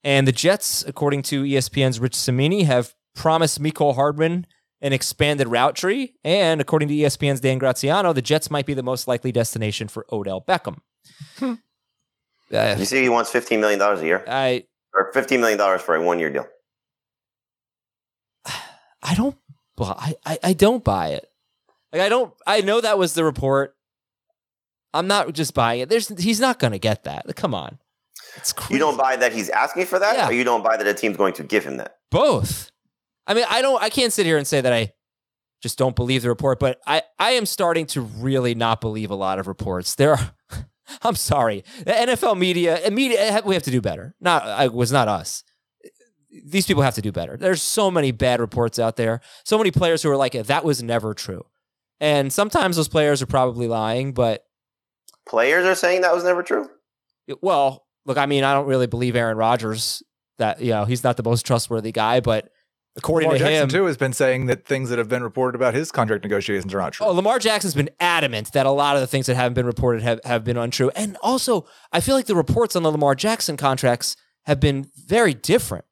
And 0.02 0.26
the 0.26 0.32
Jets, 0.32 0.84
according 0.86 1.22
to 1.24 1.42
ESPN's 1.42 2.00
Rich 2.00 2.14
Cimini, 2.16 2.62
have 2.64 2.94
promised 3.18 3.60
Mecole 3.62 3.94
Hardman 3.94 4.46
an 4.80 4.92
expanded 4.92 5.48
route 5.48 5.74
tree. 5.74 6.14
And 6.24 6.60
according 6.60 6.88
to 6.88 6.94
ESPN's 6.94 7.40
Dan 7.40 7.58
Graziano, 7.58 8.12
the 8.12 8.22
Jets 8.22 8.50
might 8.50 8.64
be 8.64 8.74
the 8.74 8.82
most 8.82 9.08
likely 9.08 9.32
destination 9.32 9.88
for 9.88 10.06
Odell 10.12 10.40
Beckham. 10.40 10.78
Uh, 11.42 11.56
You 12.78 12.84
see, 12.86 13.02
he 13.02 13.08
wants 13.08 13.28
fifteen 13.30 13.60
million 13.60 13.78
dollars 13.78 14.00
a 14.00 14.06
year, 14.06 14.24
I 14.26 14.64
or 14.94 15.12
fifteen 15.12 15.40
million 15.40 15.58
dollars 15.58 15.82
for 15.82 15.94
a 15.96 16.02
one-year 16.02 16.30
deal. 16.30 16.46
I 19.02 19.14
don't 19.14 19.36
buy 19.76 20.14
I, 20.24 20.38
I 20.42 20.52
don't 20.52 20.82
buy 20.82 21.08
it. 21.10 21.28
Like 21.92 22.02
I 22.02 22.08
don't 22.08 22.32
I 22.46 22.60
know 22.62 22.80
that 22.80 22.98
was 22.98 23.14
the 23.14 23.24
report. 23.24 23.74
I'm 24.94 25.06
not 25.06 25.32
just 25.34 25.54
buying 25.54 25.80
it. 25.80 25.88
There's 25.88 26.08
he's 26.20 26.40
not 26.40 26.58
gonna 26.58 26.78
get 26.78 27.04
that. 27.04 27.24
Come 27.36 27.54
on. 27.54 27.78
It's 28.36 28.52
crazy. 28.52 28.74
You 28.74 28.80
don't 28.80 28.96
buy 28.96 29.16
that 29.16 29.32
he's 29.32 29.48
asking 29.50 29.86
for 29.86 29.98
that, 29.98 30.16
Yeah. 30.16 30.28
or 30.28 30.32
you 30.32 30.44
don't 30.44 30.62
buy 30.62 30.76
that 30.76 30.86
a 30.86 30.94
team's 30.94 31.16
going 31.16 31.34
to 31.34 31.42
give 31.42 31.64
him 31.64 31.76
that. 31.78 31.96
both. 32.10 32.70
I 33.28 33.34
mean, 33.34 33.44
I 33.48 33.62
don't 33.62 33.80
I 33.80 33.90
can't 33.90 34.12
sit 34.12 34.26
here 34.26 34.38
and 34.38 34.46
say 34.46 34.60
that 34.60 34.72
I 34.72 34.92
just 35.62 35.78
don't 35.78 35.94
believe 35.94 36.22
the 36.22 36.28
report, 36.28 36.58
but 36.58 36.80
I, 36.86 37.02
I 37.18 37.32
am 37.32 37.46
starting 37.46 37.86
to 37.88 38.00
really 38.00 38.54
not 38.54 38.80
believe 38.80 39.10
a 39.10 39.14
lot 39.14 39.38
of 39.38 39.46
reports. 39.46 39.94
There 39.94 40.12
are 40.12 40.34
I'm 41.02 41.16
sorry. 41.16 41.64
The 41.84 41.92
NFL 41.92 42.38
media 42.38 42.80
eh, 42.82 42.90
media 42.90 43.20
eh, 43.20 43.40
we 43.44 43.54
have 43.54 43.62
to 43.64 43.70
do 43.70 43.80
better. 43.80 44.16
Not 44.20 44.44
I 44.44 44.68
was 44.68 44.90
not 44.90 45.06
us. 45.06 45.44
These 46.44 46.66
people 46.66 46.82
have 46.82 46.94
to 46.94 47.02
do 47.02 47.12
better. 47.12 47.36
There's 47.36 47.62
so 47.62 47.90
many 47.90 48.10
bad 48.10 48.40
reports 48.40 48.78
out 48.78 48.96
there. 48.96 49.20
So 49.44 49.58
many 49.58 49.70
players 49.70 50.02
who 50.02 50.10
are 50.10 50.16
like 50.16 50.32
that 50.32 50.64
was 50.64 50.82
never 50.82 51.14
true. 51.14 51.44
And 52.00 52.32
sometimes 52.32 52.76
those 52.76 52.88
players 52.88 53.20
are 53.22 53.26
probably 53.26 53.66
lying, 53.66 54.12
but 54.12 54.44
Players 55.28 55.66
are 55.66 55.74
saying 55.74 56.00
that 56.00 56.14
was 56.14 56.24
never 56.24 56.42
true. 56.42 56.68
well, 57.42 57.86
look, 58.06 58.16
I 58.16 58.24
mean, 58.24 58.44
I 58.44 58.54
don't 58.54 58.66
really 58.66 58.86
believe 58.86 59.14
Aaron 59.14 59.36
Rodgers 59.36 60.02
that 60.38 60.60
you 60.62 60.70
know 60.70 60.86
he's 60.86 61.04
not 61.04 61.16
the 61.16 61.22
most 61.22 61.44
trustworthy 61.44 61.92
guy, 61.92 62.20
but 62.20 62.50
according 62.98 63.28
Lamar 63.28 63.38
to 63.38 63.44
Jackson 63.44 63.62
him, 63.62 63.68
too 63.68 63.86
has 63.86 63.96
been 63.96 64.12
saying 64.12 64.46
that 64.46 64.66
things 64.66 64.90
that 64.90 64.98
have 64.98 65.08
been 65.08 65.22
reported 65.22 65.56
about 65.56 65.72
his 65.72 65.90
contract 65.90 66.24
negotiations 66.24 66.74
are 66.74 66.78
not 66.78 66.92
true. 66.92 67.06
Oh, 67.06 67.12
Lamar 67.12 67.38
Jackson's 67.38 67.74
been 67.74 67.90
adamant 68.00 68.52
that 68.52 68.66
a 68.66 68.70
lot 68.70 68.96
of 68.96 69.00
the 69.00 69.06
things 69.06 69.26
that 69.26 69.36
haven't 69.36 69.54
been 69.54 69.66
reported 69.66 70.02
have, 70.02 70.20
have 70.24 70.44
been 70.44 70.56
untrue. 70.56 70.90
And 70.94 71.16
also, 71.22 71.66
I 71.92 72.00
feel 72.00 72.14
like 72.14 72.26
the 72.26 72.34
reports 72.34 72.76
on 72.76 72.82
the 72.82 72.92
Lamar 72.92 73.14
Jackson 73.14 73.56
contracts 73.56 74.16
have 74.44 74.60
been 74.60 74.90
very 74.94 75.32
different. 75.32 75.84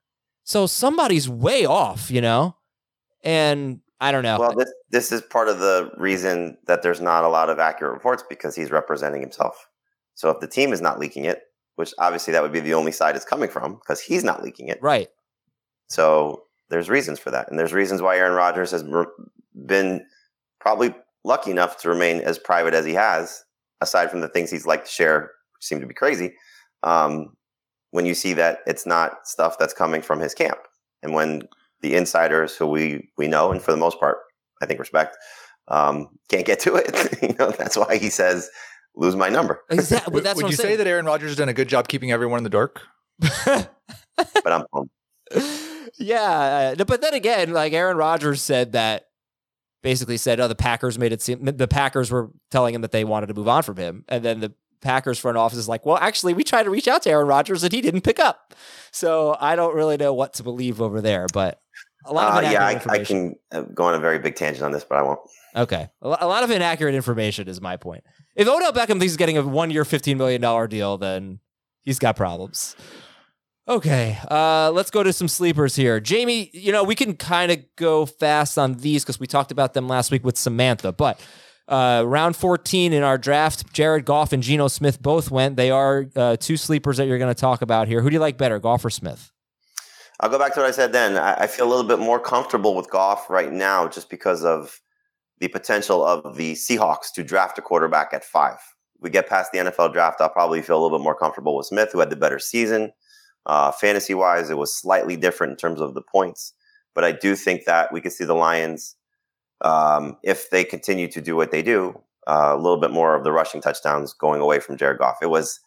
So 0.45 0.67
somebody's 0.67 1.29
way 1.29 1.65
off, 1.65 2.11
you 2.11 2.21
know? 2.21 2.57
And 3.25 3.81
I 4.01 4.13
don't 4.13 4.23
know. 4.23 4.39
Well, 4.39 4.55
this 4.55 4.73
this 4.91 5.13
is 5.13 5.23
part 5.23 5.49
of 5.49 5.59
the 5.59 5.91
reason 5.97 6.59
that 6.67 6.83
there's 6.83 7.01
not 7.01 7.25
a 7.25 7.29
lot 7.29 7.51
of 7.51 7.59
accurate 7.59 7.93
reports 7.93 8.23
because 8.29 8.55
he's 8.55 8.71
representing 8.71 9.21
himself. 9.21 9.69
So 10.15 10.31
if 10.31 10.41
the 10.41 10.47
team 10.47 10.73
is 10.73 10.81
not 10.81 10.99
leaking 10.99 11.25
it, 11.25 11.43
which 11.77 11.93
obviously 11.99 12.33
that 12.33 12.43
would 12.43 12.53
be 12.53 12.61
the 12.61 12.75
only 12.75 12.93
side 12.93 13.17
it's 13.17 13.25
coming 13.25 13.49
from 13.49 13.75
because 13.75 14.01
he's 14.01 14.25
not 14.25 14.43
leaking 14.43 14.69
it. 14.69 14.79
right. 14.81 15.09
So 15.89 16.46
there's 16.71 16.89
reasons 16.89 17.19
for 17.19 17.31
that, 17.31 17.49
and 17.51 17.59
there's 17.59 17.73
reasons 17.73 18.03
why 18.03 18.17
Aaron 18.17 18.35
Rodgers 18.35 18.71
has 18.71 18.85
been 19.67 20.05
probably 20.61 20.95
lucky 21.25 21.51
enough 21.51 21.79
to 21.79 21.89
remain 21.89 22.21
as 22.21 22.39
private 22.39 22.75
as 22.75 22.85
he 22.85 22.95
has, 22.95 23.45
aside 23.81 24.11
from 24.11 24.21
the 24.21 24.29
things 24.29 24.51
he's 24.51 24.67
like 24.67 24.85
to 24.85 24.91
share, 24.91 25.33
which 25.55 25.65
seem 25.65 25.81
to 25.81 25.87
be 25.87 25.95
crazy. 25.95 26.35
Um, 26.83 27.37
when 27.91 28.07
you 28.07 28.15
see 28.15 28.33
that 28.35 28.61
it's 28.67 28.87
not 28.87 29.27
stuff 29.27 29.59
that's 29.59 29.75
coming 29.75 30.03
from 30.03 30.21
his 30.21 30.35
camp, 30.35 30.59
and 31.03 31.15
when 31.15 31.43
the 31.83 31.95
insiders 31.95 32.57
who 32.57 32.67
we 32.67 33.09
we 33.17 33.29
know 33.29 33.53
and 33.53 33.63
for 33.63 33.71
the 33.71 33.77
most 33.77 34.01
part 34.01 34.19
I 34.63 34.67
think 34.67 34.81
respect 34.81 35.17
um, 35.69 36.09
can't 36.29 36.47
get 36.47 36.61
to 36.61 36.75
it, 36.77 37.19
you 37.23 37.35
know 37.39 37.51
that's 37.51 37.77
why 37.77 37.97
he 37.97 38.11
says 38.11 38.51
lose 38.97 39.15
my 39.15 39.29
number. 39.29 39.63
Exactly. 39.71 40.15
would 40.15 40.25
That's 40.25 40.37
would 40.37 40.45
what 40.45 40.49
I'm 40.49 40.51
you 40.53 40.57
say 40.57 40.77
that 40.77 40.87
Aaron 40.87 41.07
Rodgers 41.07 41.31
has 41.31 41.37
done 41.37 41.49
a 41.49 41.55
good 41.55 41.69
job 41.69 41.89
keeping 41.89 42.11
everyone 42.11 42.39
in 42.39 42.45
the 42.45 42.51
dark? 42.51 42.83
but 43.19 43.69
I'm 44.47 44.65
home. 44.73 44.91
Yeah, 45.99 46.75
uh, 46.79 46.85
but 46.85 47.01
then 47.01 47.15
again, 47.15 47.53
like 47.53 47.73
Aaron 47.73 47.97
Rodgers 47.97 48.43
said 48.43 48.73
that 48.73 49.07
basically 49.83 50.17
said, 50.17 50.41
"Oh, 50.41 50.49
the 50.49 50.55
Packers 50.55 50.99
made 50.99 51.13
it 51.13 51.23
seem 51.23 51.45
the 51.45 51.69
Packers 51.69 52.11
were 52.11 52.31
telling 52.51 52.75
him 52.75 52.83
that 52.83 52.93
they 52.93 53.05
wanted 53.05 53.27
to 53.29 53.35
move 53.35 53.49
on 53.49 53.63
from 53.63 53.77
him," 53.77 54.05
and 54.09 54.25
then 54.25 54.41
the 54.41 54.53
Packers 54.81 55.19
front 55.19 55.39
office 55.39 55.59
is 55.59 55.69
like, 55.69 55.87
"Well, 55.87 55.97
actually, 55.97 56.35
we 56.35 56.45
tried 56.45 56.65
to 56.65 56.71
reach 56.71 56.89
out 56.89 57.03
to 57.03 57.11
Aaron 57.11 57.27
Rodgers 57.27 57.63
and 57.63 57.73
he 57.73 57.81
didn't 57.81 58.03
pick 58.03 58.19
up." 58.19 58.55
So 58.91 59.37
I 59.41 59.57
don't 59.57 59.75
really 59.75 59.97
know 59.97 60.13
what 60.13 60.35
to 60.35 60.43
believe 60.43 60.81
over 60.81 61.01
there, 61.01 61.27
but 61.33 61.61
a 62.05 62.13
lot 62.13 62.45
of 62.45 62.49
Uh, 62.49 62.53
yeah, 62.53 62.67
I, 62.67 62.81
I 62.89 63.05
can 63.05 63.37
go 63.75 63.85
on 63.85 63.95
a 63.95 63.99
very 63.99 64.19
big 64.19 64.37
tangent 64.37 64.65
on 64.65 64.73
this, 64.73 64.85
but 64.85 64.97
I 64.97 65.03
won't. 65.03 65.21
Okay, 65.55 65.89
a 66.03 66.27
lot 66.27 66.45
of 66.45 66.51
inaccurate 66.51 66.95
information 66.95 67.49
is 67.49 67.61
my 67.61 67.77
point. 67.77 68.05
If 68.35 68.47
Odell 68.47 68.73
Beckham 68.73 68.99
thinks 68.99 69.05
he's 69.05 69.17
getting 69.17 69.39
a 69.39 69.43
one-year, 69.43 69.85
fifteen 69.87 70.19
million 70.19 70.41
dollar 70.41 70.67
deal, 70.67 70.99
then 70.99 71.41
he's 71.83 71.99
got 71.99 72.17
problems. 72.17 72.77
Okay, 73.69 74.17
uh, 74.31 74.71
let's 74.73 74.91
go 74.91 75.03
to 75.03 75.13
some 75.13 75.27
sleepers 75.27 75.75
here. 75.75 76.01
Jamey, 76.01 76.51
you 76.53 76.71
know, 76.71 76.85
we 76.85 76.95
can 76.95 77.17
kind 77.17 77.51
of 77.51 77.59
go 77.75 78.07
fast 78.07 78.59
on 78.59 78.75
these 78.75 79.03
because 79.03 79.19
we 79.19 79.27
talked 79.27 79.51
about 79.51 79.75
them 79.75 79.89
last 79.89 80.13
week 80.13 80.25
with 80.25 80.39
Samantha, 80.39 80.93
but 80.93 81.21
uh, 81.67 82.05
round 82.07 82.37
14 82.37 82.93
in 82.93 83.03
our 83.03 83.19
draft, 83.19 83.73
Jared 83.73 84.05
Goff 84.05 84.33
and 84.33 84.41
Geno 84.41 84.69
Smith 84.69 85.03
both 85.03 85.33
went. 85.33 85.57
They 85.57 85.73
are 85.73 86.07
uh, 86.15 86.37
two 86.37 86.57
sleepers 86.57 86.99
that 86.99 87.09
you're 87.09 87.19
going 87.19 87.35
to 87.35 87.41
talk 87.41 87.61
about 87.61 87.89
here. 87.89 88.01
Who 88.01 88.09
do 88.09 88.15
you 88.15 88.21
like 88.21 88.39
better, 88.39 88.61
Goff 88.61 88.85
or 88.85 88.91
Smith? 88.91 89.33
I'll 90.21 90.31
go 90.31 90.39
back 90.39 90.55
to 90.55 90.61
what 90.61 90.69
I 90.69 90.71
said 90.71 90.93
then. 90.93 91.19
I, 91.19 91.35
I 91.43 91.47
feel 91.49 91.67
a 91.67 91.71
little 91.71 91.89
bit 91.89 91.99
more 91.99 92.21
comfortable 92.21 92.77
with 92.77 92.89
Goff 92.89 93.29
right 93.29 93.53
now 93.53 93.89
just 93.89 94.09
because 94.09 94.45
of 94.45 94.81
the 95.41 95.49
potential 95.49 96.05
of 96.05 96.37
the 96.37 96.53
Seahawks 96.53 97.13
to 97.15 97.25
draft 97.25 97.59
a 97.59 97.63
quarterback 97.63 98.15
at 98.15 98.25
five. 98.25 98.59
We 99.01 99.11
get 99.11 99.29
past 99.29 99.51
the 99.53 99.59
NFL 99.59 99.93
draft, 99.93 100.21
I'll 100.21 100.31
probably 100.31 100.63
feel 100.63 100.77
a 100.77 100.83
little 100.83 100.99
bit 100.99 101.03
more 101.03 101.17
comfortable 101.17 101.57
with 101.57 101.67
Smith, 101.67 101.91
who 101.93 101.99
had 101.99 102.11
the 102.11 102.17
better 102.17 102.39
season. 102.39 102.93
Uh, 103.47 103.71
fantasy 103.71 104.15
wise, 104.15 104.51
it 104.51 104.59
was 104.59 104.77
slightly 104.77 105.17
different 105.17 105.53
in 105.53 105.57
terms 105.57 105.81
of 105.81 105.95
the 105.95 106.03
points, 106.03 106.53
but 106.95 107.05
I 107.05 107.13
do 107.13 107.37
think 107.37 107.65
that 107.65 107.93
we 107.93 108.01
could 108.01 108.13
see 108.13 108.25
the 108.25 108.35
Lions, 108.35 108.97
um, 109.61 110.17
if 110.25 110.51
they 110.51 110.65
continue 110.65 111.09
to 111.09 111.21
do 111.21 111.37
what 111.37 111.53
they 111.53 111.63
do, 111.63 112.01
uh, 112.27 112.53
a 112.53 112.57
little 112.57 112.81
bit 112.81 112.91
more 112.91 113.15
of 113.15 113.23
the 113.23 113.31
rushing 113.31 113.61
touchdowns 113.61 114.13
going 114.13 114.41
away 114.41 114.59
from 114.59 114.77
Jared 114.77 114.99
Goff. 114.99 115.19
It 115.23 115.31
was 115.31 115.61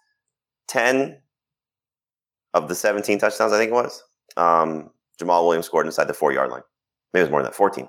10 0.68 1.18
of 2.54 2.68
the 2.68 2.76
17 2.76 3.18
touchdowns, 3.18 3.54
I 3.54 3.58
think 3.58 3.72
it 3.72 3.76
was. 3.76 4.04
Um, 4.36 4.90
Jamaal 5.20 5.46
Williams 5.46 5.66
scored 5.66 5.86
inside 5.86 6.08
the 6.08 6.14
four 6.14 6.32
yard 6.34 6.52
line. 6.52 6.64
Maybe 7.14 7.22
it 7.22 7.26
was 7.26 7.32
more 7.32 7.42
than 7.42 7.52
that, 7.52 7.56
14. 7.56 7.88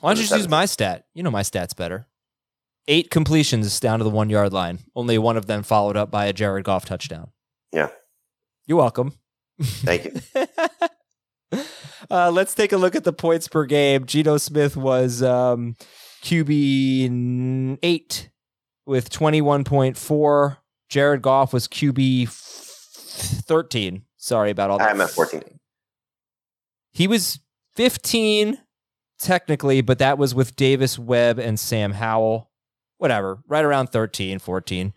Why 0.00 0.10
don't 0.10 0.16
you 0.16 0.24
just 0.24 0.36
use 0.36 0.48
my 0.48 0.66
stat? 0.66 1.06
You 1.14 1.22
know 1.22 1.30
my 1.30 1.42
stats 1.42 1.74
better. 1.74 2.06
Eight 2.86 3.10
completions 3.10 3.80
down 3.80 3.98
to 4.00 4.04
the 4.04 4.10
one 4.10 4.28
yard 4.28 4.52
line. 4.52 4.80
Only 4.94 5.16
one 5.16 5.36
of 5.36 5.46
them 5.46 5.62
followed 5.62 5.96
up 5.96 6.10
by 6.10 6.26
a 6.26 6.32
Jared 6.32 6.64
Goff 6.64 6.84
touchdown. 6.84 7.30
Yeah. 7.72 7.88
You're 8.66 8.78
welcome. 8.78 9.12
Thank 9.60 10.04
you. 10.06 10.12
Uh, 12.10 12.30
let's 12.30 12.54
take 12.54 12.72
a 12.72 12.76
look 12.76 12.94
at 12.94 13.04
the 13.04 13.12
points 13.12 13.48
per 13.48 13.64
game. 13.64 14.04
Geno 14.04 14.36
Smith 14.36 14.76
was 14.76 15.22
um, 15.22 15.74
QB 16.22 17.78
eight 17.82 18.30
with 18.86 19.10
21.4. 19.10 20.56
Jared 20.88 21.22
Goff 21.22 21.52
was 21.52 21.66
QB 21.66 22.28
13. 22.28 24.02
Sorry 24.16 24.50
about 24.50 24.70
all 24.70 24.78
that. 24.78 24.90
I'm 24.90 25.00
at 25.00 25.10
14. 25.10 25.42
He 26.92 27.06
was 27.06 27.40
15 27.76 28.58
technically, 29.18 29.80
but 29.80 29.98
that 29.98 30.18
was 30.18 30.34
with 30.34 30.56
Davis 30.56 30.98
Webb 30.98 31.38
and 31.38 31.58
Sam 31.58 31.92
Howell. 31.92 32.50
Whatever, 32.98 33.38
right 33.48 33.64
around 33.64 33.88
13, 33.88 34.38
14. 34.38 34.92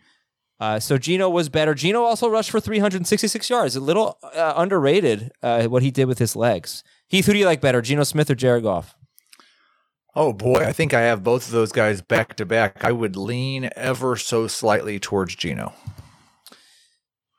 Uh, 0.60 0.80
so 0.80 0.98
Geno 0.98 1.28
was 1.28 1.48
better. 1.48 1.74
Geno 1.74 2.02
also 2.02 2.28
rushed 2.28 2.50
for 2.50 2.60
366 2.60 3.48
yards. 3.48 3.76
A 3.76 3.80
little 3.80 4.18
uh, 4.22 4.54
underrated 4.56 5.30
uh, 5.42 5.64
what 5.64 5.82
he 5.82 5.90
did 5.90 6.06
with 6.06 6.18
his 6.18 6.34
legs. 6.34 6.82
Heath, 7.08 7.26
who 7.26 7.32
do 7.32 7.38
you 7.38 7.46
like 7.46 7.60
better, 7.60 7.80
Geno 7.80 8.02
Smith 8.02 8.30
or 8.30 8.34
Jared 8.34 8.64
Goff? 8.64 8.94
Oh 10.16 10.32
boy, 10.32 10.64
I 10.64 10.72
think 10.72 10.94
I 10.94 11.02
have 11.02 11.22
both 11.22 11.46
of 11.46 11.52
those 11.52 11.70
guys 11.70 12.02
back 12.02 12.34
to 12.36 12.46
back. 12.46 12.82
I 12.82 12.90
would 12.90 13.14
lean 13.14 13.70
ever 13.76 14.16
so 14.16 14.48
slightly 14.48 14.98
towards 14.98 15.36
Geno. 15.36 15.74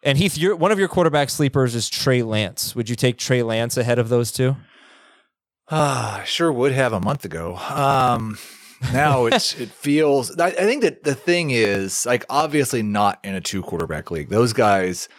And 0.01 0.17
Heath, 0.17 0.37
your 0.37 0.55
one 0.55 0.71
of 0.71 0.79
your 0.79 0.87
quarterback 0.87 1.29
sleepers 1.29 1.75
is 1.75 1.89
Trey 1.89 2.23
Lance. 2.23 2.75
Would 2.75 2.89
you 2.89 2.95
take 2.95 3.17
Trey 3.17 3.43
Lance 3.43 3.75
ahead 3.75 3.99
of 3.99 4.07
those 4.07 4.31
two? 4.31 4.55
Ah, 5.69 6.23
sure 6.25 6.51
would 6.51 6.71
have 6.71 6.93
a 6.93 7.01
month 7.01 7.25
ago. 7.25 7.57
Um, 7.57 8.37
now 8.93 9.25
it's 9.25 9.59
it 9.59 9.69
feels. 9.69 10.37
I, 10.39 10.47
I 10.47 10.51
think 10.51 10.83
that 10.83 11.03
the 11.03 11.15
thing 11.15 11.51
is 11.51 12.05
like 12.05 12.25
obviously 12.29 12.81
not 12.81 13.19
in 13.23 13.35
a 13.35 13.41
two 13.41 13.61
quarterback 13.61 14.11
league. 14.11 14.29
Those 14.29 14.53
guys 14.53 15.09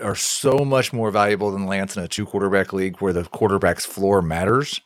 are 0.00 0.16
so 0.16 0.58
much 0.58 0.92
more 0.92 1.10
valuable 1.10 1.50
than 1.50 1.66
Lance 1.66 1.96
in 1.96 2.02
a 2.02 2.08
two 2.08 2.26
quarterback 2.26 2.72
league 2.72 2.98
where 2.98 3.12
the 3.12 3.24
quarterback's 3.24 3.86
floor 3.86 4.22
matters. 4.22 4.80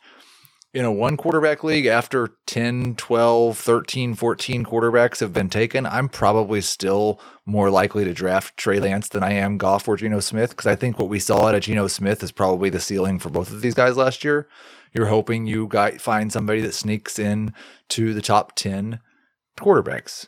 In 0.71 0.85
a 0.85 0.91
one 0.91 1.17
quarterback 1.17 1.63
league, 1.63 1.87
after 1.87 2.35
10, 2.45 2.93
12, 2.93 3.57
13, 3.57 4.13
14 4.13 4.63
quarterbacks 4.63 5.19
have 5.19 5.33
been 5.33 5.49
taken, 5.49 5.87
I'm 5.87 6.07
probably 6.07 6.61
still 6.61 7.19
more 7.43 7.71
likely 7.71 8.05
to 8.05 8.13
draft 8.13 8.55
Trey 8.55 8.79
Lance 8.79 9.09
than 9.09 9.23
I 9.23 9.31
am 9.31 9.57
Goff 9.57 9.87
or 9.87 9.97
Geno 9.97 10.19
Smith 10.19 10.51
because 10.51 10.67
I 10.67 10.75
think 10.75 10.99
what 10.99 11.09
we 11.09 11.19
saw 11.19 11.47
out 11.47 11.55
of 11.55 11.61
Geno 11.61 11.87
Smith 11.87 12.21
is 12.21 12.31
probably 12.31 12.69
the 12.69 12.79
ceiling 12.79 13.17
for 13.17 13.31
both 13.31 13.51
of 13.51 13.61
these 13.61 13.73
guys 13.73 13.97
last 13.97 14.23
year. 14.23 14.47
You're 14.93 15.07
hoping 15.07 15.47
you 15.47 15.65
got, 15.65 15.99
find 15.99 16.31
somebody 16.31 16.61
that 16.61 16.75
sneaks 16.75 17.17
in 17.17 17.51
to 17.89 18.13
the 18.13 18.21
top 18.21 18.53
10 18.53 18.99
quarterbacks. 19.57 20.27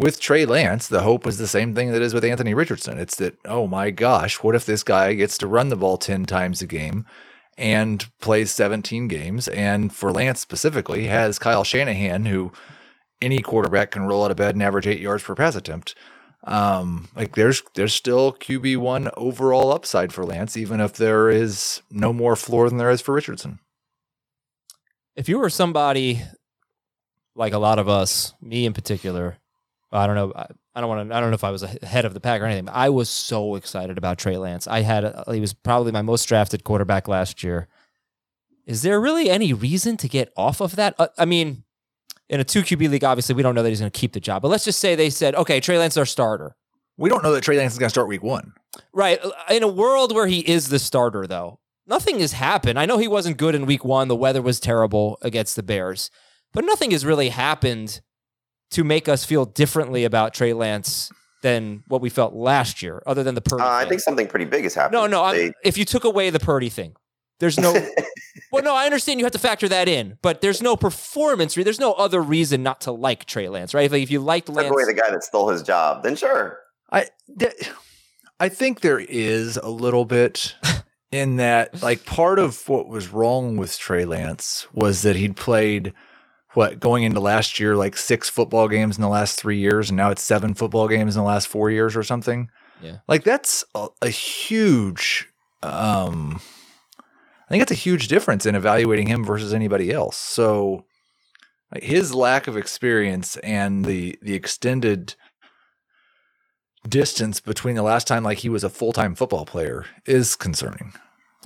With 0.00 0.18
Trey 0.18 0.44
Lance, 0.46 0.88
the 0.88 1.02
hope 1.02 1.28
is 1.28 1.38
the 1.38 1.46
same 1.46 1.76
thing 1.76 1.92
that 1.92 2.02
is 2.02 2.12
with 2.12 2.24
Anthony 2.24 2.54
Richardson. 2.54 2.98
It's 2.98 3.14
that, 3.18 3.38
oh 3.44 3.68
my 3.68 3.90
gosh, 3.90 4.42
what 4.42 4.56
if 4.56 4.66
this 4.66 4.82
guy 4.82 5.14
gets 5.14 5.38
to 5.38 5.46
run 5.46 5.68
the 5.68 5.76
ball 5.76 5.96
10 5.96 6.26
times 6.26 6.60
a 6.60 6.66
game 6.66 7.06
and 7.56 8.06
plays 8.20 8.50
17 8.52 9.08
games? 9.08 9.48
And 9.48 9.92
for 9.92 10.12
Lance 10.12 10.40
specifically, 10.40 11.06
has 11.06 11.38
Kyle 11.38 11.64
Shanahan, 11.64 12.26
who 12.26 12.52
any 13.20 13.40
quarterback 13.40 13.92
can 13.92 14.06
roll 14.06 14.24
out 14.24 14.30
of 14.30 14.36
bed 14.36 14.54
and 14.54 14.62
average 14.62 14.86
eight 14.86 15.00
yards 15.00 15.22
per 15.22 15.34
pass 15.34 15.54
attempt. 15.54 15.94
Um, 16.44 17.08
like 17.16 17.34
there's 17.34 17.62
there's 17.74 17.94
still 17.94 18.32
QB 18.32 18.76
one 18.76 19.10
overall 19.16 19.72
upside 19.72 20.12
for 20.12 20.24
Lance, 20.24 20.56
even 20.56 20.80
if 20.80 20.92
there 20.92 21.28
is 21.28 21.82
no 21.90 22.12
more 22.12 22.36
floor 22.36 22.68
than 22.68 22.78
there 22.78 22.90
is 22.90 23.00
for 23.00 23.14
Richardson. 23.14 23.58
If 25.16 25.28
you 25.28 25.38
were 25.38 25.50
somebody 25.50 26.22
like 27.34 27.52
a 27.52 27.58
lot 27.58 27.78
of 27.78 27.88
us, 27.88 28.32
me 28.40 28.64
in 28.64 28.74
particular, 28.74 29.38
I 29.90 30.06
don't 30.06 30.14
know. 30.14 30.32
I 30.76 30.80
don't 30.80 30.90
want 30.90 31.08
to. 31.08 31.16
I 31.16 31.20
don't 31.20 31.30
know 31.30 31.34
if 31.34 31.42
I 31.42 31.50
was 31.50 31.62
ahead 31.62 32.04
of 32.04 32.12
the 32.12 32.20
pack 32.20 32.42
or 32.42 32.44
anything. 32.44 32.68
I 32.70 32.90
was 32.90 33.08
so 33.08 33.54
excited 33.54 33.96
about 33.96 34.18
Trey 34.18 34.36
Lance. 34.36 34.66
I 34.66 34.82
had. 34.82 35.10
He 35.32 35.40
was 35.40 35.54
probably 35.54 35.90
my 35.90 36.02
most 36.02 36.26
drafted 36.26 36.64
quarterback 36.64 37.08
last 37.08 37.42
year. 37.42 37.66
Is 38.66 38.82
there 38.82 39.00
really 39.00 39.30
any 39.30 39.54
reason 39.54 39.96
to 39.96 40.08
get 40.08 40.32
off 40.36 40.60
of 40.60 40.76
that? 40.76 40.94
Uh, 40.98 41.08
I 41.16 41.24
mean, 41.24 41.64
in 42.28 42.40
a 42.40 42.44
two 42.44 42.60
QB 42.60 42.90
league, 42.90 43.04
obviously 43.04 43.34
we 43.34 43.42
don't 43.42 43.54
know 43.54 43.62
that 43.62 43.70
he's 43.70 43.80
going 43.80 43.90
to 43.90 43.98
keep 43.98 44.12
the 44.12 44.20
job. 44.20 44.42
But 44.42 44.48
let's 44.48 44.66
just 44.66 44.78
say 44.78 44.94
they 44.94 45.08
said, 45.08 45.34
okay, 45.34 45.60
Trey 45.60 45.78
Lance 45.78 45.94
is 45.94 45.98
our 45.98 46.06
starter. 46.06 46.56
We 46.98 47.08
don't 47.08 47.22
know 47.22 47.32
that 47.32 47.42
Trey 47.42 47.56
Lance 47.56 47.72
is 47.72 47.78
going 47.78 47.88
to 47.88 47.94
start 47.94 48.08
week 48.08 48.22
one. 48.22 48.52
Right. 48.92 49.18
In 49.48 49.62
a 49.62 49.68
world 49.68 50.14
where 50.14 50.26
he 50.26 50.40
is 50.40 50.68
the 50.68 50.78
starter, 50.78 51.26
though, 51.26 51.58
nothing 51.86 52.20
has 52.20 52.32
happened. 52.32 52.78
I 52.78 52.84
know 52.84 52.98
he 52.98 53.08
wasn't 53.08 53.38
good 53.38 53.54
in 53.54 53.64
week 53.64 53.84
one. 53.84 54.08
The 54.08 54.16
weather 54.16 54.42
was 54.42 54.60
terrible 54.60 55.18
against 55.22 55.56
the 55.56 55.62
Bears, 55.62 56.10
but 56.52 56.64
nothing 56.64 56.90
has 56.90 57.06
really 57.06 57.30
happened 57.30 58.02
to 58.70 58.84
make 58.84 59.08
us 59.08 59.24
feel 59.24 59.44
differently 59.44 60.04
about 60.04 60.34
Trey 60.34 60.52
Lance 60.52 61.10
than 61.42 61.84
what 61.88 62.00
we 62.00 62.10
felt 62.10 62.34
last 62.34 62.82
year, 62.82 63.02
other 63.06 63.22
than 63.22 63.34
the 63.34 63.40
Purdy. 63.40 63.62
Uh, 63.62 63.68
I 63.68 63.88
think 63.88 64.00
something 64.00 64.26
pretty 64.26 64.46
big 64.46 64.64
has 64.64 64.74
happened. 64.74 64.94
No, 64.94 65.06
no. 65.06 65.32
They, 65.32 65.52
if 65.64 65.78
you 65.78 65.84
took 65.84 66.04
away 66.04 66.30
the 66.30 66.40
Purdy 66.40 66.68
thing, 66.68 66.96
there's 67.38 67.58
no. 67.58 67.72
well, 68.52 68.62
no, 68.62 68.74
I 68.74 68.86
understand 68.86 69.20
you 69.20 69.26
have 69.26 69.32
to 69.32 69.38
factor 69.38 69.68
that 69.68 69.88
in, 69.88 70.18
but 70.22 70.40
there's 70.40 70.62
no 70.62 70.76
performance. 70.76 71.54
There's 71.54 71.80
no 71.80 71.92
other 71.92 72.20
reason 72.20 72.62
not 72.62 72.80
to 72.82 72.92
like 72.92 73.26
Trey 73.26 73.48
Lance, 73.48 73.74
right? 73.74 73.84
If, 73.84 73.92
if 73.92 74.10
you 74.10 74.20
liked 74.20 74.46
took 74.46 74.56
Lance, 74.56 74.70
away 74.70 74.84
the 74.84 74.94
guy 74.94 75.10
that 75.10 75.22
stole 75.22 75.48
his 75.48 75.62
job, 75.62 76.02
then 76.02 76.16
sure. 76.16 76.58
I, 76.90 77.08
th- 77.38 77.70
I 78.40 78.48
think 78.48 78.80
there 78.80 79.00
is 79.00 79.56
a 79.56 79.68
little 79.68 80.04
bit 80.04 80.54
in 81.12 81.36
that, 81.36 81.82
like, 81.82 82.06
part 82.06 82.38
of 82.38 82.68
what 82.68 82.88
was 82.88 83.08
wrong 83.08 83.56
with 83.56 83.78
Trey 83.78 84.04
Lance 84.04 84.66
was 84.72 85.02
that 85.02 85.16
he'd 85.16 85.36
played 85.36 85.92
what 86.56 86.80
going 86.80 87.04
into 87.04 87.20
last 87.20 87.60
year, 87.60 87.76
like 87.76 87.96
six 87.96 88.28
football 88.28 88.66
games 88.68 88.96
in 88.96 89.02
the 89.02 89.08
last 89.08 89.38
three 89.38 89.58
years, 89.58 89.90
and 89.90 89.96
now 89.96 90.10
it's 90.10 90.22
seven 90.22 90.54
football 90.54 90.88
games 90.88 91.14
in 91.14 91.22
the 91.22 91.28
last 91.28 91.48
four 91.48 91.70
years 91.70 91.96
or 91.96 92.02
something. 92.02 92.50
Yeah, 92.82 92.98
like 93.06 93.24
that's 93.24 93.64
a, 93.74 93.88
a 94.02 94.08
huge. 94.08 95.28
um 95.62 96.40
I 97.48 97.48
think 97.48 97.60
that's 97.60 97.72
a 97.72 97.74
huge 97.74 98.08
difference 98.08 98.44
in 98.44 98.56
evaluating 98.56 99.06
him 99.06 99.24
versus 99.24 99.54
anybody 99.54 99.92
else. 99.92 100.16
So 100.16 100.84
like, 101.72 101.84
his 101.84 102.12
lack 102.12 102.48
of 102.48 102.56
experience 102.56 103.36
and 103.36 103.84
the 103.84 104.18
the 104.20 104.34
extended 104.34 105.14
distance 106.88 107.40
between 107.40 107.76
the 107.76 107.82
last 107.82 108.06
time 108.06 108.24
like 108.24 108.38
he 108.38 108.48
was 108.48 108.64
a 108.64 108.68
full-time 108.68 109.14
football 109.14 109.44
player 109.44 109.86
is 110.06 110.36
concerning. 110.36 110.92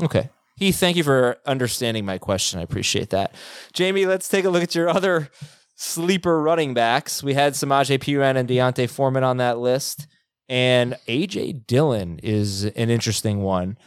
Okay. 0.03 0.31
Heath, 0.61 0.77
thank 0.77 0.99
you 0.99 1.03
for 1.03 1.39
understanding 1.47 2.05
my 2.05 2.19
question. 2.19 2.61
I 2.61 2.63
appreciate 2.63 3.09
that. 3.11 3.35
Jamey, 3.73 4.07
let's 4.07 4.29
take 4.29 4.45
a 4.45 4.51
look 4.51 4.63
at 4.63 4.75
your 4.75 4.91
other 4.91 5.31
sleeper 5.75 6.43
running 6.43 6.75
backs. 6.75 7.23
We 7.23 7.33
had 7.33 7.55
Samaje 7.55 7.99
Perine 7.99 8.37
and 8.37 8.47
D'Onta 8.47 8.87
Foreman 8.87 9.25
on 9.25 9.39
that 9.39 9.59
list. 9.59 10.07
And 10.51 10.99
AJ 11.09 11.67
Dillon 11.67 12.21
is 12.23 12.65
an 12.65 12.91
interesting 12.91 13.41
one. 13.41 13.79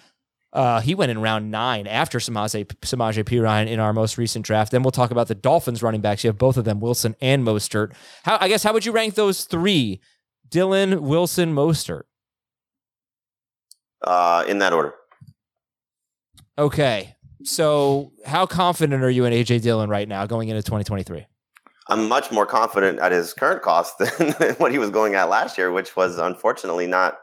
Uh, 0.51 0.81
he 0.81 0.95
went 0.95 1.11
in 1.11 1.21
round 1.21 1.51
nine 1.51 1.85
after 1.85 2.17
Samaje, 2.17 2.65
Samaje 2.81 3.67
in 3.67 3.79
our 3.79 3.93
most 3.93 4.17
recent 4.17 4.43
draft. 4.43 4.71
Then 4.71 4.81
we'll 4.81 4.89
talk 4.89 5.11
about 5.11 5.27
the 5.27 5.35
Dolphins 5.35 5.83
running 5.83 6.01
backs. 6.01 6.23
You 6.23 6.29
have 6.29 6.39
both 6.39 6.57
of 6.57 6.65
them, 6.65 6.79
Wilson 6.79 7.15
and 7.21 7.45
Mostert. 7.45 7.93
How 8.23 8.39
I 8.41 8.47
guess 8.47 8.63
how 8.63 8.73
would 8.73 8.85
you 8.85 8.91
rank 8.91 9.13
those 9.13 9.43
three? 9.43 10.01
Dillon, 10.49 11.03
Wilson, 11.03 11.53
Mostert. 11.53 12.03
Uh, 14.01 14.43
in 14.47 14.57
that 14.57 14.73
order. 14.73 14.95
Okay. 16.57 17.15
So 17.43 18.11
how 18.25 18.45
confident 18.45 19.03
are 19.03 19.09
you 19.09 19.25
in 19.25 19.33
AJ 19.33 19.61
Dillon 19.61 19.89
right 19.89 20.07
now 20.07 20.25
going 20.25 20.49
into 20.49 20.61
2023? 20.61 21.25
I'm 21.89 22.07
much 22.07 22.31
more 22.31 22.45
confident 22.45 22.99
at 22.99 23.11
his 23.11 23.33
current 23.33 23.61
cost 23.61 23.97
than 24.19 24.53
what 24.55 24.71
he 24.71 24.77
was 24.77 24.89
going 24.89 25.15
at 25.15 25.29
last 25.29 25.57
year, 25.57 25.71
which 25.71 25.95
was 25.95 26.17
unfortunately 26.17 26.87
not 26.87 27.17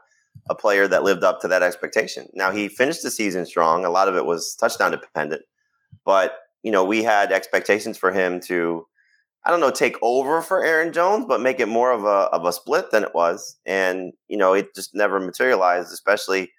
a 0.49 0.55
player 0.55 0.87
that 0.89 1.03
lived 1.03 1.25
up 1.25 1.41
to 1.41 1.49
that 1.49 1.63
expectation. 1.63 2.29
Now 2.35 2.51
he 2.51 2.69
finished 2.69 3.03
the 3.03 3.11
season 3.11 3.47
strong. 3.47 3.85
A 3.85 3.91
lot 3.91 4.09
of 4.09 4.17
it 4.17 4.27
was 4.27 4.55
touchdown 4.55 4.91
dependent, 4.91 5.43
but 6.05 6.35
you 6.63 6.71
know 6.71 6.85
we 6.85 7.03
had 7.03 7.33
expectations 7.33 7.97
for 7.97 8.13
him 8.13 8.41
to, 8.41 8.87
I 9.45 9.51
don't 9.51 9.61
know, 9.61 9.71
take 9.71 9.97
over 10.03 10.43
for 10.43 10.63
Aaron 10.63 10.93
Jones, 10.93 11.25
but 11.27 11.41
make 11.41 11.61
it 11.61 11.69
more 11.69 11.93
of 11.93 12.05
a 12.05 12.29
of 12.33 12.45
a 12.45 12.53
split 12.53 12.91
than 12.91 13.03
it 13.03 13.15
was. 13.15 13.57
And 13.65 14.13
you 14.29 14.37
know 14.37 14.53
it 14.53 14.75
just 14.75 14.95
never 14.95 15.19
materialized, 15.19 15.93
especially 15.93 16.51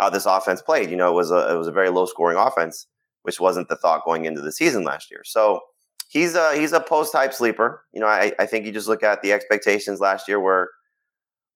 how 0.00 0.10
this 0.10 0.26
offense 0.26 0.62
played. 0.62 0.90
You 0.90 0.96
know 0.96 1.10
it 1.10 1.14
was 1.14 1.30
a 1.30 1.52
it 1.52 1.56
was 1.56 1.68
a 1.68 1.72
very 1.72 1.90
low 1.90 2.06
scoring 2.06 2.38
offense, 2.38 2.86
which 3.22 3.38
wasn't 3.38 3.68
the 3.68 3.76
thought 3.76 4.04
going 4.04 4.24
into 4.24 4.40
the 4.40 4.52
season 4.52 4.82
last 4.82 5.10
year. 5.10 5.22
So 5.24 5.60
he's 6.08 6.34
a 6.34 6.56
he's 6.56 6.72
a 6.72 6.80
post 6.80 7.12
type 7.12 7.32
sleeper. 7.32 7.84
You 7.92 8.00
know 8.00 8.06
I 8.06 8.32
I 8.38 8.46
think 8.46 8.66
you 8.66 8.72
just 8.72 8.88
look 8.88 9.02
at 9.02 9.22
the 9.22 9.32
expectations 9.32 10.00
last 10.00 10.26
year 10.26 10.40
were 10.40 10.70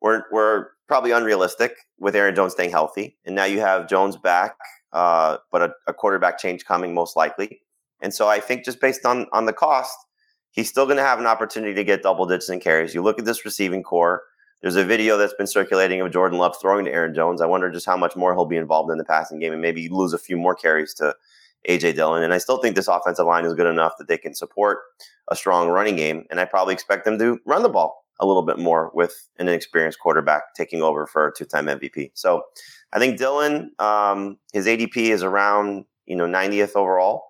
were 0.01 0.27
were 0.31 0.73
probably 0.87 1.13
unrealistic 1.13 1.77
with 1.99 2.15
Aaron 2.15 2.35
Jones 2.35 2.53
staying 2.53 2.71
healthy. 2.71 3.17
And 3.25 3.35
now 3.35 3.45
you 3.45 3.61
have 3.61 3.89
Jones 3.89 4.17
back, 4.17 4.55
uh, 4.93 5.39
but 5.51 5.63
a, 5.63 5.73
a, 5.87 5.95
quarterback 5.95 6.39
change 6.39 6.67
coming 6.67 6.93
most 6.93 7.17
likely. 7.17 7.63
And 8.03 8.13
so 8.13 8.29
I 8.29 8.39
think 8.39 8.67
just 8.67 8.81
based 8.81 9.07
on 9.07 9.27
on 9.33 9.47
the 9.47 9.53
cost, 9.55 9.97
he's 10.51 10.69
still 10.69 10.85
going 10.85 10.99
to 10.99 11.03
have 11.03 11.19
an 11.19 11.27
opportunity 11.27 11.75
to 11.75 11.85
get 11.85 12.03
double 12.03 12.27
digits 12.27 12.51
in 12.51 12.61
carries. 12.61 12.95
You 12.95 13.03
look 13.03 13.19
at 13.19 13.25
this 13.25 13.45
receiving 13.45 13.83
corps. 13.83 14.23
There's 14.65 14.77
a 14.77 14.85
video 14.85 15.19
that's 15.19 15.35
been 15.35 15.47
circulating 15.47 16.01
of 16.01 16.11
Jordan 16.11 16.39
Love 16.39 16.57
throwing 16.59 16.87
to 16.87 16.91
Aaron 16.91 17.15
Jones. 17.15 17.43
I 17.43 17.47
wonder 17.47 17.71
just 17.71 17.85
how 17.85 17.99
much 17.99 18.17
more 18.17 18.33
he'll 18.33 18.47
be 18.47 18.57
involved 18.57 18.91
in 18.91 18.97
the 18.97 19.05
passing 19.05 19.39
game 19.39 19.53
and 19.53 19.61
maybe 19.61 19.91
lose 19.91 20.15
a 20.15 20.19
few 20.19 20.39
more 20.39 20.55
carries 20.55 20.95
to 20.95 21.15
AJ 21.69 21.97
Dillon. 21.97 22.23
And 22.23 22.33
I 22.33 22.39
still 22.39 22.57
think 22.57 22.75
this 22.75 22.89
offensive 22.89 23.27
line 23.27 23.45
is 23.45 23.53
good 23.53 23.67
enough 23.67 23.93
that 23.99 24.09
they 24.09 24.17
can 24.17 24.35
support 24.35 24.79
a 25.29 25.37
strong 25.37 25.69
running 25.69 25.97
game. 25.97 26.25
And 26.31 26.41
I 26.41 26.47
probably 26.47 26.73
expect 26.73 27.05
them 27.05 27.19
to 27.19 27.39
run 27.45 27.63
the 27.63 27.69
ball 27.69 28.07
a 28.21 28.27
little 28.27 28.41
bit 28.41 28.59
more 28.59 28.91
with 28.95 29.29
an 29.39 29.49
inexperienced 29.49 30.01
quarterback 30.01 30.55
taking 30.57 30.81
over 30.81 31.07
for 31.07 31.29
a 31.29 31.33
two-time 31.37 31.67
MVP. 31.67 32.13
So 32.15 32.45
I 32.91 32.99
think 32.99 33.19
Dillon, 33.19 33.71
um, 33.79 34.39
his 34.55 34.67
ADP 34.67 34.97
is 34.97 35.23
around 35.23 35.85
you 36.07 36.17
know 36.17 36.27
90th 36.27 36.75
overall. 36.75 37.25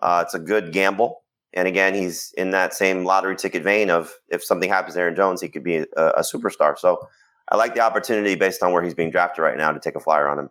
Uh, 0.00 0.24
it's 0.26 0.34
a 0.34 0.40
good 0.40 0.72
gamble, 0.72 1.21
and 1.54 1.68
again, 1.68 1.94
he's 1.94 2.32
in 2.36 2.50
that 2.50 2.74
same 2.74 3.04
lottery 3.04 3.36
ticket 3.36 3.62
vein 3.62 3.90
of 3.90 4.12
if 4.28 4.42
something 4.42 4.68
happens 4.68 4.94
to 4.94 5.00
Aaron 5.00 5.14
Jones, 5.14 5.40
he 5.40 5.48
could 5.48 5.64
be 5.64 5.76
a, 5.76 5.86
a 5.96 6.20
superstar. 6.20 6.78
So 6.78 7.06
I 7.50 7.56
like 7.56 7.74
the 7.74 7.80
opportunity 7.80 8.34
based 8.34 8.62
on 8.62 8.72
where 8.72 8.82
he's 8.82 8.94
being 8.94 9.10
drafted 9.10 9.42
right 9.42 9.56
now 9.56 9.72
to 9.72 9.80
take 9.80 9.94
a 9.94 10.00
flyer 10.00 10.28
on 10.28 10.38
him, 10.38 10.50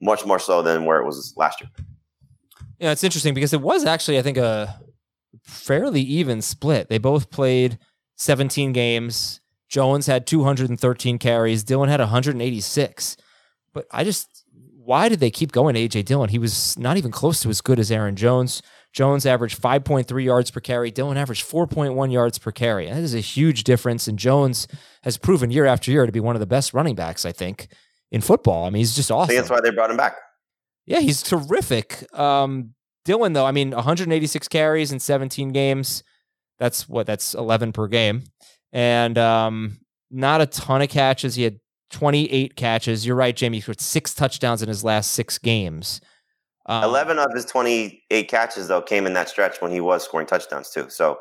much 0.00 0.26
more 0.26 0.38
so 0.38 0.62
than 0.62 0.84
where 0.84 1.00
it 1.00 1.06
was 1.06 1.32
last 1.36 1.60
year. 1.60 1.70
Yeah, 2.78 2.92
it's 2.92 3.04
interesting 3.04 3.34
because 3.34 3.52
it 3.52 3.60
was 3.60 3.84
actually, 3.84 4.18
I 4.18 4.22
think, 4.22 4.38
a 4.38 4.80
fairly 5.44 6.00
even 6.00 6.42
split. 6.42 6.88
They 6.88 6.98
both 6.98 7.30
played 7.30 7.78
17 8.16 8.72
games. 8.72 9.40
Jones 9.68 10.06
had 10.06 10.26
213 10.26 11.18
carries. 11.18 11.62
Dillon 11.62 11.88
had 11.88 12.00
186. 12.00 13.16
But 13.72 13.86
I 13.92 14.02
just, 14.02 14.44
why 14.76 15.08
did 15.08 15.20
they 15.20 15.30
keep 15.30 15.52
going 15.52 15.74
to 15.74 15.88
AJ 15.88 16.06
Dillon? 16.06 16.30
He 16.30 16.38
was 16.38 16.76
not 16.78 16.96
even 16.96 17.12
close 17.12 17.40
to 17.42 17.50
as 17.50 17.60
good 17.60 17.78
as 17.78 17.92
Aaron 17.92 18.16
Jones. 18.16 18.62
Jones 18.92 19.24
averaged 19.24 19.60
5.3 19.60 20.24
yards 20.24 20.50
per 20.50 20.60
carry. 20.60 20.90
Dillon 20.90 21.16
averaged 21.16 21.48
4.1 21.48 22.12
yards 22.12 22.38
per 22.38 22.50
carry. 22.50 22.86
That 22.86 22.98
is 22.98 23.14
a 23.14 23.20
huge 23.20 23.64
difference. 23.64 24.08
And 24.08 24.18
Jones 24.18 24.66
has 25.02 25.16
proven 25.16 25.50
year 25.50 25.66
after 25.66 25.90
year 25.90 26.06
to 26.06 26.12
be 26.12 26.20
one 26.20 26.34
of 26.34 26.40
the 26.40 26.46
best 26.46 26.74
running 26.74 26.96
backs, 26.96 27.24
I 27.24 27.32
think, 27.32 27.68
in 28.10 28.20
football. 28.20 28.66
I 28.66 28.70
mean, 28.70 28.80
he's 28.80 28.96
just 28.96 29.10
I 29.10 29.14
awesome. 29.14 29.28
think 29.28 29.40
that's 29.40 29.50
why 29.50 29.60
they 29.60 29.70
brought 29.74 29.90
him 29.90 29.96
back. 29.96 30.16
Yeah, 30.86 31.00
he's 31.00 31.22
terrific. 31.22 32.04
Um, 32.18 32.74
Dillon, 33.04 33.32
though, 33.32 33.46
I 33.46 33.52
mean, 33.52 33.70
186 33.70 34.48
carries 34.48 34.90
in 34.90 34.98
17 34.98 35.52
games. 35.52 36.02
That's 36.58 36.88
what, 36.88 37.06
that's 37.06 37.34
11 37.34 37.72
per 37.72 37.86
game. 37.86 38.24
And 38.72 39.16
um, 39.16 39.78
not 40.10 40.40
a 40.40 40.46
ton 40.46 40.82
of 40.82 40.88
catches. 40.88 41.36
He 41.36 41.44
had 41.44 41.60
28 41.90 42.56
catches. 42.56 43.06
You're 43.06 43.16
right, 43.16 43.34
Jamey. 43.34 43.54
He 43.54 43.60
scored 43.60 43.80
six 43.80 44.14
touchdowns 44.14 44.62
in 44.62 44.68
his 44.68 44.82
last 44.82 45.12
six 45.12 45.38
games. 45.38 46.00
Um, 46.66 46.84
11 46.84 47.18
of 47.18 47.32
his 47.34 47.44
28 47.46 48.28
catches, 48.28 48.68
though, 48.68 48.82
came 48.82 49.06
in 49.06 49.14
that 49.14 49.28
stretch 49.28 49.60
when 49.60 49.72
he 49.72 49.80
was 49.80 50.04
scoring 50.04 50.26
touchdowns, 50.26 50.70
too. 50.70 50.86
So 50.88 51.12
a 51.12 51.16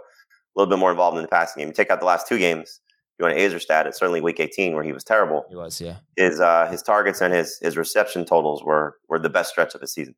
little 0.56 0.69
bit 0.69 0.80
more 0.80 0.91
involved 0.91 1.17
in 1.17 1.23
the 1.23 1.30
passing 1.30 1.62
game. 1.62 1.69
You 1.69 1.73
take 1.73 1.89
out 1.89 1.99
the 1.99 2.06
last 2.06 2.28
two 2.28 2.38
games, 2.38 2.82
you 3.17 3.25
want 3.25 3.38
an 3.38 3.41
Aizer 3.41 3.60
stat, 3.60 3.88
it's 3.88 3.97
certainly 3.97 4.21
week 4.21 4.39
18 4.39 4.73
where 4.73 4.84
he 4.84 4.91
was 4.91 5.04
terrible. 5.04 5.45
He 5.49 5.56
was, 5.56 5.80
yeah. 5.80 5.97
His, 6.17 6.39
uh, 6.39 6.67
his 6.69 6.82
targets 6.82 7.21
and 7.21 7.34
his, 7.34 7.58
his 7.62 7.78
reception 7.78 8.25
totals 8.25 8.63
were, 8.63 8.97
were 9.08 9.19
the 9.19 9.30
best 9.30 9.49
stretch 9.52 9.73
of 9.75 9.82
the 9.82 9.88
season. 9.88 10.15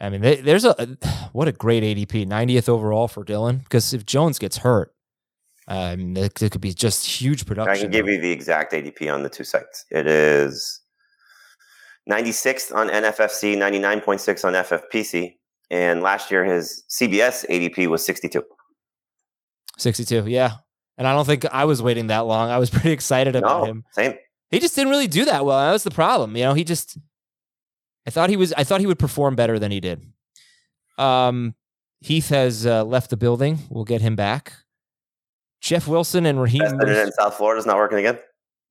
I 0.00 0.10
mean, 0.10 0.20
they, 0.20 0.36
there's 0.36 0.64
a 0.64 0.74
what 1.32 1.48
a 1.48 1.52
great 1.52 1.82
ADP, 1.82 2.26
90th 2.26 2.68
overall 2.68 3.08
for 3.08 3.24
Dillon. 3.24 3.58
Because 3.58 3.94
if 3.94 4.04
Jones 4.04 4.38
gets 4.38 4.58
hurt, 4.58 4.92
um, 5.68 6.14
could 6.34 6.60
be 6.60 6.72
just 6.72 7.06
huge 7.06 7.46
production. 7.46 7.72
I 7.72 7.80
can 7.80 7.90
give 7.90 8.06
you 8.06 8.20
the 8.20 8.30
exact 8.30 8.72
ADP 8.72 9.12
on 9.12 9.22
the 9.22 9.28
two 9.28 9.44
sites. 9.44 9.84
It 9.90 10.06
is 10.06 10.80
96th 12.08 12.74
on 12.74 12.88
NFFC, 12.88 13.56
99.6 13.56 14.44
on 14.44 14.52
FFPC, 14.54 15.34
and 15.70 16.02
last 16.02 16.30
year 16.30 16.44
his 16.44 16.84
CBS 16.88 17.48
ADP 17.48 17.88
was 17.88 18.04
62. 18.04 18.42
62, 19.78 20.26
yeah. 20.26 20.52
And 20.98 21.06
I 21.06 21.12
don't 21.12 21.26
think 21.26 21.44
I 21.46 21.64
was 21.64 21.82
waiting 21.82 22.06
that 22.06 22.20
long. 22.20 22.50
I 22.50 22.58
was 22.58 22.70
pretty 22.70 22.92
excited 22.92 23.36
about 23.36 23.62
No, 23.62 23.64
him. 23.66 23.84
same. 23.92 24.14
He 24.50 24.60
just 24.60 24.74
didn't 24.76 24.90
really 24.90 25.08
do 25.08 25.24
that 25.24 25.44
well. 25.44 25.58
That 25.58 25.72
was 25.72 25.82
the 25.82 25.90
problem. 25.90 26.36
You 26.36 26.44
know, 26.44 26.54
he 26.54 26.62
just 26.64 26.96
I 28.06 28.10
thought 28.10 28.30
he 28.30 28.36
was 28.36 28.52
I 28.52 28.62
thought 28.62 28.80
he 28.80 28.86
would 28.86 28.98
perform 28.98 29.34
better 29.34 29.58
than 29.58 29.72
he 29.72 29.80
did. 29.80 30.06
Um 30.98 31.54
Heath 32.00 32.28
has 32.28 32.64
uh, 32.66 32.84
left 32.84 33.10
the 33.10 33.16
building. 33.16 33.58
We'll 33.70 33.84
get 33.84 34.00
him 34.02 34.14
back. 34.14 34.52
Jeff 35.60 35.88
Wilson 35.88 36.24
and 36.26 36.40
Raheem. 36.40 36.60
Best 36.62 36.76
in 37.06 37.12
South 37.12 37.34
Florida 37.34 37.58
is 37.58 37.66
not 37.66 37.76
working 37.76 37.98
again. 37.98 38.18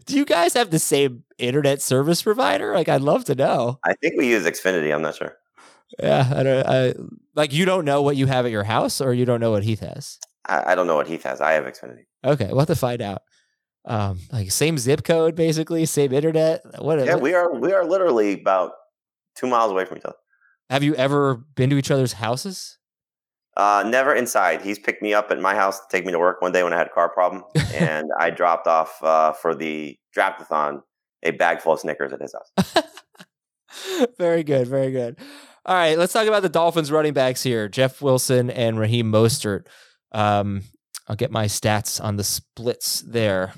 Do 0.05 0.17
you 0.17 0.25
guys 0.25 0.53
have 0.53 0.71
the 0.71 0.79
same 0.79 1.23
internet 1.38 1.81
service 1.81 2.21
provider? 2.21 2.73
Like, 2.73 2.89
I'd 2.89 3.01
love 3.01 3.25
to 3.25 3.36
know. 3.36 3.79
I 3.86 3.93
think 3.93 4.15
we 4.17 4.27
use 4.29 4.45
Xfinity. 4.45 4.93
I'm 4.93 5.01
not 5.01 5.15
sure. 5.15 5.36
Yeah, 5.99 6.31
I 6.36 6.43
don't. 6.43 6.67
I 6.67 6.93
like 7.36 7.53
you 7.53 7.65
don't 7.65 7.86
know 7.86 8.01
what 8.01 8.15
you 8.17 8.25
have 8.25 8.45
at 8.45 8.51
your 8.51 8.63
house, 8.63 8.99
or 9.01 9.13
you 9.13 9.23
don't 9.25 9.39
know 9.39 9.51
what 9.51 9.63
Heath 9.63 9.79
has. 9.81 10.19
I, 10.47 10.71
I 10.71 10.75
don't 10.75 10.88
know 10.88 10.95
what 10.95 11.08
Heath 11.08 11.23
has. 11.23 11.41
I 11.41 11.53
have 11.53 11.65
Xfinity. 11.65 12.05
Okay, 12.23 12.47
we'll 12.47 12.60
have 12.60 12.67
to 12.67 12.75
find 12.75 13.01
out. 13.01 13.21
Um, 13.86 14.19
like 14.31 14.49
same 14.51 14.77
zip 14.79 15.03
code, 15.03 15.36
basically, 15.36 15.86
same 15.86 16.12
internet. 16.12 16.62
What? 16.79 16.99
Yeah, 17.05 17.13
what- 17.13 17.21
we 17.21 17.34
are 17.36 17.53
we 17.53 17.71
are 17.73 17.86
literally 17.86 18.34
about 18.34 18.71
two 19.36 19.47
miles 19.47 19.71
away 19.71 19.86
from 19.86 19.97
each 19.97 20.05
other. 20.05 20.15
Have 20.71 20.81
you 20.81 20.95
ever 20.95 21.36
been 21.55 21.69
to 21.69 21.77
each 21.77 21.91
other's 21.91 22.13
houses? 22.13 22.79
Uh, 23.57 23.83
never 23.87 24.13
inside. 24.13 24.61
He's 24.61 24.77
picked 24.77 25.01
me 25.01 25.13
up 25.13 25.31
at 25.31 25.39
my 25.39 25.55
house 25.55 25.79
to 25.79 25.85
take 25.89 26.05
me 26.05 26.11
to 26.11 26.19
work 26.19 26.41
one 26.41 26.51
day 26.51 26.63
when 26.63 26.73
I 26.73 26.77
had 26.77 26.87
a 26.87 26.91
car 26.91 27.09
problem, 27.09 27.43
and 27.73 28.09
I 28.19 28.29
dropped 28.29 28.67
off 28.67 29.01
uh, 29.01 29.31
for 29.31 29.55
the 29.55 29.97
draftathon 30.15 30.81
a 31.23 31.31
bag 31.31 31.61
full 31.61 31.73
of 31.73 31.79
Snickers 31.79 32.13
at 32.13 32.21
his 32.21 32.33
house. 32.33 32.85
very 34.17 34.43
good, 34.43 34.67
very 34.67 34.91
good. 34.91 35.17
All 35.65 35.75
right, 35.75 35.97
let's 35.97 36.13
talk 36.13 36.27
about 36.27 36.43
the 36.43 36.49
Dolphins 36.49 36.91
running 36.91 37.13
backs 37.13 37.41
here: 37.41 37.67
Jeff 37.67 38.01
Wilson 38.01 38.49
and 38.49 38.77
Raheem 38.77 39.11
Mostert. 39.11 39.67
Um, 40.11 40.61
I'll 41.07 41.15
get 41.15 41.31
my 41.31 41.45
stats 41.45 42.03
on 42.03 42.17
the 42.17 42.23
splits 42.23 43.01
there. 43.01 43.53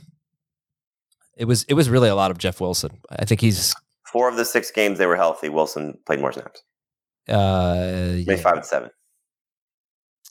It 1.36 1.45
was 1.45 1.63
it 1.63 1.73
was 1.73 1.89
really 1.89 2.10
a 2.10 2.15
lot 2.15 2.31
of 2.31 2.38
Jeff 2.38 2.62
Wilson. 2.62 2.99
I 3.10 3.25
think 3.25 3.41
he's 3.41 3.75
Four 4.12 4.29
of 4.29 4.38
the 4.38 4.45
six 4.45 4.71
games 4.71 4.97
they 4.97 5.05
were 5.05 5.17
healthy. 5.17 5.49
Wilson 5.49 5.97
played 6.05 6.21
more 6.21 6.31
snaps, 6.31 6.63
uh, 7.27 8.13
maybe 8.25 8.38
five 8.38 8.55
and 8.55 8.65
seven. 8.65 8.89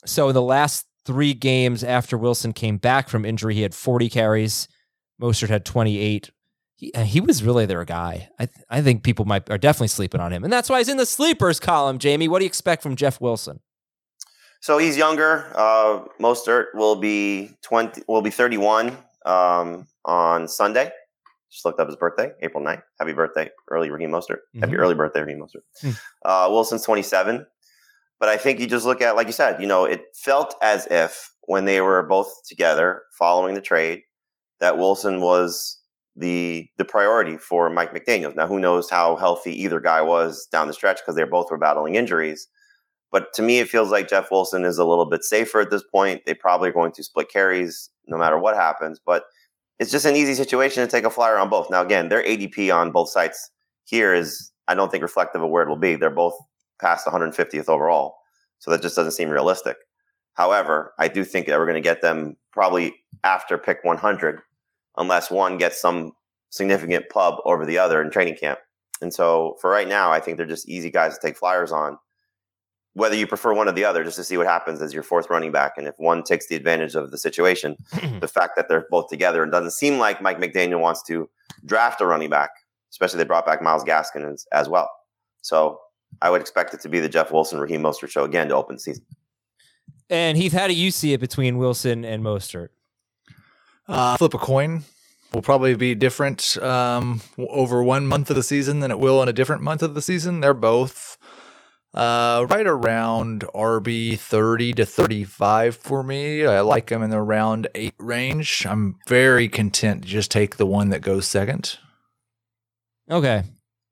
So 0.05 0.29
in 0.29 0.33
the 0.35 0.41
last 0.41 0.85
three 1.05 1.33
games 1.33 1.83
after 1.83 2.17
Wilson 2.17 2.53
came 2.53 2.77
back 2.77 3.09
from 3.09 3.25
injury, 3.25 3.55
he 3.55 3.61
had 3.61 3.73
40 3.75 4.09
carries. 4.09 4.67
Mostert 5.21 5.49
had 5.49 5.65
28. 5.65 6.31
He, 6.75 6.93
uh, 6.93 7.03
he 7.03 7.19
was 7.21 7.41
really 7.43 7.65
their 7.65 7.83
guy. 7.85 8.29
I 8.37 8.45
th- 8.45 8.65
I 8.69 8.81
think 8.81 9.03
people 9.03 9.25
might 9.25 9.49
are 9.49 9.57
definitely 9.57 9.87
sleeping 9.87 10.21
on 10.21 10.31
him, 10.31 10.43
and 10.43 10.53
that's 10.53 10.69
why 10.69 10.77
he's 10.77 10.89
in 10.89 10.97
the 10.97 11.07
sleepers 11.07 11.59
column. 11.59 11.97
Jamey, 11.97 12.27
what 12.29 12.37
do 12.39 12.45
you 12.45 12.49
expect 12.49 12.83
from 12.83 12.95
Jeff 12.95 13.19
Wilson? 13.19 13.61
So 14.61 14.77
he's 14.77 14.95
younger. 14.95 15.51
Uh, 15.55 16.05
Mostert 16.21 16.65
will 16.75 16.95
be 16.97 17.49
twenty. 17.63 18.03
Will 18.07 18.21
be 18.21 18.29
thirty-one 18.29 18.95
um, 19.25 19.87
on 20.05 20.47
Sunday. 20.47 20.91
Just 21.51 21.65
looked 21.65 21.79
up 21.79 21.87
his 21.87 21.95
birthday, 21.95 22.29
April 22.41 22.61
9th. 22.63 22.83
Happy 22.99 23.13
birthday, 23.13 23.49
early 23.71 23.89
Raheem 23.89 24.11
Mostert. 24.11 24.39
Happy 24.59 24.73
Mhm. 24.73 24.79
early 24.79 24.93
birthday, 24.95 25.21
Raheem 25.21 25.39
Mostert. 25.39 25.61
Hmm. 25.81 25.91
Uh, 26.23 26.47
Wilson's 26.51 26.83
twenty-seven. 26.83 27.45
But 28.19 28.29
I 28.29 28.37
think 28.37 28.59
you 28.59 28.67
just 28.67 28.85
look 28.85 29.01
at, 29.01 29.15
like 29.15 29.27
you 29.27 29.33
said, 29.33 29.61
you 29.61 29.67
know, 29.67 29.85
it 29.85 30.05
felt 30.15 30.55
as 30.61 30.87
if 30.87 31.31
when 31.43 31.65
they 31.65 31.81
were 31.81 32.03
both 32.03 32.33
together 32.47 33.03
following 33.17 33.53
the 33.53 33.61
trade, 33.61 34.01
that 34.59 34.77
Wilson 34.77 35.21
was 35.21 35.79
the 36.15 36.67
the 36.77 36.85
priority 36.85 37.37
for 37.37 37.69
Mike 37.69 37.93
McDaniels. 37.93 38.35
Now, 38.35 38.47
who 38.47 38.59
knows 38.59 38.89
how 38.89 39.15
healthy 39.15 39.53
either 39.61 39.79
guy 39.79 40.01
was 40.01 40.47
down 40.51 40.67
the 40.67 40.73
stretch 40.73 40.97
because 40.97 41.15
they 41.15 41.23
both 41.23 41.51
were 41.51 41.59
battling 41.59 41.95
injuries. 41.95 42.47
But 43.11 43.33
to 43.35 43.41
me, 43.41 43.59
it 43.59 43.69
feels 43.69 43.91
like 43.91 44.09
Jeff 44.09 44.31
Wilson 44.31 44.65
is 44.65 44.77
a 44.77 44.85
little 44.85 45.05
bit 45.05 45.23
safer 45.23 45.61
at 45.61 45.69
this 45.69 45.83
point. 45.83 46.23
They 46.25 46.33
probably 46.33 46.69
are 46.69 46.73
going 46.73 46.91
to 46.93 47.03
split 47.03 47.29
carries 47.29 47.89
no 48.07 48.17
matter 48.17 48.37
what 48.37 48.55
happens. 48.55 48.99
But 49.05 49.23
it's 49.79 49.91
just 49.91 50.05
an 50.05 50.15
easy 50.15 50.33
situation 50.33 50.83
to 50.83 50.91
take 50.91 51.05
a 51.05 51.09
flyer 51.09 51.37
on 51.37 51.49
both. 51.49 51.69
Now, 51.69 51.81
again, 51.81 52.09
their 52.09 52.23
ADP 52.23 52.73
on 52.75 52.91
both 52.91 53.09
sites 53.09 53.51
here 53.85 54.13
is, 54.13 54.51
I 54.67 54.75
don't 54.75 54.91
think, 54.91 55.03
reflective 55.03 55.41
of 55.41 55.49
where 55.49 55.63
it 55.63 55.69
will 55.69 55.77
be. 55.77 55.95
They're 55.95 56.09
both 56.09 56.35
past 56.79 57.07
150th 57.07 57.69
overall. 57.69 58.17
So 58.59 58.71
that 58.71 58.81
just 58.81 58.95
doesn't 58.95 59.11
seem 59.11 59.29
realistic. 59.29 59.77
However, 60.33 60.93
I 60.99 61.07
do 61.07 61.23
think 61.23 61.47
that 61.47 61.57
we're 61.57 61.65
going 61.65 61.81
to 61.81 61.81
get 61.81 62.01
them 62.01 62.37
probably 62.51 62.93
after 63.23 63.57
pick 63.57 63.83
100, 63.83 64.39
unless 64.97 65.31
one 65.31 65.57
gets 65.57 65.81
some 65.81 66.13
significant 66.49 67.09
pub 67.09 67.35
over 67.45 67.65
the 67.65 67.77
other 67.77 68.01
in 68.01 68.11
training 68.11 68.35
camp. 68.35 68.59
And 69.01 69.13
so 69.13 69.57
for 69.61 69.69
right 69.69 69.87
now, 69.87 70.11
I 70.11 70.19
think 70.19 70.37
they're 70.37 70.45
just 70.45 70.69
easy 70.69 70.89
guys 70.89 71.17
to 71.17 71.27
take 71.27 71.37
flyers 71.37 71.71
on. 71.71 71.97
Whether 72.93 73.15
you 73.15 73.27
prefer 73.27 73.53
one 73.53 73.67
or 73.67 73.73
the 73.73 73.85
other, 73.85 74.03
just 74.03 74.17
to 74.17 74.23
see 74.23 74.37
what 74.37 74.47
happens 74.47 74.81
as 74.81 74.91
your 74.91 75.03
fourth 75.03 75.29
running 75.29 75.51
back. 75.51 75.73
And 75.77 75.87
if 75.87 75.93
one 75.97 76.23
takes 76.23 76.47
the 76.47 76.55
advantage 76.55 76.95
of 76.95 77.11
the 77.11 77.17
situation, 77.17 77.75
the 78.19 78.27
fact 78.27 78.53
that 78.55 78.69
they're 78.69 78.87
both 78.89 79.07
together, 79.07 79.43
and 79.43 79.51
doesn't 79.51 79.71
seem 79.71 79.99
like 79.99 80.19
Mike 80.19 80.39
McDaniel 80.39 80.79
wants 80.79 81.03
to 81.03 81.29
draft 81.63 82.01
a 82.01 82.07
running 82.07 82.31
back, 82.31 82.49
especially 82.91 83.19
they 83.19 83.25
brought 83.25 83.45
back 83.45 83.61
Myles 83.61 83.83
Gaskin 83.83 84.33
as, 84.33 84.47
as 84.51 84.67
well. 84.67 84.89
So 85.41 85.79
I 86.21 86.29
would 86.29 86.41
expect 86.41 86.73
it 86.73 86.81
to 86.81 86.89
be 86.89 86.99
the 86.99 87.09
Jeff 87.09 87.31
Wilson 87.31 87.59
Raheem 87.59 87.81
Mostert 87.81 88.09
show 88.09 88.23
again 88.23 88.49
to 88.49 88.55
open 88.55 88.75
the 88.75 88.79
season. 88.79 89.05
And 90.09 90.37
Heath, 90.37 90.53
how 90.53 90.67
do 90.67 90.73
you 90.73 90.91
see 90.91 91.13
it 91.13 91.19
between 91.19 91.57
Wilson 91.57 92.05
and 92.05 92.23
Mostert? 92.23 92.69
Uh, 93.87 94.17
flip 94.17 94.33
a 94.33 94.37
coin 94.37 94.83
will 95.33 95.41
probably 95.41 95.75
be 95.75 95.95
different 95.95 96.57
um, 96.57 97.21
over 97.37 97.83
one 97.83 98.07
month 98.07 98.29
of 98.29 98.35
the 98.35 98.43
season 98.43 98.79
than 98.79 98.91
it 98.91 98.99
will 98.99 99.21
in 99.21 99.29
a 99.29 99.33
different 99.33 99.61
month 99.61 99.81
of 99.81 99.93
the 99.93 100.01
season. 100.01 100.39
They're 100.39 100.53
both 100.53 101.17
uh, 101.93 102.45
right 102.49 102.67
around 102.67 103.41
RB 103.53 104.17
30 104.17 104.73
to 104.73 104.85
35 104.85 105.75
for 105.75 106.03
me. 106.03 106.45
I 106.45 106.61
like 106.61 106.87
them 106.87 107.03
in 107.03 107.09
the 107.09 107.21
round 107.21 107.67
eight 107.75 107.95
range. 107.97 108.65
I'm 108.67 108.97
very 109.07 109.49
content 109.49 110.03
to 110.03 110.07
just 110.07 110.31
take 110.31 110.57
the 110.57 110.65
one 110.65 110.89
that 110.89 111.01
goes 111.01 111.27
second. 111.27 111.77
Okay, 113.09 113.43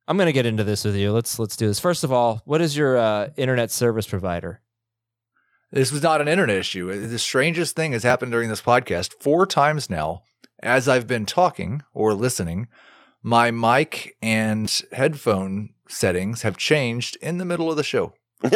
I'm 0.08 0.18
gonna 0.18 0.32
get 0.32 0.46
into 0.46 0.63
this 0.63 0.86
with 0.86 0.96
you. 0.96 1.12
Let's 1.12 1.39
let's 1.39 1.56
do 1.56 1.68
this. 1.68 1.80
First 1.80 2.04
of 2.04 2.12
all, 2.12 2.41
what 2.46 2.62
is 2.62 2.78
your 2.78 2.98
uh, 2.98 3.30
internet 3.38 3.72
service 3.72 4.08
provider? 4.08 4.62
This 5.72 5.91
was 5.91 6.04
not 6.04 6.22
an 6.22 6.28
internet 6.28 6.58
issue. 6.58 7.08
The 7.08 7.20
strangest 7.20 7.76
thing 7.76 7.91
has 7.93 8.03
happened 8.03 8.32
during 8.32 8.49
this 8.49 8.62
podcast 8.62 9.14
four 9.20 9.45
times 9.45 9.89
now. 9.89 10.22
As 10.62 10.88
I've 10.88 11.08
been 11.08 11.26
talking 11.26 11.82
or 11.93 12.14
listening, 12.14 12.68
my 13.22 13.51
mic 13.51 14.16
and 14.22 14.72
headphone 14.91 15.74
settings 15.89 16.43
have 16.43 16.56
changed 16.56 17.18
in 17.22 17.39
the 17.39 17.45
middle 17.45 17.70
of 17.70 17.78
the 17.78 17.84
show. 17.84 18.14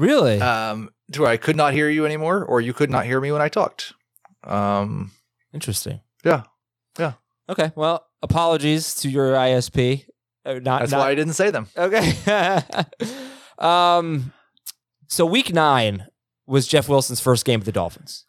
Really? 0.00 0.40
Um, 0.40 0.88
to 1.12 1.20
where 1.20 1.30
I 1.30 1.36
could 1.36 1.56
not 1.56 1.74
hear 1.74 1.90
you 1.90 2.06
anymore, 2.06 2.42
or 2.42 2.62
you 2.62 2.72
could 2.72 2.88
not 2.88 3.04
hear 3.04 3.20
me 3.20 3.32
when 3.32 3.42
I 3.42 3.48
talked. 3.48 3.92
Um, 4.44 5.10
Interesting. 5.52 6.00
yeah, 6.24 6.44
yeah. 6.98 7.14
Okay. 7.50 7.70
Well, 7.74 8.06
apologies 8.22 8.94
to 8.96 9.10
your 9.10 9.32
ISP. 9.32 10.06
Uh, 10.44 10.54
not, 10.54 10.80
That's 10.80 10.92
not- 10.92 10.98
why 11.00 11.10
I 11.10 11.14
didn't 11.14 11.34
say 11.34 11.50
them. 11.50 11.66
Okay. 11.76 12.14
um, 13.58 14.32
so 15.06 15.26
week 15.26 15.52
nine 15.52 16.06
was 16.46 16.66
Jeff 16.66 16.88
Wilson's 16.88 17.20
first 17.20 17.44
game 17.44 17.60
with 17.60 17.66
the 17.66 17.72
Dolphins. 17.72 18.24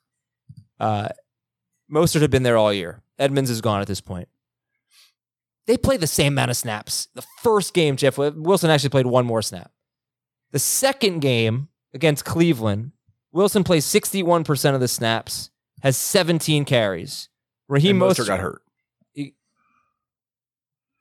Uh, 0.80 1.10
Mostert 1.92 2.22
had 2.22 2.32
been 2.32 2.44
there 2.44 2.58
all 2.58 2.74
year. 2.74 3.02
Edmonds 3.20 3.50
is 3.50 3.62
gone 3.62 3.82
at 3.82 3.88
this 3.88 4.02
point. 4.02 4.28
They 5.68 5.78
play 5.78 5.98
the 5.98 6.08
same 6.08 6.34
amount 6.34 6.52
of 6.52 6.58
snaps. 6.58 7.08
The 7.14 7.24
first 7.42 7.74
game, 7.74 7.96
Jeff 7.96 8.18
Wilson 8.18 8.70
actually 8.70 8.90
played 8.90 9.06
one 9.06 9.26
more 9.26 9.42
snap. 9.42 9.72
The 10.52 10.60
second 10.60 11.20
game 11.20 11.70
against 11.94 12.26
Cleveland, 12.26 12.92
Wilson 13.32 13.64
plays 13.64 13.86
61% 13.86 14.74
of 14.74 14.82
the 14.82 14.88
snaps, 14.88 15.52
has 15.82 15.96
17 15.98 16.66
carries. 16.66 17.30
Raheem 17.70 18.02
And 18.02 18.12
Mostert, 18.12 18.24
Mostert 18.24 18.28
got 18.28 18.40
hurt. 18.40 18.62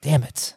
Damn 0.02 0.22
it. 0.22 0.54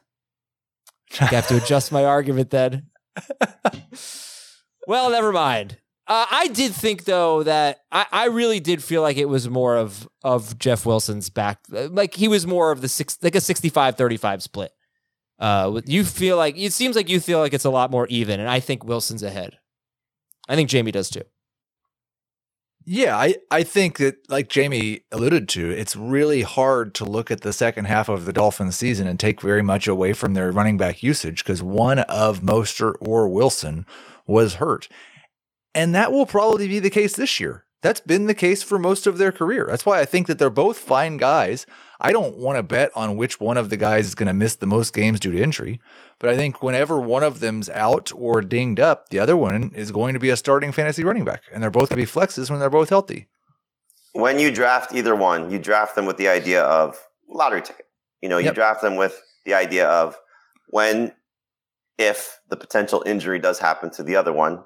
I 1.19 1.25
have 1.25 1.47
to 1.47 1.57
adjust 1.57 1.91
my 1.91 2.05
argument 2.05 2.49
then. 2.49 2.87
well, 4.87 5.11
never 5.11 5.31
mind. 5.31 5.77
Uh, 6.05 6.25
I 6.29 6.47
did 6.47 6.73
think 6.73 7.05
though 7.05 7.43
that 7.43 7.79
I, 7.91 8.05
I 8.11 8.25
really 8.25 8.59
did 8.59 8.83
feel 8.83 9.01
like 9.01 9.15
it 9.15 9.29
was 9.29 9.49
more 9.49 9.77
of 9.77 10.07
of 10.23 10.59
Jeff 10.59 10.85
Wilson's 10.85 11.29
back, 11.29 11.59
like 11.69 12.13
he 12.13 12.27
was 12.27 12.45
more 12.45 12.71
of 12.71 12.81
the 12.81 12.89
six, 12.89 13.17
like 13.21 13.35
a 13.35 13.39
65-35 13.39 14.41
split. 14.41 14.71
Uh, 15.39 15.81
you 15.85 16.03
feel 16.03 16.35
like 16.35 16.57
it 16.57 16.73
seems 16.73 16.95
like 16.95 17.09
you 17.09 17.19
feel 17.19 17.39
like 17.39 17.53
it's 17.53 17.65
a 17.65 17.69
lot 17.69 17.89
more 17.89 18.05
even, 18.07 18.39
and 18.39 18.49
I 18.49 18.59
think 18.59 18.83
Wilson's 18.83 19.23
ahead. 19.23 19.57
I 20.49 20.55
think 20.55 20.69
Jamey 20.69 20.91
does 20.91 21.09
too. 21.09 21.23
Yeah, 22.85 23.17
I, 23.17 23.35
I 23.49 23.63
think 23.63 23.97
that, 23.97 24.29
like 24.29 24.49
Jamey 24.49 25.03
alluded 25.11 25.47
to, 25.49 25.69
it's 25.69 25.95
really 25.95 26.41
hard 26.41 26.93
to 26.95 27.05
look 27.05 27.31
at 27.31 27.41
the 27.41 27.53
second 27.53 27.85
half 27.85 28.09
of 28.09 28.25
the 28.25 28.33
Dolphins 28.33 28.75
season 28.75 29.07
and 29.07 29.19
take 29.19 29.41
very 29.41 29.61
much 29.61 29.87
away 29.87 30.11
from 30.13 30.33
their 30.33 30.51
running 30.51 30.77
back 30.77 31.01
usage 31.01 31.43
because 31.43 31.63
one 31.63 31.99
of 31.99 32.41
Mostert 32.41 32.95
or 32.99 33.29
Wilson 33.29 33.85
was 34.27 34.55
hurt. 34.55 34.89
And 35.73 35.95
that 35.95 36.11
will 36.11 36.25
probably 36.25 36.67
be 36.67 36.79
the 36.79 36.89
case 36.89 37.15
this 37.15 37.39
year. 37.39 37.65
That's 37.83 37.99
been 37.99 38.27
the 38.27 38.33
case 38.33 38.63
for 38.63 38.79
most 38.79 39.05
of 39.05 39.17
their 39.17 39.33
career. 39.33 39.67
That's 39.69 39.85
why 39.85 39.99
I 39.99 40.05
think 40.05 40.27
that 40.27 40.39
they're 40.39 40.49
both 40.49 40.77
fine 40.77 41.17
guys. 41.17 41.65
I 41.99 42.13
don't 42.13 42.37
want 42.37 42.57
to 42.57 42.63
bet 42.63 42.91
on 42.95 43.17
which 43.17 43.41
one 43.41 43.57
of 43.57 43.69
the 43.69 43.75
guys 43.75 44.07
is 44.07 44.15
going 44.15 44.27
to 44.27 44.33
miss 44.33 44.55
the 44.55 44.65
most 44.65 44.93
games 44.93 45.19
due 45.19 45.31
to 45.31 45.41
injury, 45.43 45.81
but 46.17 46.29
I 46.29 46.37
think 46.37 46.63
whenever 46.63 46.99
one 46.99 47.23
of 47.23 47.41
them's 47.41 47.69
out 47.69 48.11
or 48.15 48.41
dinged 48.41 48.79
up, 48.79 49.09
the 49.09 49.19
other 49.19 49.35
one 49.35 49.71
is 49.75 49.91
going 49.91 50.13
to 50.13 50.19
be 50.19 50.29
a 50.29 50.37
starting 50.37 50.71
fantasy 50.71 51.03
running 51.03 51.25
back, 51.25 51.43
and 51.53 51.61
they're 51.61 51.69
both 51.69 51.89
going 51.89 52.03
to 52.03 52.05
be 52.05 52.19
flexes 52.19 52.49
when 52.49 52.59
they're 52.59 52.69
both 52.69 52.87
healthy. 52.87 53.27
When 54.13 54.39
you 54.39 54.49
draft 54.49 54.93
either 54.93 55.15
one, 55.15 55.51
you 55.51 55.59
draft 55.59 55.95
them 55.95 56.05
with 56.05 56.15
the 56.15 56.29
idea 56.29 56.63
of 56.63 56.97
lottery 57.29 57.61
ticket. 57.61 57.87
You 58.21 58.29
know, 58.29 58.37
you 58.37 58.45
Yep. 58.45 58.55
draft 58.55 58.81
them 58.81 58.95
with 58.95 59.21
the 59.45 59.55
idea 59.55 59.87
of 59.89 60.17
when, 60.67 61.13
if 61.97 62.39
the 62.49 62.55
potential 62.55 63.03
injury 63.05 63.39
does 63.39 63.59
happen 63.59 63.89
to 63.91 64.03
the 64.03 64.15
other 64.15 64.31
one, 64.31 64.63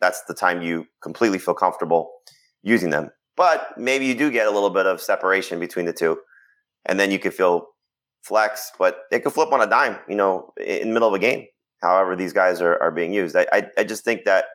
that's 0.00 0.22
the 0.24 0.34
time 0.34 0.62
you 0.62 0.86
completely 1.02 1.38
feel 1.38 1.54
comfortable 1.54 2.10
using 2.62 2.90
them. 2.90 3.10
But 3.36 3.78
maybe 3.78 4.06
you 4.06 4.14
do 4.14 4.30
get 4.30 4.46
a 4.46 4.50
little 4.50 4.70
bit 4.70 4.86
of 4.86 5.00
separation 5.00 5.60
between 5.60 5.86
the 5.86 5.92
two, 5.92 6.18
and 6.86 6.98
then 6.98 7.10
you 7.10 7.18
could 7.18 7.34
feel 7.34 7.68
flex, 8.22 8.72
but 8.78 9.02
it 9.12 9.20
could 9.20 9.32
flip 9.32 9.52
on 9.52 9.60
a 9.60 9.66
dime, 9.66 9.96
you 10.08 10.16
know, 10.16 10.52
in 10.58 10.88
the 10.88 10.92
middle 10.92 11.08
of 11.08 11.14
a 11.14 11.18
game, 11.18 11.46
however 11.80 12.16
these 12.16 12.32
guys 12.32 12.60
are, 12.60 12.80
are 12.82 12.90
being 12.90 13.12
used. 13.12 13.36
I, 13.36 13.46
I, 13.52 13.66
I 13.78 13.84
just 13.84 14.04
think 14.04 14.24
that 14.24 14.46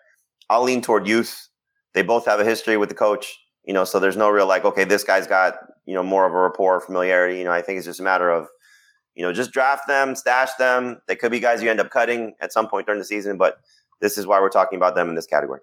I'll 0.50 0.64
lean 0.64 0.82
toward 0.82 1.08
youth. 1.08 1.48
They 1.94 2.02
both 2.02 2.26
have 2.26 2.40
a 2.40 2.46
history 2.46 2.76
with 2.76 2.90
the 2.90 2.96
coach, 2.96 3.34
you 3.64 3.74
know, 3.74 3.86
so 3.86 4.00
there's 4.00 4.18
no 4.18 4.30
real 4.30 4.48
like, 4.48 4.66
okay, 4.66 4.84
this 4.84 5.04
guy's 5.04 5.28
got, 5.28 5.56
you 5.86 5.94
know, 5.94 6.04
more 6.04 6.26
of 6.26 6.34
a 6.34 6.38
rapport, 6.38 6.80
familiarity. 6.82 7.38
You 7.38 7.46
know, 7.46 7.52
I 7.52 7.62
think 7.62 7.78
it's 7.78 7.88
just 7.88 8.00
a 8.00 8.04
matter 8.04 8.30
of, 8.30 8.48
you 9.16 9.24
know, 9.24 9.32
just 9.32 9.52
draft 9.52 9.88
them, 9.88 10.16
stash 10.16 10.50
them. 10.60 11.02
They 11.08 11.16
could 11.16 11.32
be 11.32 11.40
guys 11.40 11.64
you 11.64 11.70
end 11.70 11.80
up 11.80 11.90
cutting 11.90 12.34
at 12.42 12.52
some 12.52 12.68
point 12.68 12.88
during 12.88 13.00
the 13.00 13.06
season, 13.06 13.38
but 13.38 13.58
this 14.02 14.18
is 14.18 14.28
why 14.28 14.42
we're 14.42 14.50
talking 14.50 14.76
about 14.78 14.96
them 14.96 15.08
in 15.08 15.16
this 15.16 15.28
category. 15.28 15.62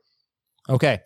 Okay. 0.70 1.00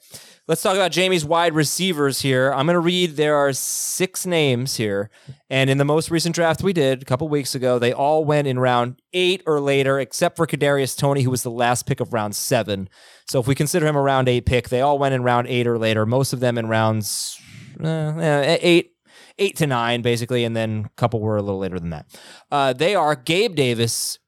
Let's 0.46 0.60
talk 0.60 0.74
about 0.74 0.92
Jamey's 0.92 1.24
wide 1.24 1.54
receivers 1.54 2.20
here. 2.20 2.52
I'm 2.52 2.66
going 2.66 2.74
to 2.74 2.80
read 2.80 3.16
there 3.16 3.34
are 3.34 3.54
six 3.54 4.26
names 4.26 4.76
here. 4.76 5.08
And 5.48 5.70
in 5.70 5.78
the 5.78 5.86
most 5.86 6.10
recent 6.10 6.34
draft 6.34 6.62
we 6.62 6.74
did 6.74 7.00
a 7.00 7.04
couple 7.06 7.26
weeks 7.30 7.54
ago, 7.54 7.78
they 7.78 7.94
all 7.94 8.26
went 8.26 8.46
in 8.46 8.58
round 8.58 9.00
eight 9.14 9.42
or 9.46 9.58
later, 9.58 9.98
except 9.98 10.36
for 10.36 10.46
Kadarius 10.46 10.94
Toney, 10.94 11.22
who 11.22 11.30
was 11.30 11.44
the 11.44 11.50
last 11.50 11.86
pick 11.86 11.98
of 11.98 12.12
round 12.12 12.36
seven. 12.36 12.90
So 13.26 13.40
if 13.40 13.46
we 13.46 13.54
consider 13.54 13.86
him 13.86 13.96
a 13.96 14.02
round 14.02 14.28
eight 14.28 14.44
pick, 14.44 14.68
they 14.68 14.82
all 14.82 14.98
went 14.98 15.14
in 15.14 15.22
round 15.22 15.46
eight 15.48 15.66
or 15.66 15.78
later, 15.78 16.04
most 16.04 16.34
of 16.34 16.40
them 16.40 16.58
in 16.58 16.68
rounds 16.68 17.40
uh, 17.82 18.58
eight. 18.60 18.90
Eight 19.36 19.56
to 19.56 19.66
nine, 19.66 20.00
basically, 20.00 20.44
and 20.44 20.54
then 20.54 20.84
a 20.86 20.88
couple 20.90 21.18
were 21.18 21.36
a 21.36 21.42
little 21.42 21.58
later 21.58 21.80
than 21.80 21.90
that. 21.90 22.06
Uh, 22.52 22.72
they 22.72 22.94
are 22.94 23.16
Gabe 23.16 23.56
Davis, 23.56 24.20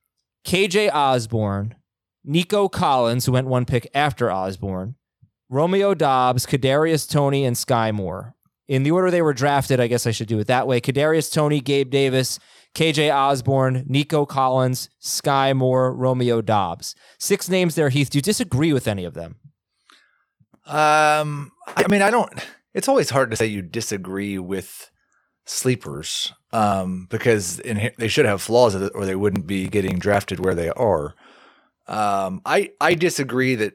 KJ 0.45 0.91
Osborn, 0.93 1.77
Nico 2.25 2.69
Collins, 2.69 3.25
who 3.25 3.31
went 3.31 3.47
one 3.47 3.67
pick 3.67 3.89
after 3.95 4.33
Osborn, 4.33 4.96
Romeo 5.49 5.95
Doubs, 5.95 6.47
Kadarius 6.47 7.09
Toney, 7.11 7.45
and 7.45 7.57
Skyy 7.57 7.93
Moore. 7.93 8.35
In 8.69 8.83
the 8.83 8.91
order 8.91 9.11
they 9.11 9.23
were 9.23 9.33
drafted, 9.33 9.79
I 9.79 9.87
guess 9.87 10.07
I 10.07 10.11
should 10.11 10.27
do 10.27 10.41
it 10.41 10.49
that 10.49 10.67
way. 10.67 10.81
Kadarius 10.81 11.33
Toney, 11.33 11.61
Gabe 11.61 11.89
Davis, 11.91 12.41
KJ 12.75 13.15
Osborn, 13.15 13.85
Nico 13.87 14.27
Collins, 14.27 14.91
Skyy 15.01 15.57
Moore, 15.57 15.95
Romeo 15.95 16.41
Doubs. 16.43 16.97
Six 17.19 17.49
names 17.49 17.77
there, 17.77 17.91
Heath. 17.91 18.11
Do 18.11 18.19
you 18.19 18.23
disagree 18.23 18.73
with 18.73 18.89
any 18.89 19.05
of 19.05 19.15
them? 19.15 19.37
Um, 20.67 21.53
I 21.67 21.87
mean, 21.89 22.03
I 22.03 22.11
don't. 22.11 22.33
It's 22.75 22.89
always 22.89 23.11
hard 23.11 23.31
to 23.31 23.37
say 23.37 23.47
you 23.47 23.63
disagree 23.63 24.39
with 24.39 24.91
sleepers, 25.47 26.33
um, 26.53 27.07
because 27.09 27.61
in, 27.61 27.93
they 27.97 28.09
should 28.09 28.27
have 28.27 28.43
flaws, 28.43 28.75
or 28.75 29.07
they 29.07 29.15
wouldn't 29.15 29.47
be 29.47 29.69
getting 29.69 29.99
drafted 29.99 30.45
where 30.45 30.55
they 30.55 30.71
are. 30.71 31.15
Um, 31.87 32.43
I 32.45 32.73
I 32.81 32.95
disagree 32.95 33.55
that 33.55 33.75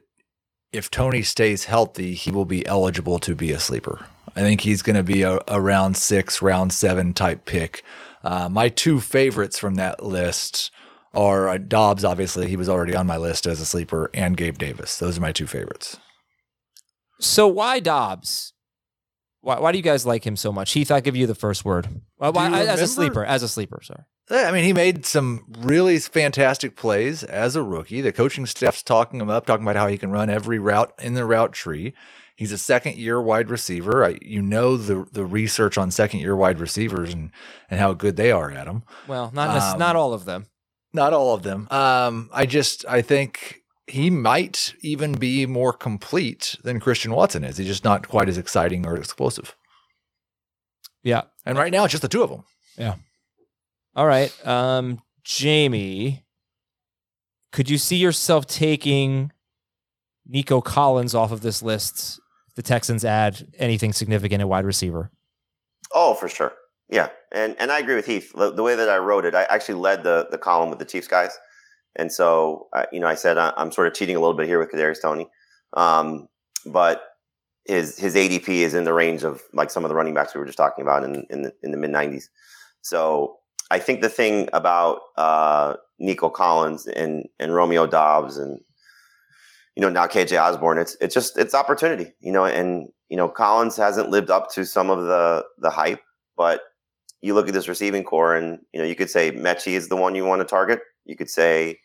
if 0.72 0.90
Toney 0.90 1.22
stays 1.22 1.64
healthy, 1.64 2.14
he 2.14 2.30
will 2.30 2.44
be 2.44 2.66
eligible 2.66 3.18
to 3.20 3.34
be 3.34 3.52
a 3.52 3.60
sleeper. 3.60 4.06
I 4.34 4.40
think 4.40 4.62
he's 4.62 4.82
going 4.82 4.96
to 4.96 5.02
be 5.02 5.22
a, 5.22 5.38
a 5.46 5.60
round 5.60 5.96
six, 5.96 6.40
round 6.40 6.72
seven 6.72 7.12
type 7.12 7.44
pick. 7.44 7.82
Uh, 8.24 8.48
my 8.48 8.68
two 8.68 9.00
favorites 9.00 9.58
from 9.58 9.74
that 9.74 10.02
list 10.02 10.70
are 11.12 11.48
uh, 11.48 11.58
Doubs. 11.58 12.04
Obviously, 12.04 12.48
he 12.48 12.56
was 12.56 12.68
already 12.68 12.94
on 12.94 13.06
my 13.06 13.18
list 13.18 13.46
as 13.46 13.60
a 13.60 13.66
sleeper, 13.66 14.10
and 14.14 14.36
Gabe 14.36 14.56
Davis. 14.56 14.98
Those 14.98 15.18
are 15.18 15.20
my 15.20 15.32
two 15.32 15.46
favorites. 15.46 15.98
So 17.20 17.46
why 17.46 17.80
Doubs? 17.80 18.51
Why, 19.42 19.58
why 19.58 19.72
do 19.72 19.78
you 19.78 19.82
guys 19.82 20.06
like 20.06 20.24
him 20.24 20.36
so 20.36 20.52
much? 20.52 20.72
Heath, 20.72 20.90
I'll 20.90 21.00
give 21.00 21.16
you 21.16 21.26
the 21.26 21.34
first 21.34 21.64
word. 21.64 21.88
Why, 22.16 22.48
as 22.62 22.80
a 22.80 22.86
sleeper, 22.86 23.24
as 23.24 23.42
a 23.42 23.48
sleeper, 23.48 23.80
sorry. 23.82 24.04
I 24.30 24.52
mean, 24.52 24.64
he 24.64 24.72
made 24.72 25.04
some 25.04 25.44
really 25.58 25.98
fantastic 25.98 26.76
plays 26.76 27.22
as 27.24 27.56
a 27.56 27.62
rookie. 27.62 28.00
The 28.00 28.12
coaching 28.12 28.46
staff's 28.46 28.82
talking 28.82 29.20
him 29.20 29.28
up, 29.28 29.44
talking 29.44 29.64
about 29.64 29.76
how 29.76 29.88
he 29.88 29.98
can 29.98 30.10
run 30.12 30.30
every 30.30 30.58
route 30.58 30.92
in 31.00 31.14
the 31.14 31.26
route 31.26 31.52
tree. 31.52 31.92
He's 32.36 32.52
a 32.52 32.58
second 32.58 32.96
year 32.96 33.20
wide 33.20 33.50
receiver. 33.50 34.04
I, 34.04 34.18
you 34.22 34.40
know 34.40 34.76
the 34.76 35.06
the 35.12 35.24
research 35.24 35.76
on 35.76 35.90
second 35.90 36.20
year 36.20 36.34
wide 36.34 36.60
receivers 36.60 37.12
and 37.12 37.30
and 37.68 37.78
how 37.78 37.92
good 37.92 38.16
they 38.16 38.30
are 38.32 38.50
at 38.50 38.66
them. 38.66 38.84
Well, 39.06 39.30
not 39.34 39.50
Um, 39.74 39.78
not 39.78 39.96
all 39.96 40.14
of 40.14 40.24
them. 40.24 40.46
Not 40.94 41.12
all 41.12 41.34
of 41.34 41.42
them. 41.42 41.68
Um, 41.70 42.30
I 42.32 42.46
just 42.46 42.84
I 42.88 43.02
think 43.02 43.61
he 43.92 44.08
might 44.08 44.74
even 44.80 45.12
be 45.12 45.44
more 45.44 45.74
complete 45.74 46.56
than 46.64 46.80
Christian 46.80 47.12
Watson 47.12 47.44
is. 47.44 47.58
He's 47.58 47.66
just 47.66 47.84
not 47.84 48.08
quite 48.08 48.26
as 48.26 48.38
exciting 48.38 48.86
or 48.86 48.96
explosive. 48.96 49.54
Yeah. 51.02 51.24
And 51.44 51.58
right 51.58 51.70
now, 51.70 51.84
it's 51.84 51.90
just 51.90 52.00
the 52.00 52.08
two 52.08 52.22
of 52.22 52.30
them. 52.30 52.44
Yeah. 52.78 52.94
All 53.94 54.06
right. 54.06 54.32
Um, 54.46 55.02
Jamey, 55.26 56.22
could 57.52 57.68
you 57.68 57.76
see 57.76 57.96
yourself 57.96 58.46
taking 58.46 59.30
Nico 60.26 60.62
Collins 60.62 61.14
off 61.14 61.30
of 61.30 61.42
this 61.42 61.62
list? 61.62 62.18
if 62.48 62.54
The 62.54 62.62
Texans 62.62 63.04
add 63.04 63.46
anything 63.58 63.92
significant 63.92 64.40
at 64.40 64.48
wide 64.48 64.64
receiver. 64.64 65.10
Oh, 65.92 66.14
for 66.14 66.30
sure. 66.30 66.54
Yeah, 66.88 67.10
and 67.30 67.56
and 67.58 67.70
I 67.70 67.78
agree 67.78 67.94
with 67.96 68.06
Heath. 68.06 68.32
The, 68.34 68.52
the 68.52 68.62
way 68.62 68.74
that 68.74 68.88
I 68.88 68.96
wrote 68.96 69.26
it, 69.26 69.34
I 69.34 69.42
actually 69.44 69.74
led 69.74 70.02
the 70.02 70.28
the 70.30 70.38
column 70.38 70.70
with 70.70 70.78
the 70.78 70.84
Chiefs 70.86 71.08
guys, 71.08 71.38
and 71.96 72.10
so 72.10 72.68
uh, 72.72 72.86
you 72.92 73.00
know 73.00 73.06
I 73.06 73.14
said 73.14 73.38
I, 73.38 73.52
I'm 73.56 73.72
sort 73.72 73.86
of 73.86 73.94
cheating 73.94 74.16
a 74.16 74.20
little 74.20 74.36
bit 74.36 74.46
here 74.46 74.58
with 74.58 74.70
Kadarius 74.70 75.02
Toney, 75.02 75.28
um, 75.74 76.28
but 76.66 77.04
his 77.64 77.98
his 77.98 78.14
ADP 78.14 78.48
is 78.48 78.74
in 78.74 78.84
the 78.84 78.92
range 78.92 79.22
of 79.22 79.42
like 79.52 79.70
some 79.70 79.84
of 79.84 79.88
the 79.88 79.94
running 79.94 80.14
backs 80.14 80.34
we 80.34 80.40
were 80.40 80.46
just 80.46 80.58
talking 80.58 80.82
about 80.82 81.04
in 81.04 81.26
in 81.30 81.42
the, 81.42 81.52
in 81.62 81.70
the 81.70 81.76
mid 81.76 81.90
90s. 81.90 82.24
So 82.80 83.38
I 83.70 83.78
think 83.78 84.00
the 84.00 84.08
thing 84.08 84.48
about 84.52 85.00
uh, 85.16 85.76
Nico 85.98 86.28
Collins 86.28 86.86
and 86.86 87.28
and 87.38 87.54
Romeo 87.54 87.86
Doubs 87.86 88.36
and 88.36 88.60
you 89.76 89.80
know 89.80 89.88
now 89.88 90.06
KJ 90.06 90.40
Osborn, 90.40 90.78
it's 90.78 90.96
it's 91.00 91.14
just 91.14 91.38
it's 91.38 91.54
opportunity, 91.54 92.12
you 92.20 92.32
know, 92.32 92.44
and 92.44 92.88
you 93.08 93.16
know 93.16 93.28
Collins 93.28 93.76
hasn't 93.76 94.10
lived 94.10 94.30
up 94.30 94.50
to 94.52 94.64
some 94.64 94.90
of 94.90 95.04
the 95.04 95.44
the 95.58 95.70
hype, 95.70 96.02
but 96.36 96.62
you 97.22 97.34
look 97.34 97.48
at 97.48 97.54
this 97.54 97.68
receiving 97.68 98.04
corps, 98.04 98.36
and 98.36 98.58
you 98.72 98.80
know 98.80 98.86
you 98.86 98.94
could 98.94 99.10
say 99.10 99.32
Metchie 99.32 99.72
is 99.72 99.88
the 99.88 99.96
one 99.96 100.14
you 100.14 100.24
want 100.24 100.40
to 100.40 100.44
target. 100.44 100.80
You 101.06 101.16
could 101.16 101.30
say 101.30 101.80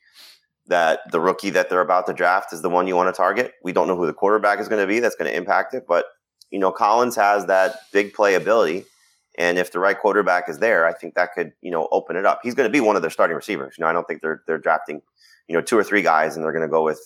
that 0.68 1.00
the 1.12 1.20
rookie 1.20 1.52
that 1.52 1.70
they're 1.70 1.80
about 1.82 2.06
to 2.08 2.14
draft 2.14 2.52
is 2.52 2.62
the 2.62 2.70
one 2.70 2.88
you 2.88 2.96
want 2.96 3.08
to 3.08 3.18
target. 3.18 3.54
We 3.64 3.72
don't 3.72 3.88
know 3.88 3.96
who 3.96 4.06
the 4.06 4.14
quarterback 4.14 4.60
is 4.60 4.68
going 4.68 4.82
to 4.82 4.88
be 4.88 5.00
that's 5.00 5.16
going 5.16 5.32
to 5.32 5.38
impact 5.38 5.74
it, 5.74 5.86
but 5.88 6.06
you 6.52 6.60
know 6.60 6.72
Collins 6.72 7.16
has 7.16 7.46
that 7.46 7.76
big 7.94 8.14
play 8.14 8.36
ability, 8.36 8.84
and 9.38 9.58
if 9.58 9.72
the 9.72 9.80
right 9.80 9.98
quarterback 9.98 10.50
is 10.50 10.60
there, 10.60 10.86
I 10.86 10.94
think 10.94 11.16
that 11.16 11.34
could 11.34 11.54
you 11.62 11.72
know 11.72 11.88
open 11.92 12.18
it 12.18 12.26
up. 12.26 12.42
He's 12.44 12.56
going 12.56 12.68
to 12.68 12.74
be 12.74 12.82
one 12.82 12.96
of 12.96 13.02
their 13.02 13.12
starting 13.12 13.36
receivers. 13.36 13.76
You 13.78 13.84
know, 13.84 13.90
I 13.90 13.94
don't 13.94 14.08
think 14.08 14.22
they're 14.22 14.44
they're 14.48 14.58
drafting 14.58 15.02
you 15.48 15.56
know 15.56 15.62
two 15.62 15.78
or 15.78 15.84
three 15.84 16.02
guys, 16.02 16.36
and 16.36 16.44
they're 16.44 16.52
going 16.54 16.68
to 16.68 16.72
go 16.72 16.84
with 16.84 17.00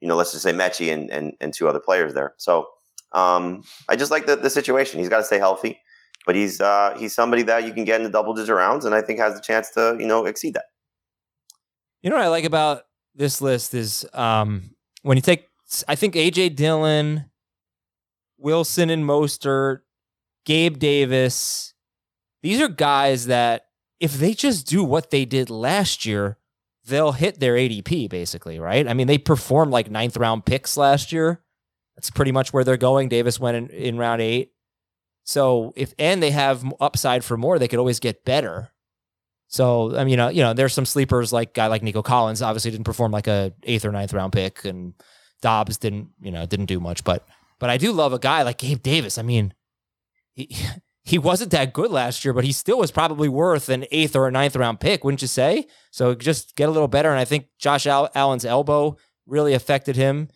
you 0.00 0.08
know 0.08 0.16
let's 0.16 0.32
just 0.32 0.44
say 0.44 0.52
Metchie 0.52 0.92
and 0.92 1.10
and, 1.10 1.32
and 1.40 1.52
two 1.52 1.68
other 1.68 1.80
players 1.80 2.14
there. 2.14 2.34
So 2.36 2.68
Um, 3.12 3.64
I 3.88 3.96
just 3.96 4.12
like 4.12 4.26
the, 4.26 4.36
the 4.36 4.50
situation. 4.50 5.00
He's 5.00 5.08
got 5.08 5.18
to 5.18 5.24
stay 5.24 5.38
healthy, 5.38 5.80
but 6.26 6.34
he's 6.34 6.60
uh, 6.60 6.94
he's 6.98 7.14
somebody 7.14 7.42
that 7.42 7.64
you 7.64 7.72
can 7.72 7.84
get 7.84 8.00
in 8.00 8.04
the 8.04 8.10
double 8.10 8.34
digit 8.34 8.54
rounds, 8.54 8.84
and 8.84 8.94
I 8.94 9.02
think 9.02 9.18
has 9.18 9.34
the 9.34 9.40
chance 9.40 9.70
to 9.70 9.96
you 9.98 10.06
know 10.06 10.26
exceed 10.26 10.54
that. 10.54 10.66
You 12.02 12.10
know 12.10 12.16
what 12.16 12.24
I 12.24 12.28
like 12.28 12.44
about 12.44 12.84
this 13.14 13.40
list 13.40 13.74
is 13.74 14.06
um, 14.14 14.74
when 15.02 15.16
you 15.16 15.22
take, 15.22 15.46
I 15.86 15.94
think 15.94 16.14
AJ 16.14 16.56
Dillon, 16.56 17.26
Wilson 18.38 18.90
and 18.90 19.04
Mostert, 19.04 19.80
Gabe 20.46 20.78
Davis. 20.78 21.74
These 22.42 22.60
are 22.60 22.68
guys 22.68 23.26
that 23.26 23.66
if 23.98 24.14
they 24.14 24.32
just 24.32 24.66
do 24.66 24.82
what 24.82 25.10
they 25.10 25.26
did 25.26 25.50
last 25.50 26.06
year, 26.06 26.38
they'll 26.86 27.12
hit 27.12 27.38
their 27.38 27.54
ADP 27.54 28.08
basically, 28.08 28.58
right? 28.58 28.88
I 28.88 28.94
mean, 28.94 29.06
they 29.06 29.18
performed 29.18 29.72
like 29.72 29.90
ninth 29.90 30.16
round 30.16 30.46
picks 30.46 30.76
last 30.76 31.12
year. 31.12 31.42
That's 31.96 32.10
pretty 32.10 32.32
much 32.32 32.52
where 32.52 32.64
they're 32.64 32.78
going. 32.78 33.10
Davis 33.10 33.38
went 33.38 33.56
in, 33.56 33.68
in 33.68 33.98
round 33.98 34.22
eight. 34.22 34.52
So 35.24 35.72
if 35.76 35.94
and 35.98 36.22
they 36.22 36.30
have 36.30 36.64
upside 36.80 37.24
for 37.24 37.36
more, 37.36 37.58
they 37.58 37.68
could 37.68 37.78
always 37.78 38.00
get 38.00 38.24
better. 38.24 38.70
So 39.48 39.96
I 39.96 40.04
mean, 40.04 40.10
you 40.10 40.16
know, 40.16 40.28
you 40.28 40.42
know, 40.42 40.54
there's 40.54 40.72
some 40.72 40.86
sleepers 40.86 41.32
like 41.32 41.54
guy 41.54 41.66
like 41.66 41.82
Nico 41.82 42.02
Collins 42.02 42.42
obviously 42.42 42.70
didn't 42.70 42.84
perform 42.84 43.12
like 43.12 43.26
a 43.26 43.52
eighth 43.64 43.84
or 43.84 43.92
ninth 43.92 44.12
round 44.12 44.32
pick, 44.32 44.64
and 44.64 44.94
Doubs 45.42 45.76
didn't, 45.76 46.10
you 46.20 46.30
know, 46.30 46.46
didn't 46.46 46.66
do 46.66 46.80
much. 46.80 47.04
But 47.04 47.26
but 47.58 47.70
I 47.70 47.76
do 47.76 47.92
love 47.92 48.12
a 48.12 48.18
guy 48.18 48.42
like 48.42 48.58
Gabe 48.58 48.82
Davis. 48.82 49.18
I 49.18 49.22
mean, 49.22 49.54
he 50.34 50.54
he 51.04 51.18
wasn't 51.18 51.50
that 51.50 51.72
good 51.72 51.90
last 51.90 52.24
year, 52.24 52.32
but 52.32 52.44
he 52.44 52.52
still 52.52 52.78
was 52.78 52.90
probably 52.90 53.28
worth 53.28 53.68
an 53.68 53.86
eighth 53.90 54.14
or 54.14 54.28
a 54.28 54.30
ninth 54.30 54.54
round 54.54 54.80
pick, 54.80 55.02
wouldn't 55.02 55.22
you 55.22 55.28
say? 55.28 55.66
So 55.90 56.14
just 56.14 56.54
get 56.56 56.68
a 56.68 56.72
little 56.72 56.88
better. 56.88 57.10
And 57.10 57.18
I 57.18 57.24
think 57.24 57.46
Josh 57.58 57.86
Allen's 57.86 58.44
elbow 58.44 58.96
really 59.26 59.54
affected 59.54 59.96
him. 59.96 60.28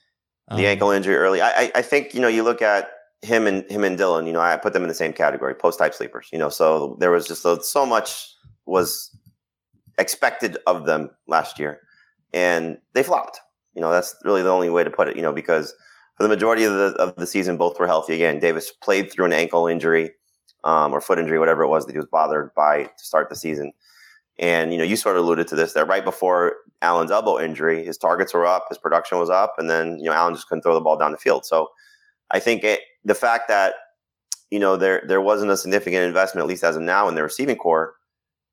The 0.49 0.57
um, 0.57 0.64
ankle 0.64 0.91
injury 0.91 1.16
early. 1.16 1.41
I, 1.41 1.70
I 1.74 1.82
think 1.82 2.14
you 2.14 2.20
know 2.20 2.28
you 2.28 2.43
look 2.43 2.62
at 2.62 2.91
him 3.25 3.47
and 3.47 3.68
him 3.70 3.85
and 3.85 3.97
Dillon. 3.97 4.27
You 4.27 4.33
know, 4.33 4.41
I 4.41 4.57
put 4.57 4.72
them 4.72 4.83
in 4.83 4.89
the 4.89 4.95
same 4.95 5.12
category, 5.12 5.55
post 5.55 5.79
type 5.79 5.95
sleepers. 5.95 6.29
You 6.33 6.39
know, 6.39 6.49
so 6.49 6.97
there 7.01 7.11
was 7.11 7.27
just 7.27 7.43
so, 7.43 7.59
so 7.59 7.87
much 7.87 8.31
was 8.66 9.16
expected 9.99 10.59
of 10.66 10.87
them 10.87 11.11
last 11.27 11.59
year, 11.59 11.81
and 12.33 12.79
they 12.93 13.03
flopped. 13.03 13.41
You 13.75 13.81
know, 13.81 13.91
that's 13.91 14.14
really 14.25 14.43
the 14.43 14.51
only 14.51 14.70
way 14.70 14.85
to 14.85 14.91
put 14.91 15.09
it. 15.09 15.16
You 15.16 15.22
know, 15.22 15.33
because 15.33 15.75
for 16.16 16.22
the 16.22 16.29
majority 16.29 16.64
of 16.64 16.72
the 16.75 16.95
of 16.99 17.16
the 17.16 17.27
season, 17.27 17.57
both 17.57 17.79
were 17.79 17.87
healthy. 17.87 18.14
Again, 18.14 18.39
Davis 18.39 18.70
played 18.70 19.11
through 19.11 19.27
an 19.27 19.33
ankle 19.33 19.66
injury 19.66 20.11
um, 20.64 20.93
or 20.93 21.01
foot 21.01 21.18
injury, 21.18 21.39
whatever 21.39 21.62
it 21.62 21.68
was 21.68 21.87
that 21.87 21.93
he 21.93 21.99
was 21.99 22.09
bothered 22.11 22.53
by 22.55 22.85
to 22.85 23.05
start 23.05 23.29
the 23.29 23.37
season. 23.37 23.72
And 24.39 24.72
you 24.72 24.79
know, 24.79 24.85
you 24.85 24.97
sort 24.97 25.16
of 25.16 25.25
alluded 25.25 25.49
to 25.49 25.57
this 25.57 25.72
that 25.75 25.87
right 25.87 26.05
before 26.05 26.57
Allen's 26.83 27.11
elbow 27.11 27.41
injury, 27.41 27.85
his 27.85 27.97
targets 27.97 28.35
were 28.35 28.47
up, 28.47 28.66
his 28.68 28.79
production 28.79 29.18
was 29.18 29.31
up, 29.31 29.55
and 29.59 29.70
then 29.70 29.99
you 29.99 30.07
know 30.07 30.12
Allen 30.12 30.35
just 30.35 30.49
couldn't 30.49 30.62
throw 30.62 30.75
the 30.75 30.81
ball 30.81 30.99
down 30.99 31.12
the 31.12 31.18
field. 31.18 31.47
So 31.47 31.68
I 32.35 32.41
think 32.41 32.64
it, 32.64 32.80
the 33.05 33.14
fact 33.14 33.49
that 33.49 33.74
you 34.51 34.59
know 34.59 34.76
there 34.76 35.03
there 35.07 35.20
wasn't 35.20 35.53
a 35.53 35.57
significant 35.57 36.03
investment, 36.03 36.43
at 36.43 36.49
least 36.49 36.64
as 36.64 36.76
of 36.76 36.82
now, 36.82 37.09
in 37.09 37.14
the 37.14 37.22
receiving 37.22 37.57
corps, 37.57 37.95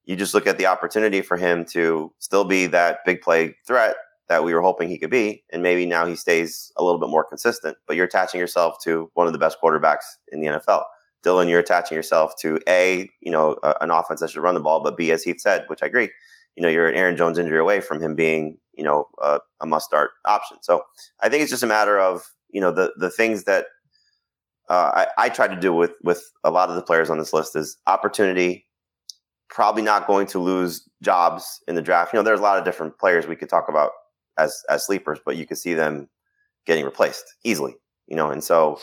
you 0.05 0.15
just 0.15 0.35
look 0.35 0.45
at 0.45 0.59
the 0.59 0.67
opportunity 0.67 1.21
for 1.21 1.35
him 1.35 1.65
to 1.71 2.13
still 2.19 2.45
be 2.45 2.67
that 2.67 2.99
big 3.05 3.21
play 3.21 3.55
threat 3.65 3.95
that 4.29 4.43
we 4.43 4.53
were 4.53 4.61
hoping 4.61 4.87
he 4.87 4.99
could 4.99 5.09
be, 5.09 5.43
and 5.51 5.63
maybe 5.63 5.85
now 5.87 6.05
he 6.05 6.15
stays 6.15 6.71
a 6.77 6.83
little 6.83 6.99
bit 6.99 7.09
more 7.09 7.25
consistent. 7.25 7.75
But 7.87 7.95
you're 7.95 8.05
attaching 8.05 8.39
yourself 8.39 8.75
to 8.83 9.09
one 9.15 9.25
of 9.25 9.33
the 9.33 9.39
best 9.39 9.57
quarterbacks 9.61 10.05
in 10.31 10.41
the 10.41 10.47
NFL. 10.47 10.83
Dillon, 11.23 11.49
you're 11.49 11.59
attaching 11.59 11.95
yourself 11.95 12.35
to 12.41 12.59
a 12.69 13.09
you 13.19 13.31
know 13.31 13.57
a, 13.63 13.75
an 13.81 13.89
offense 13.89 14.19
that 14.19 14.29
should 14.29 14.43
run 14.43 14.53
the 14.53 14.61
ball, 14.61 14.83
but 14.83 14.95
b 14.95 15.11
as 15.11 15.23
Heath 15.23 15.41
said, 15.41 15.65
which 15.67 15.81
I 15.81 15.87
agree, 15.87 16.11
you 16.55 16.61
know 16.61 16.69
you're 16.69 16.87
an 16.87 16.95
Aaron 16.95 17.17
Jones 17.17 17.39
injury 17.39 17.59
away 17.59 17.81
from 17.81 17.99
him 17.99 18.13
being 18.13 18.59
you 18.73 18.83
know 18.83 19.07
a, 19.19 19.39
a 19.59 19.65
must 19.65 19.87
start 19.87 20.11
option. 20.25 20.57
So 20.61 20.83
I 21.19 21.29
think 21.29 21.41
it's 21.41 21.51
just 21.51 21.63
a 21.63 21.67
matter 21.67 21.99
of 21.99 22.23
you 22.51 22.61
know 22.61 22.71
the 22.71 22.93
the 22.97 23.09
things 23.09 23.43
that 23.43 23.65
uh, 24.69 25.05
I, 25.17 25.25
I 25.25 25.29
try 25.29 25.47
to 25.47 25.59
do 25.59 25.73
with 25.73 25.91
with 26.03 26.23
a 26.43 26.51
lot 26.51 26.69
of 26.69 26.75
the 26.75 26.81
players 26.81 27.09
on 27.09 27.17
this 27.17 27.33
list 27.33 27.55
is 27.55 27.77
opportunity. 27.87 28.67
Probably 29.49 29.81
not 29.81 30.07
going 30.07 30.27
to 30.27 30.39
lose 30.39 30.87
jobs 31.01 31.61
in 31.67 31.75
the 31.75 31.81
draft. 31.81 32.13
You 32.13 32.19
know, 32.19 32.23
there's 32.23 32.39
a 32.39 32.43
lot 32.43 32.57
of 32.57 32.63
different 32.63 32.97
players 32.97 33.27
we 33.27 33.35
could 33.35 33.49
talk 33.49 33.67
about 33.67 33.91
as 34.37 34.63
as 34.69 34.85
sleepers, 34.85 35.19
but 35.25 35.35
you 35.35 35.45
could 35.45 35.57
see 35.57 35.73
them 35.73 36.09
getting 36.65 36.85
replaced 36.85 37.25
easily. 37.43 37.75
You 38.07 38.15
know, 38.15 38.29
and 38.29 38.43
so 38.43 38.79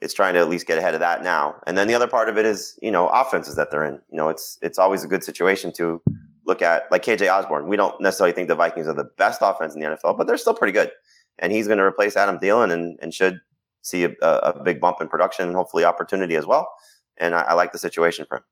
it's 0.00 0.14
trying 0.14 0.34
to 0.34 0.40
at 0.40 0.48
least 0.48 0.66
get 0.66 0.78
ahead 0.78 0.94
of 0.94 1.00
that 1.00 1.22
now. 1.22 1.56
And 1.66 1.76
then 1.76 1.88
the 1.88 1.94
other 1.94 2.06
part 2.06 2.28
of 2.28 2.38
it 2.38 2.46
is, 2.46 2.78
you 2.80 2.90
know, 2.90 3.08
offenses 3.08 3.56
that 3.56 3.70
they're 3.70 3.84
in. 3.84 3.94
You 4.10 4.16
know, 4.16 4.28
it's 4.28 4.58
it's 4.62 4.78
always 4.78 5.04
a 5.04 5.08
good 5.08 5.24
situation 5.24 5.72
to 5.74 6.00
look 6.46 6.62
at 6.62 6.90
like 6.90 7.04
KJ 7.04 7.32
Osborn. 7.32 7.68
We 7.68 7.76
don't 7.76 8.00
necessarily 8.00 8.32
think 8.32 8.48
the 8.48 8.54
Vikings 8.54 8.88
are 8.88 8.94
the 8.94 9.10
best 9.18 9.40
offense 9.42 9.74
in 9.74 9.80
the 9.80 9.86
NFL, 9.86 10.16
but 10.16 10.26
they're 10.26 10.36
still 10.36 10.54
pretty 10.54 10.72
good. 10.72 10.90
And 11.38 11.52
he's 11.52 11.66
going 11.66 11.78
to 11.78 11.84
replace 11.84 12.16
Adam 12.16 12.38
Thielen 12.38 12.72
and, 12.72 12.98
and 13.00 13.14
should 13.14 13.40
see 13.82 14.04
a, 14.04 14.10
a, 14.20 14.62
big 14.62 14.80
bump 14.80 15.00
in 15.00 15.08
production 15.08 15.46
and 15.46 15.56
hopefully 15.56 15.84
opportunity 15.84 16.34
as 16.34 16.44
well. 16.44 16.68
And 17.16 17.34
I, 17.34 17.42
I 17.42 17.54
like 17.54 17.72
the 17.72 17.78
situation 17.78 18.26
for 18.28 18.38
him. 18.38 18.44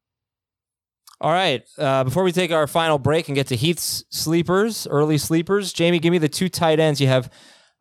All 1.21 1.33
right. 1.33 1.63
Uh, 1.79 2.05
before 2.05 2.23
we 2.23 2.33
take 2.33 2.53
our 2.53 2.67
final 2.67 2.99
break 2.99 3.29
and 3.29 3.35
get 3.35 3.47
to 3.49 3.57
Heath's 3.57 4.05
sleepers, 4.11 4.87
early 4.87 5.19
sleepers, 5.19 5.73
Jamey, 5.73 6.01
give 6.01 6.13
me 6.13 6.19
the 6.19 6.29
two 6.29 6.49
tight 6.49 6.79
ends 6.79 7.01
you 7.01 7.07
have 7.09 7.31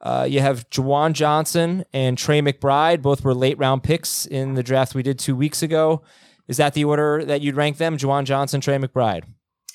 uh, 0.02 0.28
you 0.30 0.40
have 0.40 0.70
Juwan 0.70 1.14
Johnson 1.14 1.84
and 1.94 2.18
Trey 2.18 2.42
McBride. 2.42 3.02
Both 3.02 3.24
were 3.24 3.34
late 3.34 3.58
round 3.58 3.82
picks 3.82 4.26
in 4.26 4.54
the 4.54 4.62
draft 4.62 4.94
we 4.94 5.02
did 5.02 5.18
two 5.18 5.36
weeks 5.36 5.64
ago. 5.64 6.04
Is 6.48 6.58
that 6.58 6.74
the 6.74 6.84
order 6.84 7.26
that 7.26 7.42
you'd 7.42 7.56
rank 7.56 7.78
them? 7.78 7.98
Juwan 7.98 8.26
Johnson, 8.26 8.62
Trey 8.62 8.78
McBride? 8.78 9.24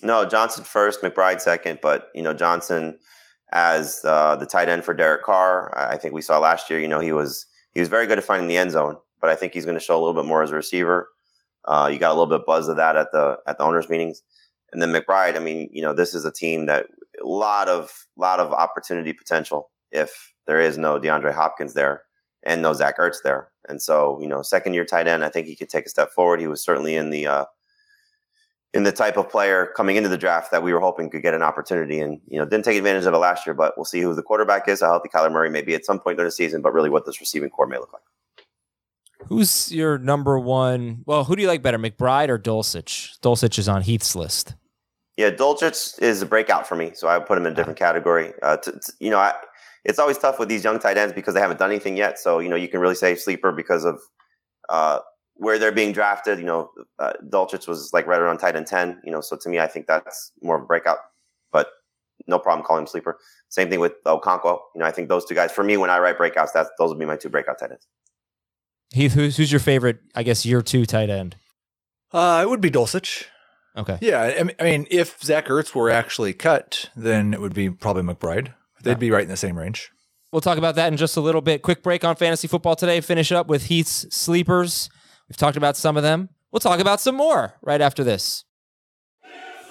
No, 0.02 0.24
Johnson 0.24 0.62
first, 0.62 1.02
McBride 1.02 1.40
second. 1.40 1.80
But, 1.82 2.10
you 2.14 2.22
know, 2.22 2.32
Johnson 2.32 2.98
as 3.52 4.00
uh, 4.04 4.36
the 4.36 4.46
tight 4.46 4.68
end 4.68 4.84
for 4.84 4.94
Derek 4.94 5.22
Carr. 5.22 5.76
I 5.76 5.96
think 5.96 6.14
we 6.14 6.22
saw 6.22 6.38
last 6.38 6.70
year, 6.70 6.80
you 6.80 6.88
know, 6.88 7.00
he 7.00 7.12
was 7.12 7.46
he 7.72 7.80
was 7.80 7.88
very 7.88 8.06
good 8.06 8.18
at 8.18 8.24
finding 8.24 8.48
the 8.48 8.56
end 8.56 8.72
zone, 8.72 8.96
but 9.20 9.30
I 9.30 9.36
think 9.36 9.52
he's 9.52 9.64
going 9.64 9.78
to 9.78 9.84
show 9.84 9.96
a 9.96 10.02
little 10.02 10.20
bit 10.20 10.28
more 10.28 10.42
as 10.42 10.50
a 10.50 10.56
receiver. 10.56 11.08
Uh, 11.66 11.88
you 11.92 11.98
got 11.98 12.10
a 12.10 12.18
little 12.18 12.38
bit 12.38 12.46
buzz 12.46 12.68
of 12.68 12.76
that 12.76 12.96
at 12.96 13.12
the 13.12 13.38
at 13.46 13.58
the 13.58 13.64
owners 13.64 13.88
meetings. 13.88 14.22
And 14.72 14.80
then 14.80 14.92
McBride, 14.92 15.36
I 15.36 15.40
mean, 15.40 15.68
you 15.72 15.82
know, 15.82 15.92
this 15.92 16.14
is 16.14 16.24
a 16.24 16.32
team 16.32 16.66
that 16.66 16.86
a 17.22 17.26
lot 17.26 17.68
of 17.68 18.06
lot 18.16 18.40
of 18.40 18.52
opportunity 18.52 19.12
potential 19.12 19.70
if 19.90 20.32
there 20.46 20.60
is 20.60 20.78
no 20.78 20.98
DeAndre 20.98 21.34
Hopkins 21.34 21.74
there 21.74 22.02
and 22.44 22.62
no 22.62 22.72
Zach 22.72 22.98
Ertz 22.98 23.18
there. 23.24 23.50
And 23.68 23.82
so, 23.82 24.18
you 24.20 24.28
know, 24.28 24.42
second 24.42 24.74
year 24.74 24.84
tight 24.84 25.08
end, 25.08 25.24
I 25.24 25.28
think 25.28 25.46
he 25.46 25.56
could 25.56 25.68
take 25.68 25.86
a 25.86 25.90
step 25.90 26.12
forward. 26.12 26.40
He 26.40 26.46
was 26.46 26.64
certainly 26.64 26.94
in 26.94 27.10
the 27.10 27.26
uh, 27.26 27.44
in 28.72 28.84
the 28.84 28.92
type 28.92 29.16
of 29.16 29.28
player 29.28 29.72
coming 29.76 29.96
into 29.96 30.08
the 30.08 30.18
draft 30.18 30.50
that 30.52 30.62
we 30.62 30.72
were 30.72 30.80
hoping 30.80 31.10
could 31.10 31.22
get 31.22 31.34
an 31.34 31.42
opportunity, 31.42 32.00
and 32.00 32.20
you 32.28 32.38
know, 32.38 32.44
didn't 32.44 32.64
take 32.64 32.78
advantage 32.78 33.04
of 33.04 33.14
it 33.14 33.18
last 33.18 33.46
year. 33.46 33.54
But 33.54 33.76
we'll 33.76 33.84
see 33.84 34.00
who 34.00 34.14
the 34.14 34.22
quarterback 34.22 34.68
is. 34.68 34.80
How 34.80 34.88
healthy 34.88 35.08
Kyler 35.08 35.32
Murray 35.32 35.50
may 35.50 35.62
be 35.62 35.74
at 35.74 35.84
some 35.84 35.98
point 35.98 36.16
during 36.16 36.28
the 36.28 36.32
season, 36.32 36.62
but 36.62 36.72
really 36.72 36.90
what 36.90 37.06
this 37.06 37.20
receiving 37.20 37.50
corps 37.50 37.66
may 37.66 37.78
look 37.78 37.92
like. 37.92 38.02
Who's 39.26 39.70
your 39.70 39.98
number 39.98 40.38
one? 40.38 41.02
Well, 41.04 41.24
who 41.24 41.36
do 41.36 41.42
you 41.42 41.48
like 41.48 41.62
better, 41.62 41.78
McBride 41.78 42.28
or 42.28 42.38
Dulcich? 42.38 43.18
Dulcich 43.20 43.58
is 43.58 43.68
on 43.68 43.82
Heath's 43.82 44.16
list. 44.16 44.54
Yeah, 45.16 45.30
Dulcich 45.30 46.00
is 46.00 46.22
a 46.22 46.26
breakout 46.26 46.66
for 46.66 46.76
me, 46.76 46.92
so 46.94 47.06
I 47.06 47.18
would 47.18 47.26
put 47.26 47.36
him 47.36 47.44
in 47.44 47.52
a 47.52 47.54
different 47.54 47.78
category. 47.78 48.32
Uh, 48.42 48.56
you 49.00 49.10
know, 49.10 49.18
I, 49.18 49.34
it's 49.84 49.98
always 49.98 50.16
tough 50.16 50.38
with 50.38 50.48
these 50.48 50.64
young 50.64 50.78
tight 50.78 50.96
ends 50.96 51.12
because 51.12 51.34
they 51.34 51.40
haven't 51.40 51.58
done 51.58 51.70
anything 51.70 51.96
yet. 51.96 52.18
So 52.18 52.38
you 52.38 52.48
know 52.48 52.56
you 52.56 52.68
can 52.68 52.80
really 52.80 52.94
say 52.94 53.14
sleeper 53.14 53.52
because 53.52 53.84
of 53.84 54.00
uh, 54.68 55.00
where 55.40 55.58
they're 55.58 55.72
being 55.72 55.92
drafted. 55.92 56.38
You 56.38 56.44
know, 56.44 56.70
uh, 56.98 57.14
Dulcich 57.28 57.66
was 57.66 57.92
like 57.92 58.06
right 58.06 58.20
around 58.20 58.38
tight 58.38 58.56
end 58.56 58.66
ten. 58.66 59.00
You 59.02 59.10
know, 59.10 59.20
so 59.20 59.36
to 59.36 59.48
me, 59.48 59.58
I 59.58 59.66
think 59.66 59.86
that's 59.86 60.32
more 60.42 60.56
of 60.56 60.62
a 60.62 60.66
breakout. 60.66 60.98
But 61.50 61.68
no 62.26 62.38
problem 62.38 62.64
calling 62.64 62.82
him 62.82 62.86
sleeper. 62.86 63.18
Same 63.48 63.70
thing 63.70 63.80
with 63.80 63.94
Okonkwo. 64.04 64.58
You 64.74 64.80
know, 64.80 64.84
I 64.84 64.92
think 64.92 65.08
those 65.08 65.24
two 65.24 65.34
guys 65.34 65.50
for 65.50 65.64
me 65.64 65.76
when 65.76 65.90
I 65.90 65.98
write 65.98 66.18
breakouts, 66.18 66.52
that's 66.52 66.70
those 66.78 66.90
would 66.90 66.98
be 66.98 67.06
my 67.06 67.16
two 67.16 67.30
breakout 67.30 67.58
tight 67.58 67.70
ends. 67.72 67.86
Heath, 68.92 69.14
who's 69.14 69.36
who's 69.36 69.50
your 69.50 69.60
favorite? 69.60 70.00
I 70.14 70.22
guess 70.22 70.44
year 70.44 70.62
two 70.62 70.84
tight 70.84 71.10
end. 71.10 71.36
Uh, 72.12 72.40
it 72.42 72.48
would 72.50 72.60
be 72.60 72.70
Dulcich. 72.70 73.24
Okay. 73.76 73.98
Yeah, 74.00 74.50
I 74.58 74.64
mean, 74.64 74.88
if 74.90 75.22
Zach 75.22 75.46
Ertz 75.46 75.76
were 75.76 75.90
actually 75.90 76.32
cut, 76.32 76.90
then 76.96 77.32
it 77.32 77.40
would 77.40 77.54
be 77.54 77.70
probably 77.70 78.02
McBride. 78.02 78.52
They'd 78.82 78.98
be 78.98 79.12
right 79.12 79.22
in 79.22 79.28
the 79.28 79.36
same 79.36 79.56
range. 79.56 79.92
We'll 80.32 80.40
talk 80.40 80.58
about 80.58 80.74
that 80.74 80.92
in 80.92 80.96
just 80.96 81.16
a 81.16 81.20
little 81.20 81.40
bit. 81.40 81.62
Quick 81.62 81.82
break 81.82 82.04
on 82.04 82.16
fantasy 82.16 82.48
football 82.48 82.74
today. 82.74 83.00
Finish 83.00 83.30
up 83.30 83.46
with 83.46 83.66
Heath's 83.66 84.12
sleepers. 84.14 84.90
We've 85.30 85.36
talked 85.36 85.56
about 85.56 85.76
some 85.76 85.96
of 85.96 86.02
them. 86.02 86.28
We'll 86.50 86.58
talk 86.58 86.80
about 86.80 87.00
some 87.00 87.14
more 87.14 87.54
right 87.62 87.80
after 87.80 88.02
this. 88.02 88.44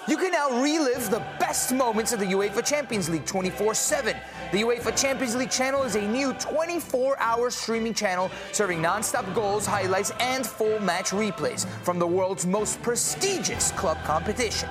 You 0.08 0.16
can 0.16 0.32
now 0.32 0.62
relive 0.62 1.10
the 1.10 1.22
best 1.38 1.74
moments 1.74 2.12
of 2.12 2.20
the 2.20 2.24
UEFA 2.24 2.66
Champions 2.66 3.10
League 3.10 3.26
24 3.26 3.74
7. 3.74 4.16
The 4.52 4.62
UEFA 4.62 5.00
Champions 5.00 5.36
League 5.36 5.50
channel 5.50 5.82
is 5.82 5.96
a 5.96 6.00
new 6.00 6.32
24 6.32 7.20
hour 7.20 7.50
streaming 7.50 7.92
channel 7.92 8.30
serving 8.52 8.80
non 8.80 9.02
stop 9.02 9.32
goals, 9.34 9.66
highlights, 9.66 10.12
and 10.18 10.46
full 10.46 10.80
match 10.80 11.10
replays 11.10 11.66
from 11.84 11.98
the 11.98 12.06
world's 12.06 12.46
most 12.46 12.80
prestigious 12.80 13.70
club 13.72 14.02
competition. 14.04 14.70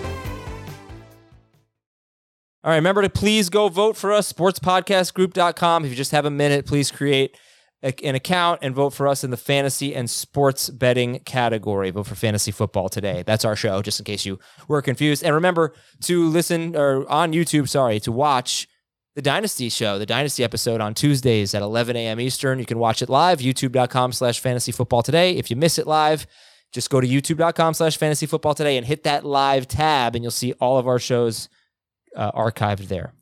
All 2.63 2.69
right, 2.69 2.75
remember 2.75 3.01
to 3.01 3.09
please 3.09 3.49
go 3.49 3.69
vote 3.69 3.97
for 3.97 4.13
us, 4.13 4.31
sportspodcastgroup.com. 4.31 5.83
If 5.83 5.89
you 5.89 5.95
just 5.95 6.11
have 6.11 6.25
a 6.25 6.29
minute, 6.29 6.67
please 6.67 6.91
create 6.91 7.35
a, 7.81 7.91
an 8.05 8.13
account 8.13 8.59
and 8.61 8.75
vote 8.75 8.91
for 8.91 9.07
us 9.07 9.23
in 9.23 9.31
the 9.31 9.37
fantasy 9.37 9.95
and 9.95 10.07
sports 10.07 10.69
betting 10.69 11.21
category. 11.21 11.89
Vote 11.89 12.05
for 12.05 12.13
fantasy 12.13 12.51
football 12.51 12.87
today. 12.87 13.23
That's 13.25 13.45
our 13.45 13.55
show, 13.55 13.81
just 13.81 13.99
in 13.99 14.03
case 14.03 14.27
you 14.27 14.37
were 14.67 14.83
confused. 14.83 15.23
And 15.23 15.33
remember 15.33 15.73
to 16.01 16.27
listen 16.27 16.75
or 16.75 17.09
on 17.09 17.33
YouTube, 17.33 17.67
sorry, 17.67 17.99
to 18.01 18.11
watch 18.11 18.67
the 19.15 19.23
Dynasty 19.23 19.69
show, 19.69 19.97
the 19.97 20.05
Dynasty 20.05 20.43
episode 20.43 20.81
on 20.81 20.93
Tuesdays 20.93 21.55
at 21.55 21.63
11 21.63 21.95
a.m. 21.95 22.19
Eastern. 22.19 22.59
You 22.59 22.67
can 22.67 22.77
watch 22.77 23.01
it 23.01 23.09
live, 23.09 23.39
youtube.com 23.39 24.11
slash 24.11 24.39
fantasy 24.39 24.71
football 24.71 25.01
today. 25.01 25.35
If 25.35 25.49
you 25.49 25.55
miss 25.55 25.79
it 25.79 25.87
live, 25.87 26.27
just 26.71 26.91
go 26.91 27.01
to 27.01 27.07
youtube.com 27.07 27.73
slash 27.73 27.97
fantasy 27.97 28.27
football 28.27 28.53
today 28.53 28.77
and 28.77 28.85
hit 28.85 29.03
that 29.03 29.25
live 29.25 29.67
tab, 29.67 30.15
and 30.15 30.23
you'll 30.23 30.31
see 30.31 30.53
all 30.53 30.77
of 30.77 30.87
our 30.87 30.99
shows 30.99 31.49
uh, 32.15 32.31
archived 32.31 32.87
there. 32.87 33.13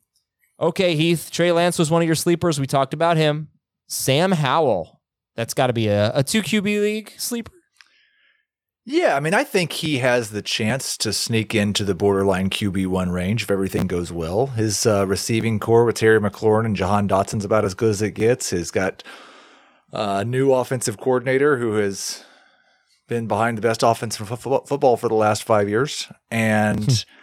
Okay, 0.58 0.94
Heath. 0.94 1.30
Trey 1.30 1.52
Lance 1.52 1.78
was 1.78 1.90
one 1.90 2.02
of 2.02 2.06
your 2.06 2.14
sleepers. 2.14 2.60
We 2.60 2.66
talked 2.66 2.94
about 2.94 3.16
him. 3.16 3.48
Sam 3.88 4.32
Howell. 4.32 5.00
That's 5.36 5.54
got 5.54 5.68
to 5.68 5.72
be 5.72 5.88
a, 5.88 6.12
a 6.14 6.22
two 6.22 6.42
QB 6.42 6.64
league 6.64 7.12
sleeper. 7.16 7.52
Yeah, 8.84 9.14
I 9.14 9.20
mean, 9.20 9.34
I 9.34 9.44
think 9.44 9.72
he 9.72 9.98
has 9.98 10.30
the 10.30 10.42
chance 10.42 10.96
to 10.98 11.12
sneak 11.12 11.54
into 11.54 11.84
the 11.84 11.94
borderline 11.94 12.50
QB 12.50 12.88
one 12.88 13.10
range 13.10 13.42
if 13.42 13.50
everything 13.50 13.86
goes 13.86 14.10
well. 14.10 14.48
His 14.48 14.86
uh, 14.86 15.06
receiving 15.06 15.60
corps 15.60 15.84
with 15.84 15.96
Terry 15.96 16.18
McLaurin 16.18 16.66
and 16.66 16.76
Jahan 16.76 17.06
Dotson's 17.06 17.44
about 17.44 17.64
as 17.64 17.74
good 17.74 17.90
as 17.90 18.02
it 18.02 18.12
gets. 18.12 18.50
He's 18.50 18.70
got 18.70 19.02
a 19.92 20.24
new 20.24 20.52
offensive 20.52 20.98
coordinator 20.98 21.58
who 21.58 21.74
has 21.74 22.24
been 23.06 23.26
behind 23.26 23.58
the 23.58 23.62
best 23.62 23.82
offensive 23.82 24.28
football 24.28 24.96
for 24.96 25.08
the 25.08 25.14
last 25.14 25.44
five 25.44 25.68
years, 25.68 26.10
and 26.30 27.04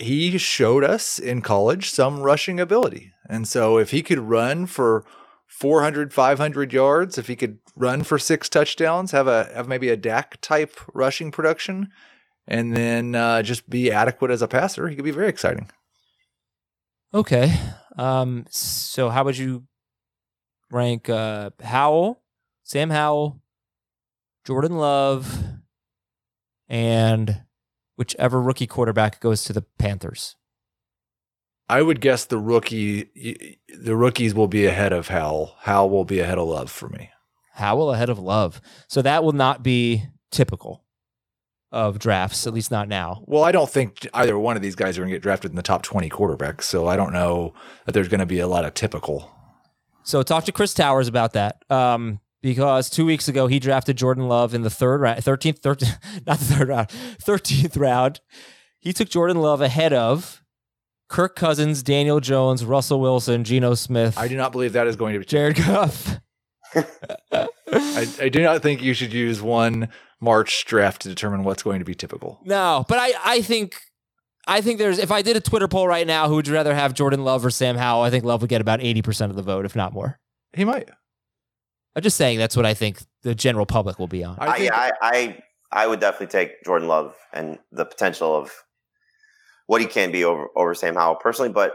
he 0.00 0.38
showed 0.38 0.84
us 0.84 1.18
in 1.18 1.42
college 1.42 1.90
some 1.90 2.22
rushing 2.22 2.58
ability. 2.58 3.12
And 3.28 3.46
so 3.46 3.78
if 3.78 3.90
he 3.90 4.02
could 4.02 4.18
run 4.18 4.66
for 4.66 5.04
400, 5.46 6.12
500 6.12 6.72
yards, 6.72 7.18
if 7.18 7.26
he 7.26 7.36
could 7.36 7.58
run 7.76 8.02
for 8.02 8.18
six 8.18 8.48
touchdowns, 8.48 9.10
have 9.12 9.26
a 9.26 9.50
have 9.54 9.68
maybe 9.68 9.88
a 9.88 9.96
Dak 9.96 10.40
type 10.40 10.78
rushing 10.94 11.30
production, 11.30 11.90
and 12.46 12.76
then 12.76 13.14
uh, 13.14 13.42
just 13.42 13.68
be 13.68 13.90
adequate 13.92 14.30
as 14.30 14.42
a 14.42 14.48
passer, 14.48 14.88
he 14.88 14.96
could 14.96 15.04
be 15.04 15.10
very 15.10 15.28
exciting. 15.28 15.70
Okay. 17.12 17.52
Um, 17.98 18.46
so 18.48 19.08
how 19.08 19.24
would 19.24 19.36
you 19.36 19.64
rank 20.70 21.08
uh, 21.08 21.50
Howell, 21.62 22.22
Sam 22.62 22.90
Howell, 22.90 23.40
Jordan 24.46 24.76
Love, 24.76 25.42
and 26.68 27.42
whichever 28.00 28.40
rookie 28.40 28.66
quarterback 28.66 29.20
goes 29.20 29.44
to 29.44 29.52
the 29.52 29.60
Panthers? 29.78 30.34
I 31.68 31.82
would 31.82 32.00
guess 32.00 32.24
the 32.24 32.38
rookie, 32.38 33.58
the 33.68 33.94
rookies 33.94 34.34
will 34.34 34.48
be 34.48 34.64
ahead 34.64 34.94
of 34.94 35.08
Howell. 35.08 35.54
Howell 35.60 35.90
will 35.90 36.06
be 36.06 36.18
ahead 36.18 36.38
of 36.38 36.48
Love 36.48 36.70
for 36.70 36.88
me. 36.88 37.10
Howell 37.52 37.92
ahead 37.92 38.08
of 38.08 38.18
Love. 38.18 38.62
So 38.88 39.02
that 39.02 39.22
will 39.22 39.32
not 39.32 39.62
be 39.62 40.04
typical 40.30 40.82
of 41.70 41.98
drafts, 41.98 42.46
at 42.46 42.54
least 42.54 42.70
not 42.70 42.88
now. 42.88 43.22
Well, 43.26 43.44
I 43.44 43.52
don't 43.52 43.68
think 43.68 44.08
either 44.14 44.38
one 44.38 44.56
of 44.56 44.62
these 44.62 44.74
guys 44.74 44.96
are 44.96 45.02
going 45.02 45.10
to 45.10 45.16
get 45.16 45.22
drafted 45.22 45.50
in 45.50 45.56
the 45.56 45.62
top 45.62 45.82
20 45.82 46.08
quarterbacks. 46.08 46.62
So 46.62 46.86
I 46.86 46.96
don't 46.96 47.12
know 47.12 47.52
that 47.84 47.92
there's 47.92 48.08
going 48.08 48.20
to 48.20 48.26
be 48.26 48.40
a 48.40 48.48
lot 48.48 48.64
of 48.64 48.72
typical. 48.72 49.30
So 50.04 50.22
talk 50.22 50.44
to 50.44 50.52
Chris 50.52 50.72
Towers 50.72 51.06
about 51.06 51.34
that. 51.34 51.62
Um, 51.68 52.20
because 52.42 52.90
two 52.90 53.04
weeks 53.04 53.28
ago 53.28 53.46
he 53.46 53.58
drafted 53.58 53.96
Jordan 53.96 54.28
Love 54.28 54.54
in 54.54 54.62
the 54.62 54.70
third 54.70 55.00
round, 55.00 55.20
13th, 55.22 55.60
13th, 55.60 55.98
not 56.26 56.38
the 56.38 56.44
third 56.44 56.68
round, 56.68 56.88
13th 57.22 57.78
round. 57.78 58.20
He 58.78 58.92
took 58.92 59.08
Jordan 59.08 59.38
Love 59.40 59.60
ahead 59.60 59.92
of 59.92 60.42
Kirk 61.08 61.36
Cousins, 61.36 61.82
Daniel 61.82 62.20
Jones, 62.20 62.64
Russell 62.64 63.00
Wilson, 63.00 63.44
Geno 63.44 63.74
Smith. 63.74 64.16
I 64.16 64.28
do 64.28 64.36
not 64.36 64.52
believe 64.52 64.72
that 64.72 64.86
is 64.86 64.96
going 64.96 65.12
to 65.12 65.18
be 65.18 65.24
Jared 65.24 65.56
Goff. 65.56 66.20
I, 66.74 68.06
I, 68.20 68.28
do 68.28 68.42
not 68.42 68.62
think 68.62 68.80
you 68.80 68.94
should 68.94 69.12
use 69.12 69.42
one 69.42 69.88
March 70.20 70.64
draft 70.66 71.02
to 71.02 71.08
determine 71.08 71.42
what's 71.42 71.64
going 71.64 71.80
to 71.80 71.84
be 71.84 71.94
typical. 71.94 72.40
No, 72.44 72.84
but 72.88 72.98
I, 72.98 73.12
I 73.24 73.42
think 73.42 73.80
I 74.46 74.60
think 74.60 74.78
there's 74.78 74.98
if 74.98 75.10
I 75.10 75.22
did 75.22 75.36
a 75.36 75.40
Twitter 75.40 75.68
poll 75.68 75.88
right 75.88 76.06
now, 76.06 76.28
who 76.28 76.36
would 76.36 76.46
you 76.46 76.54
rather 76.54 76.74
have 76.74 76.94
Jordan 76.94 77.24
Love 77.24 77.44
or 77.44 77.50
Sam 77.50 77.76
Howell? 77.76 78.02
I 78.02 78.10
think 78.10 78.24
Love 78.24 78.40
would 78.40 78.50
get 78.50 78.60
about 78.60 78.80
80% 78.80 79.30
of 79.30 79.36
the 79.36 79.42
vote, 79.42 79.64
if 79.64 79.74
not 79.74 79.92
more. 79.92 80.18
He 80.52 80.64
might. 80.64 80.90
I'm 81.96 82.02
just 82.02 82.16
saying 82.16 82.38
that's 82.38 82.56
what 82.56 82.66
I 82.66 82.74
think 82.74 83.02
the 83.22 83.34
general 83.34 83.66
public 83.66 83.98
will 83.98 84.06
be 84.06 84.22
on. 84.22 84.36
I, 84.38 84.58
think, 84.58 84.72
I, 84.72 84.92
I, 85.02 85.38
I 85.72 85.86
would 85.86 86.00
definitely 86.00 86.28
take 86.28 86.62
Jordan 86.64 86.88
Love 86.88 87.14
and 87.32 87.58
the 87.72 87.84
potential 87.84 88.36
of 88.36 88.52
what 89.66 89.80
he 89.80 89.86
can 89.86 90.12
be 90.12 90.24
over 90.24 90.48
over 90.56 90.74
Sam 90.74 90.94
Howell 90.94 91.16
personally, 91.16 91.52
but 91.52 91.74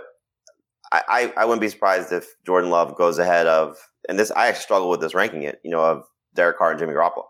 I, 0.92 1.02
I, 1.08 1.34
I 1.38 1.46
wouldn't 1.46 1.62
be 1.62 1.70
surprised 1.70 2.12
if 2.12 2.28
Jordan 2.46 2.70
Love 2.70 2.96
goes 2.98 3.20
ahead 3.20 3.48
of 3.48 3.78
and 4.08 4.20
this 4.20 4.32
I 4.32 4.48
actually 4.48 4.64
struggle 4.64 4.90
with 4.90 5.02
this 5.02 5.14
ranking 5.14 5.44
it, 5.44 5.60
you 5.64 5.72
know, 5.72 5.82
of 5.82 6.04
Derek 6.34 6.58
Carr 6.58 6.72
and 6.72 6.80
Jimmy 6.80 6.94
Garoppolo. 6.94 7.26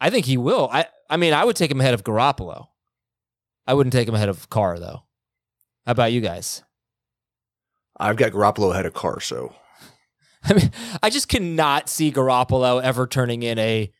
I 0.00 0.10
think 0.10 0.26
he 0.26 0.36
will. 0.36 0.68
I 0.72 0.86
I 1.08 1.16
mean, 1.16 1.32
I 1.32 1.44
would 1.44 1.56
take 1.56 1.70
him 1.70 1.80
ahead 1.80 1.94
of 1.94 2.04
Garoppolo. 2.04 2.68
I 3.66 3.74
wouldn't 3.74 3.92
take 3.92 4.08
him 4.08 4.14
ahead 4.14 4.28
of 4.28 4.48
Carr 4.50 4.78
though. 4.78 5.04
How 5.86 5.92
about 5.92 6.12
you 6.12 6.20
guys? 6.20 6.62
I've 7.98 8.16
got 8.16 8.32
Garoppolo 8.32 8.72
ahead 8.72 8.86
of 8.86 8.94
Carr, 8.94 9.20
so 9.20 9.54
I 10.44 10.54
mean, 10.54 10.70
I 11.02 11.10
just 11.10 11.28
cannot 11.28 11.88
see 11.88 12.10
Garoppolo 12.10 12.82
ever 12.82 13.06
turning 13.06 13.42
in 13.42 13.58
a 13.58 13.92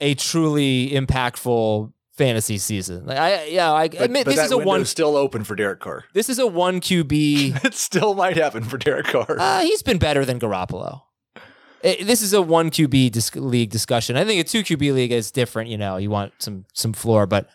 a 0.00 0.14
truly 0.14 0.90
impactful 0.90 1.92
fantasy 2.12 2.58
season. 2.58 3.06
Like 3.06 3.18
I, 3.18 3.44
yeah, 3.46 3.72
I 3.72 3.88
but, 3.88 4.02
admit 4.02 4.24
but 4.24 4.34
this 4.34 4.44
is 4.46 4.52
a 4.52 4.58
one 4.58 4.84
still 4.84 5.16
open 5.16 5.44
for 5.44 5.54
Derek 5.54 5.80
Carr. 5.80 6.04
This 6.12 6.28
is 6.28 6.38
a 6.38 6.46
one 6.46 6.80
QB. 6.80 7.64
it 7.64 7.74
still 7.74 8.14
might 8.14 8.36
happen 8.36 8.64
for 8.64 8.78
Derek 8.78 9.06
Carr. 9.06 9.36
Uh, 9.38 9.60
he's 9.60 9.82
been 9.82 9.98
better 9.98 10.24
than 10.24 10.40
Garoppolo. 10.40 11.02
It, 11.82 12.06
this 12.06 12.22
is 12.22 12.32
a 12.32 12.40
one 12.40 12.70
QB 12.70 13.36
league 13.36 13.70
discussion. 13.70 14.16
I 14.16 14.24
think 14.24 14.40
a 14.40 14.44
two 14.44 14.62
QB 14.62 14.94
league 14.94 15.12
is 15.12 15.30
different. 15.30 15.70
You 15.70 15.78
know, 15.78 15.96
you 15.96 16.10
want 16.10 16.32
some 16.38 16.64
some 16.72 16.92
floor, 16.92 17.26
but 17.26 17.48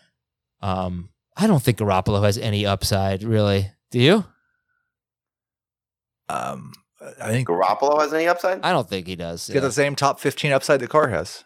um, 0.62 1.10
I 1.36 1.48
don't 1.48 1.62
think 1.62 1.78
Garoppolo 1.80 2.24
has 2.24 2.38
any 2.38 2.66
upside. 2.66 3.24
Really, 3.24 3.72
do 3.92 4.00
you? 4.00 4.26
Um, 6.28 6.74
I 7.22 7.30
think 7.30 7.48
Garoppolo 7.48 8.00
has 8.02 8.14
any 8.14 8.28
upside. 8.28 8.62
I 8.62 8.72
don't 8.72 8.88
think 8.88 9.08
he 9.08 9.16
does. 9.16 9.50
Get 9.50 9.62
the 9.62 9.72
same 9.72 9.96
top 9.96 10.20
fifteen 10.20 10.52
upside 10.52 10.82
that 10.82 10.90
Carr 10.90 11.08
has. 11.08 11.46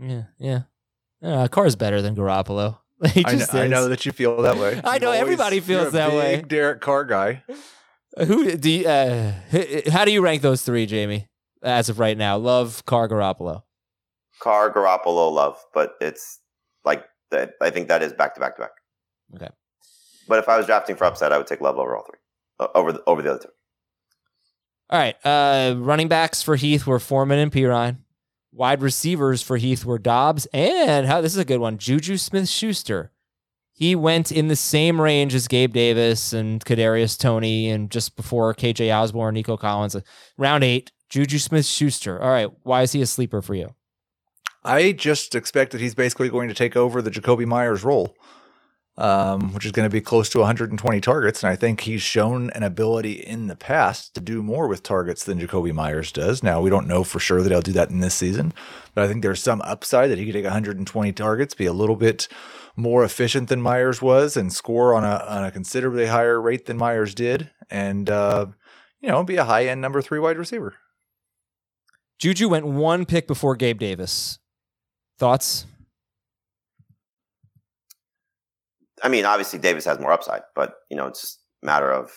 Yeah, 0.00 0.24
yeah. 0.38 0.62
Uh, 1.22 1.48
Carr's 1.48 1.76
better 1.76 2.02
than 2.02 2.16
Garoppolo. 2.16 2.78
I 3.02 3.34
know, 3.34 3.46
I, 3.52 3.66
know, 3.66 3.88
that 3.88 4.06
you 4.06 4.12
feel 4.12 4.42
that 4.42 4.56
way. 4.56 4.80
I 4.84 4.98
know 4.98 5.08
always, 5.08 5.20
everybody 5.20 5.60
feels 5.60 5.92
that 5.92 6.12
way. 6.12 6.42
Derek 6.46 6.80
Carr 6.80 7.04
guy. 7.04 7.42
Who 8.26 8.56
do 8.56 8.70
you, 8.70 8.86
uh, 8.86 9.32
how 9.90 10.04
do 10.04 10.12
you 10.12 10.22
rank 10.22 10.42
those 10.42 10.62
three, 10.62 10.86
Jamey? 10.86 11.26
As 11.62 11.88
of 11.88 11.98
right 11.98 12.16
now, 12.16 12.36
Love, 12.36 12.84
Carr, 12.84 13.08
Garoppolo. 13.08 13.62
Carr, 14.40 14.72
Garoppolo, 14.72 15.32
Love, 15.32 15.56
but 15.72 15.94
it's 16.00 16.40
like 16.84 17.04
that. 17.30 17.54
I 17.60 17.70
think 17.70 17.88
that 17.88 18.02
is 18.02 18.12
back 18.12 18.34
to 18.34 18.40
back 18.40 18.56
to 18.56 18.62
back. 18.62 18.72
Okay. 19.34 19.48
But 20.28 20.38
if 20.38 20.48
I 20.48 20.56
was 20.56 20.66
drafting 20.66 20.96
for 20.96 21.04
upside, 21.04 21.32
I 21.32 21.38
would 21.38 21.46
take 21.46 21.60
Love 21.60 21.78
over 21.78 21.96
all 21.96 22.04
three, 22.04 22.18
uh, 22.60 22.68
over 22.74 22.92
the, 22.92 23.02
over 23.06 23.22
the 23.22 23.30
other 23.30 23.42
two. 23.44 23.48
All 24.92 24.98
right. 24.98 25.16
Uh, 25.24 25.74
running 25.78 26.08
backs 26.08 26.42
for 26.42 26.54
Heath 26.54 26.86
were 26.86 27.00
Foreman 27.00 27.38
and 27.38 27.50
Perine. 27.50 27.96
Wide 28.52 28.82
receivers 28.82 29.40
for 29.40 29.56
Heath 29.56 29.86
were 29.86 29.98
Doubs 29.98 30.46
and 30.52 31.06
how 31.06 31.22
this 31.22 31.32
is 31.32 31.38
a 31.38 31.46
good 31.46 31.60
one. 31.60 31.78
Juju 31.78 32.18
Smith 32.18 32.46
Schuster. 32.46 33.10
He 33.72 33.96
went 33.96 34.30
in 34.30 34.48
the 34.48 34.56
same 34.56 35.00
range 35.00 35.34
as 35.34 35.48
Gabe 35.48 35.72
Davis 35.72 36.34
and 36.34 36.62
Kadarius 36.62 37.18
Toney 37.18 37.70
and 37.70 37.90
just 37.90 38.16
before 38.16 38.52
KJ 38.52 38.94
Osborn, 38.94 39.32
Nico 39.32 39.56
Collins. 39.56 39.96
Round 40.36 40.62
eight, 40.62 40.92
Juju 41.08 41.38
Smith 41.38 41.64
Schuster. 41.64 42.20
All 42.20 42.28
right. 42.28 42.50
Why 42.62 42.82
is 42.82 42.92
he 42.92 43.00
a 43.00 43.06
sleeper 43.06 43.40
for 43.40 43.54
you? 43.54 43.74
I 44.62 44.92
just 44.92 45.34
expect 45.34 45.72
that 45.72 45.80
he's 45.80 45.94
basically 45.94 46.28
going 46.28 46.48
to 46.48 46.54
take 46.54 46.76
over 46.76 47.00
the 47.00 47.10
Jakobi 47.10 47.46
Meyers 47.46 47.82
role 47.82 48.14
um, 48.98 49.54
which 49.54 49.64
is 49.64 49.72
going 49.72 49.88
to 49.88 49.92
be 49.92 50.00
close 50.00 50.28
to 50.30 50.38
120 50.38 51.00
targets. 51.00 51.42
And 51.42 51.50
I 51.50 51.56
think 51.56 51.80
he's 51.80 52.02
shown 52.02 52.50
an 52.50 52.62
ability 52.62 53.12
in 53.12 53.46
the 53.46 53.56
past 53.56 54.14
to 54.14 54.20
do 54.20 54.42
more 54.42 54.68
with 54.68 54.82
targets 54.82 55.24
than 55.24 55.40
Jakobi 55.40 55.72
Meyers 55.72 56.12
does. 56.12 56.42
Now, 56.42 56.60
we 56.60 56.70
don't 56.70 56.86
know 56.86 57.04
for 57.04 57.18
sure 57.18 57.42
that 57.42 57.50
he'll 57.50 57.62
do 57.62 57.72
that 57.72 57.90
in 57.90 58.00
this 58.00 58.14
season, 58.14 58.52
but 58.94 59.04
I 59.04 59.08
think 59.08 59.22
there's 59.22 59.42
some 59.42 59.62
upside 59.62 60.10
that 60.10 60.18
he 60.18 60.26
could 60.26 60.34
take 60.34 60.44
120 60.44 61.12
targets, 61.12 61.54
be 61.54 61.66
a 61.66 61.72
little 61.72 61.96
bit 61.96 62.28
more 62.76 63.04
efficient 63.04 63.48
than 63.48 63.60
Meyers 63.60 64.00
was 64.00 64.36
and 64.36 64.52
score 64.52 64.94
on 64.94 65.04
a 65.04 65.24
on 65.28 65.44
a 65.44 65.50
considerably 65.50 66.06
higher 66.06 66.40
rate 66.40 66.66
than 66.66 66.78
Meyers 66.78 67.14
did, 67.14 67.50
and 67.70 68.08
uh, 68.08 68.46
you 69.00 69.08
know, 69.08 69.22
be 69.24 69.36
a 69.36 69.44
high 69.44 69.66
end 69.66 69.80
number 69.80 70.00
three 70.00 70.18
wide 70.18 70.38
receiver. 70.38 70.74
Juju 72.18 72.48
went 72.48 72.66
one 72.66 73.04
pick 73.04 73.26
before 73.26 73.56
Gabe 73.56 73.78
Davis. 73.78 74.38
Thoughts? 75.18 75.66
I 79.02 79.08
mean, 79.08 79.24
obviously 79.24 79.58
Davis 79.58 79.84
has 79.84 79.98
more 79.98 80.12
upside, 80.12 80.42
but 80.54 80.74
you 80.90 80.96
know, 80.96 81.06
it's 81.06 81.20
just 81.20 81.40
a 81.62 81.66
matter 81.66 81.90
of 81.90 82.10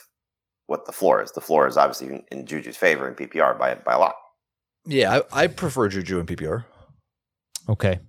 what 0.67 0.85
the 0.85 0.91
floor 0.91 1.21
is. 1.21 1.31
The 1.31 1.41
floor 1.41 1.67
is 1.67 1.77
obviously 1.77 2.07
in, 2.07 2.23
in 2.31 2.45
Juju's 2.45 2.77
favor 2.77 3.07
in 3.07 3.15
PPR 3.15 3.57
by 3.57 3.75
by 3.75 3.93
a 3.93 3.99
lot. 3.99 4.15
Yeah, 4.85 5.19
I, 5.31 5.43
I 5.43 5.47
prefer 5.47 5.87
Juju 5.87 6.19
in 6.19 6.25
PPR. 6.25 6.65
Okay. 7.67 7.99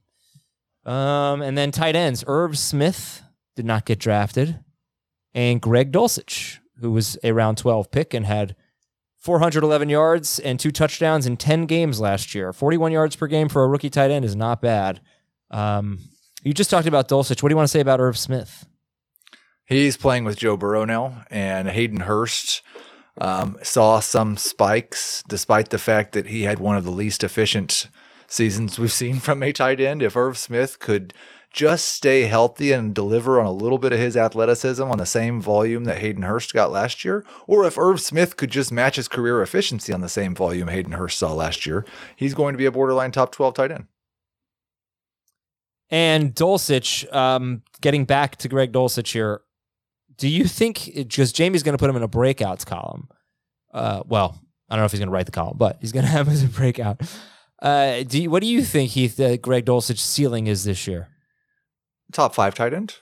Um, 0.85 1.43
and 1.43 1.57
then 1.57 1.73
tight 1.73 1.97
ends. 1.97 2.23
Irv 2.27 2.59
Smith 2.59 3.23
did 3.57 3.65
not 3.65 3.87
get 3.87 3.99
drafted. 3.99 4.61
And 5.35 5.61
Greg 5.61 5.91
Dulcich, 5.93 6.59
who 6.81 6.93
was 6.93 7.19
a 7.25 7.33
round 7.33 7.59
12 7.59 7.91
pick 7.91 8.15
and 8.15 8.27
had 8.27 8.55
411 9.19 9.89
yards 9.89 10.39
and 10.39 10.61
two 10.61 10.71
touchdowns 10.71 11.27
in 11.27 11.37
10 11.37 11.67
games 11.67 11.99
last 11.99 12.35
year. 12.35 12.53
41 12.53 12.93
yards 12.93 13.17
per 13.17 13.27
game 13.27 13.49
for 13.49 13.65
a 13.65 13.69
rookie 13.69 13.91
tight 13.91 14.11
end 14.11 14.25
is 14.25 14.37
not 14.37 14.63
bad. 14.63 15.01
Um, 15.51 15.99
you 16.47 16.55
just 16.55 16.71
talked 16.71 16.87
about 16.87 17.09
Dulcich. 17.09 17.43
What 17.43 17.49
do 17.49 17.53
you 17.55 17.57
want 17.57 17.67
to 17.67 17.73
say 17.73 17.81
about 17.81 18.01
Irv 18.01 18.17
Smith? 18.17 18.67
He's 19.65 19.97
playing 19.97 20.23
with 20.23 20.39
Joe 20.39 20.57
Burrow 20.57 20.85
now, 20.85 21.25
and 21.29 21.69
Hayden 21.69 22.01
Hurst 22.01 22.63
um, 23.21 23.59
saw 23.65 23.99
some 23.99 24.37
spikes, 24.37 25.25
despite 25.27 25.71
the 25.71 25.79
fact 25.79 26.13
that 26.13 26.29
he 26.29 26.43
had 26.43 26.61
one 26.61 26.77
of 26.77 26.85
the 26.85 26.93
least 26.93 27.25
efficient 27.25 27.89
seasons 28.29 28.79
we've 28.79 28.93
seen 28.93 29.19
from 29.19 29.43
a 29.43 29.53
tight 29.53 29.81
end. 29.81 30.03
If 30.03 30.17
Irv 30.17 30.39
Smith 30.39 30.79
could 30.79 31.13
just 31.53 31.89
stay 31.89 32.23
healthy 32.23 32.71
and 32.71 32.95
deliver 32.95 33.41
on 33.41 33.47
a 33.47 33.51
little 33.51 33.79
bit 33.79 33.93
of 33.93 33.99
his 33.99 34.17
athleticism 34.17 34.85
on 34.85 34.99
the 34.99 35.07
same 35.07 35.41
volume 35.41 35.83
that 35.83 35.99
Hayden 35.99 36.23
Hurst 36.23 36.55
got 36.55 36.71
last 36.71 37.05
year, 37.05 37.25
or 37.49 37.65
if 37.65 37.77
Irv 37.77 38.01
Smith 38.01 38.37
could 38.37 38.53
just 38.53 38.71
match 38.71 38.95
his 38.95 39.09
career 39.09 39.43
efficiency 39.43 39.93
on 39.93 40.01
the 40.01 40.09
same 40.09 40.33
volume 40.33 40.69
Hayden 40.69 40.93
Hurst 40.93 41.19
saw 41.19 41.33
last 41.33 41.67
year, 41.67 41.85
he's 42.15 42.35
going 42.35 42.55
to 42.55 42.59
be 42.59 42.67
a 42.67 42.71
borderline 42.71 43.11
top 43.11 43.33
12 43.33 43.55
tight 43.55 43.73
end. 43.73 43.87
And 45.91 46.35
Dulcich, 46.35 47.13
um, 47.15 47.63
getting 47.81 48.05
back 48.05 48.37
to 48.37 48.49
Greg 48.49 48.73
Dulcich 48.73 49.13
here, 49.13 49.41
do 50.17 50.29
you 50.29 50.45
think 50.45 50.91
because 50.95 51.33
Jamey's 51.33 51.63
going 51.63 51.77
to 51.77 51.79
put 51.79 51.91
him 51.91 51.97
in 51.97 52.03
a 52.03 52.09
breakouts 52.09 52.67
column? 52.67 53.09
Uh, 53.73 54.03
well, 54.07 54.41
I 54.69 54.75
don't 54.75 54.83
know 54.83 54.87
if 54.87 54.93
he's 54.93 55.01
going 55.01 55.09
to 55.09 55.13
write 55.13 55.27
the 55.27 55.33
column, 55.33 55.57
but 55.59 55.79
he's 55.81 55.93
going 55.93 56.05
to 56.07 56.11
have 56.11 56.27
him 56.27 56.33
as 56.33 56.43
a 56.43 56.49
breakout. 56.49 57.01
Uh, 57.61 58.03
do 58.03 58.23
you, 58.23 58.31
what 58.31 58.43
do 58.43 58.49
you 58.49 58.63
think 58.63 58.91
Heath 58.91 59.19
uh, 59.21 59.37
Greg 59.37 59.65
Dulcich's 59.65 60.03
ceiling 60.03 60.47
is 60.47 60.65
this 60.65 60.87
year? 60.87 61.09
Top 62.13 62.35
five 62.35 62.55
tight 62.55 62.73
end. 62.73 62.97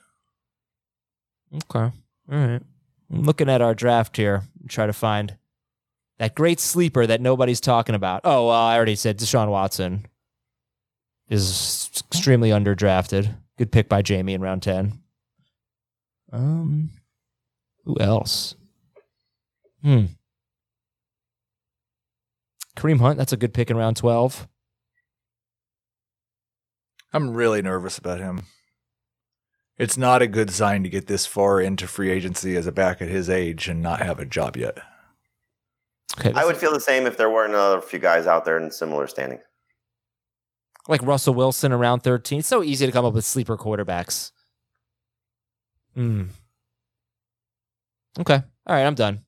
Okay, 1.54 1.78
all 1.78 1.92
right. 2.28 2.62
I'm 3.12 3.22
looking 3.22 3.48
at 3.48 3.62
our 3.62 3.74
draft 3.74 4.16
here, 4.16 4.42
try 4.68 4.86
to 4.86 4.92
find 4.92 5.36
that 6.18 6.34
great 6.34 6.58
sleeper 6.58 7.06
that 7.06 7.20
nobody's 7.20 7.60
talking 7.60 7.94
about. 7.94 8.22
Oh, 8.24 8.46
well, 8.48 8.56
I 8.56 8.76
already 8.76 8.96
said 8.96 9.18
Deshaun 9.18 9.48
Watson 9.48 10.06
is 11.28 11.90
extremely 12.10 12.50
underdrafted. 12.50 13.34
Good 13.56 13.72
pick 13.72 13.88
by 13.88 14.02
Jamey 14.02 14.34
in 14.34 14.40
round 14.40 14.62
ten. 14.62 15.00
Um, 16.32 16.90
who 17.84 17.98
else? 18.00 18.56
Hmm. 19.82 20.06
Kareem 22.76 23.00
Hunt, 23.00 23.18
that's 23.18 23.32
a 23.32 23.36
good 23.36 23.54
pick 23.54 23.70
in 23.70 23.76
round 23.76 23.96
12. 23.96 24.48
I'm 27.12 27.34
really 27.34 27.62
nervous 27.62 27.98
about 27.98 28.18
him. 28.18 28.42
It's 29.78 29.96
not 29.96 30.22
a 30.22 30.26
good 30.26 30.50
sign 30.50 30.82
to 30.82 30.88
get 30.88 31.06
this 31.06 31.26
far 31.26 31.60
into 31.60 31.86
free 31.86 32.10
agency 32.10 32.56
as 32.56 32.66
a 32.66 32.72
back 32.72 33.00
at 33.00 33.08
his 33.08 33.30
age 33.30 33.68
and 33.68 33.80
not 33.80 34.00
have 34.00 34.18
a 34.18 34.24
job 34.24 34.56
yet. 34.56 34.78
Okay, 36.18 36.32
I 36.34 36.44
would 36.44 36.56
feel 36.56 36.72
the 36.72 36.80
same 36.80 37.06
if 37.06 37.16
there 37.16 37.30
weren't 37.30 37.54
a 37.54 37.80
few 37.84 37.98
guys 37.98 38.26
out 38.26 38.44
there 38.44 38.58
in 38.58 38.70
similar 38.70 39.06
standing. 39.06 39.40
Like 40.88 41.02
Russell 41.02 41.34
Wilson 41.34 41.72
around 41.72 42.00
13. 42.00 42.40
It's 42.40 42.48
so 42.48 42.62
easy 42.62 42.86
to 42.86 42.92
come 42.92 43.04
up 43.04 43.14
with 43.14 43.24
sleeper 43.24 43.56
quarterbacks. 43.56 44.32
Hmm. 45.94 46.24
Okay. 48.18 48.42
All 48.66 48.74
right, 48.74 48.84
I'm 48.84 48.94
done. 48.94 49.20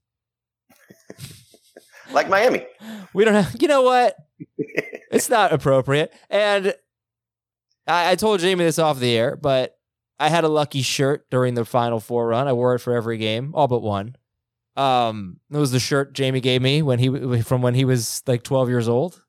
like 2.13 2.29
Miami. 2.29 2.67
We 3.15 3.25
don't 3.25 3.35
have, 3.35 3.57
you 3.61 3.69
know 3.69 3.83
what? 3.83 4.17
it's 4.59 5.29
not 5.29 5.53
appropriate. 5.53 6.13
And 6.31 6.75
I, 7.87 8.13
I 8.13 8.15
told 8.17 8.41
Jamey 8.41 8.59
this 8.59 8.79
off 8.79 8.99
the 8.99 9.17
air, 9.17 9.37
but 9.37 9.77
I 10.19 10.29
had 10.29 10.45
a 10.45 10.49
lucky 10.49 10.83
shirt 10.83 11.29
during 11.31 11.55
the 11.55 11.65
Final 11.65 12.01
Four 12.01 12.29
run. 12.29 12.49
I 12.49 12.53
wore 12.53 12.75
it 12.75 12.81
for 12.81 12.95
every 12.95 13.19
game, 13.19 13.53
all 13.55 13.69
but 13.69 13.81
one. 13.81 14.17
Um, 14.77 15.41
it 15.51 15.57
was 15.57 15.73
the 15.73 15.81
shirt 15.81 16.15
Jamey 16.15 16.43
gave 16.43 16.61
me 16.61 16.83
when 16.83 16.99
he 16.99 17.41
from 17.43 17.63
when 17.63 17.75
he 17.75 17.85
was 17.85 18.23
like 18.27 18.43
12 18.43 18.69
years 18.69 18.89
old. 18.89 19.23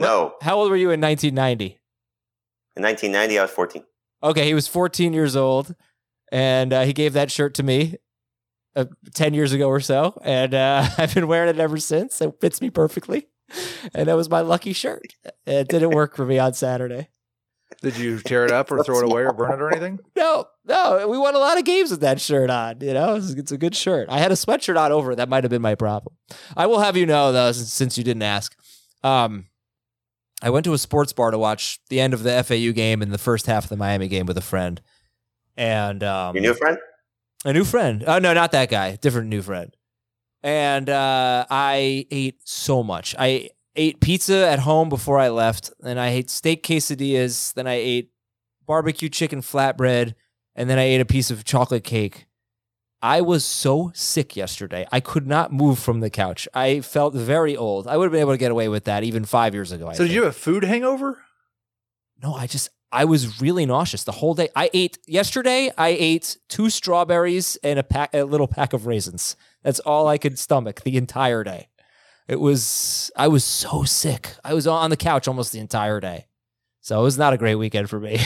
No. 0.00 0.34
How 0.42 0.56
old 0.56 0.70
were 0.70 0.76
you 0.76 0.90
in 0.90 1.00
1990? 1.00 1.78
In 2.76 2.82
1990, 2.82 3.38
I 3.38 3.42
was 3.42 3.50
14. 3.50 3.84
Okay, 4.22 4.46
he 4.46 4.54
was 4.54 4.68
14 4.68 5.12
years 5.12 5.36
old, 5.36 5.74
and 6.32 6.72
uh, 6.72 6.84
he 6.84 6.92
gave 6.92 7.12
that 7.12 7.30
shirt 7.30 7.54
to 7.54 7.62
me 7.62 7.96
uh, 8.76 8.86
10 9.14 9.34
years 9.34 9.52
ago 9.52 9.68
or 9.68 9.80
so, 9.80 10.20
and 10.24 10.54
uh, 10.54 10.88
I've 10.98 11.14
been 11.14 11.26
wearing 11.26 11.48
it 11.48 11.58
ever 11.58 11.78
since. 11.78 12.20
It 12.20 12.40
fits 12.40 12.60
me 12.60 12.70
perfectly, 12.70 13.28
and 13.94 14.08
that 14.08 14.16
was 14.16 14.30
my 14.30 14.40
lucky 14.40 14.72
shirt. 14.72 15.14
It 15.46 15.68
didn't 15.68 15.90
work 15.90 16.16
for 16.16 16.24
me 16.24 16.38
on 16.38 16.54
Saturday. 16.54 17.08
Did 17.82 17.96
you 17.98 18.18
tear 18.18 18.44
it 18.44 18.50
up 18.50 18.72
or 18.72 18.82
throw 18.82 18.98
it 19.00 19.04
away 19.04 19.22
or 19.22 19.32
burn 19.32 19.52
it 19.52 19.60
or 19.60 19.70
anything? 19.72 20.00
No, 20.16 20.46
no. 20.64 21.06
We 21.06 21.18
won 21.18 21.34
a 21.34 21.38
lot 21.38 21.58
of 21.58 21.64
games 21.64 21.90
with 21.90 22.00
that 22.00 22.20
shirt 22.20 22.50
on. 22.50 22.80
You 22.80 22.94
know, 22.94 23.16
it's, 23.16 23.32
it's 23.32 23.52
a 23.52 23.58
good 23.58 23.76
shirt. 23.76 24.08
I 24.08 24.18
had 24.18 24.32
a 24.32 24.36
sweatshirt 24.36 24.78
on 24.78 24.90
over 24.90 25.12
it. 25.12 25.16
That 25.16 25.28
might 25.28 25.44
have 25.44 25.50
been 25.50 25.62
my 25.62 25.74
problem. 25.74 26.16
I 26.56 26.66
will 26.66 26.78
have 26.80 26.96
you 26.96 27.04
know, 27.06 27.30
though, 27.30 27.52
since, 27.52 27.72
since 27.72 27.98
you 27.98 28.04
didn't 28.04 28.22
ask, 28.22 28.56
um, 29.04 29.46
I 30.42 30.50
went 30.50 30.64
to 30.64 30.72
a 30.72 30.78
sports 30.78 31.12
bar 31.12 31.30
to 31.30 31.38
watch 31.38 31.80
the 31.88 32.00
end 32.00 32.14
of 32.14 32.22
the 32.22 32.42
FAU 32.44 32.72
game 32.72 33.02
and 33.02 33.12
the 33.12 33.18
first 33.18 33.46
half 33.46 33.64
of 33.64 33.70
the 33.70 33.76
Miami 33.76 34.08
game 34.08 34.26
with 34.26 34.38
a 34.38 34.42
friend. 34.42 34.80
And 35.56 36.02
um, 36.04 36.36
Your 36.36 36.42
new 36.42 36.54
friend? 36.54 36.78
a 37.44 37.52
new 37.52 37.64
friend. 37.64 38.04
Oh 38.06 38.18
no, 38.18 38.32
not 38.34 38.52
that 38.52 38.70
guy. 38.70 38.96
Different 38.96 39.28
new 39.28 39.42
friend. 39.42 39.74
And 40.42 40.88
uh, 40.88 41.46
I 41.50 42.06
ate 42.10 42.40
so 42.44 42.84
much. 42.84 43.16
I 43.18 43.50
ate 43.74 44.00
pizza 44.00 44.48
at 44.48 44.60
home 44.60 44.88
before 44.88 45.18
I 45.18 45.28
left, 45.30 45.72
and 45.84 45.98
I 45.98 46.08
ate 46.10 46.30
steak 46.30 46.62
quesadillas. 46.64 47.54
Then 47.54 47.66
I 47.66 47.74
ate 47.74 48.12
barbecue 48.64 49.08
chicken 49.08 49.40
flatbread, 49.40 50.14
and 50.54 50.70
then 50.70 50.78
I 50.78 50.84
ate 50.84 51.00
a 51.00 51.04
piece 51.04 51.32
of 51.32 51.44
chocolate 51.44 51.82
cake. 51.82 52.26
I 53.00 53.20
was 53.20 53.44
so 53.44 53.92
sick 53.94 54.34
yesterday. 54.36 54.86
I 54.90 54.98
could 55.00 55.26
not 55.26 55.52
move 55.52 55.78
from 55.78 56.00
the 56.00 56.10
couch. 56.10 56.48
I 56.52 56.80
felt 56.80 57.14
very 57.14 57.56
old. 57.56 57.86
I 57.86 57.96
would 57.96 58.04
have 58.06 58.12
been 58.12 58.20
able 58.20 58.32
to 58.32 58.38
get 58.38 58.50
away 58.50 58.68
with 58.68 58.84
that 58.84 59.04
even 59.04 59.24
five 59.24 59.54
years 59.54 59.70
ago. 59.70 59.86
I 59.88 59.92
So 59.92 60.02
did 60.02 60.08
think. 60.08 60.14
you 60.16 60.22
have 60.24 60.30
a 60.34 60.38
food 60.38 60.64
hangover? 60.64 61.22
No, 62.22 62.34
I 62.34 62.46
just 62.48 62.70
I 62.90 63.04
was 63.04 63.40
really 63.40 63.66
nauseous 63.66 64.02
the 64.04 64.12
whole 64.12 64.34
day. 64.34 64.48
I 64.56 64.70
ate 64.74 64.98
yesterday. 65.06 65.70
I 65.78 65.90
ate 65.90 66.38
two 66.48 66.70
strawberries 66.70 67.56
and 67.62 67.78
a 67.78 67.82
pack, 67.84 68.10
a 68.14 68.24
little 68.24 68.48
pack 68.48 68.72
of 68.72 68.86
raisins. 68.86 69.36
That's 69.62 69.78
all 69.80 70.08
I 70.08 70.18
could 70.18 70.38
stomach 70.38 70.80
the 70.82 70.96
entire 70.96 71.44
day. 71.44 71.68
It 72.26 72.40
was 72.40 73.10
I 73.14 73.28
was 73.28 73.44
so 73.44 73.84
sick. 73.84 74.34
I 74.44 74.54
was 74.54 74.66
on 74.66 74.90
the 74.90 74.96
couch 74.96 75.28
almost 75.28 75.52
the 75.52 75.60
entire 75.60 76.00
day. 76.00 76.26
So 76.80 76.98
it 76.98 77.02
was 77.04 77.18
not 77.18 77.32
a 77.32 77.38
great 77.38 77.54
weekend 77.56 77.88
for 77.90 78.00
me. 78.00 78.18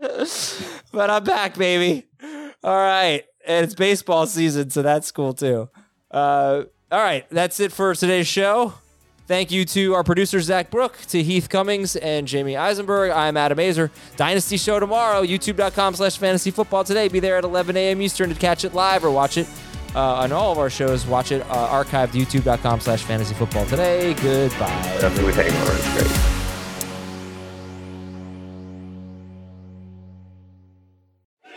but 0.00 1.10
I'm 1.10 1.24
back, 1.24 1.56
baby. 1.56 2.06
All 2.62 2.76
right, 2.76 3.24
and 3.46 3.64
it's 3.64 3.74
baseball 3.74 4.26
season, 4.26 4.70
so 4.70 4.82
that's 4.82 5.10
cool 5.12 5.32
too. 5.32 5.70
Uh, 6.10 6.64
all 6.92 6.98
right, 7.00 7.26
that's 7.30 7.60
it 7.60 7.72
for 7.72 7.94
today's 7.94 8.26
show. 8.26 8.74
Thank 9.26 9.52
you 9.52 9.64
to 9.66 9.94
our 9.94 10.02
producer, 10.02 10.40
Zach 10.40 10.72
Brook, 10.72 10.98
to 11.08 11.22
Heath 11.22 11.48
Cummings 11.48 11.94
and 11.94 12.26
Jamey 12.26 12.58
Eisenberg. 12.58 13.12
I'm 13.12 13.36
Adam 13.36 13.58
Aizer. 13.58 13.90
Dynasty 14.16 14.56
Show 14.56 14.80
tomorrow, 14.80 15.22
youtube.com 15.22 15.94
slash 15.94 16.18
fantasy 16.18 16.50
football 16.50 16.82
today. 16.82 17.06
Be 17.06 17.20
there 17.20 17.36
at 17.36 17.44
11 17.44 17.76
a.m. 17.76 18.02
Eastern 18.02 18.28
to 18.28 18.34
catch 18.34 18.64
it 18.64 18.74
live 18.74 19.04
or 19.04 19.10
watch 19.12 19.36
it 19.36 19.46
uh, 19.94 20.14
on 20.16 20.32
all 20.32 20.50
of 20.50 20.58
our 20.58 20.68
shows. 20.68 21.06
Watch 21.06 21.30
it 21.30 21.42
uh, 21.42 21.68
archived, 21.68 22.08
youtube.com 22.08 22.80
slash 22.80 23.04
fantasy 23.04 23.34
football 23.34 23.64
today. 23.66 24.14
Goodbye. 24.14 24.66
Definitely 25.00 25.26
with 25.26 25.36
hangover. 25.36 25.76
It's 25.76 26.08
great. 26.08 26.39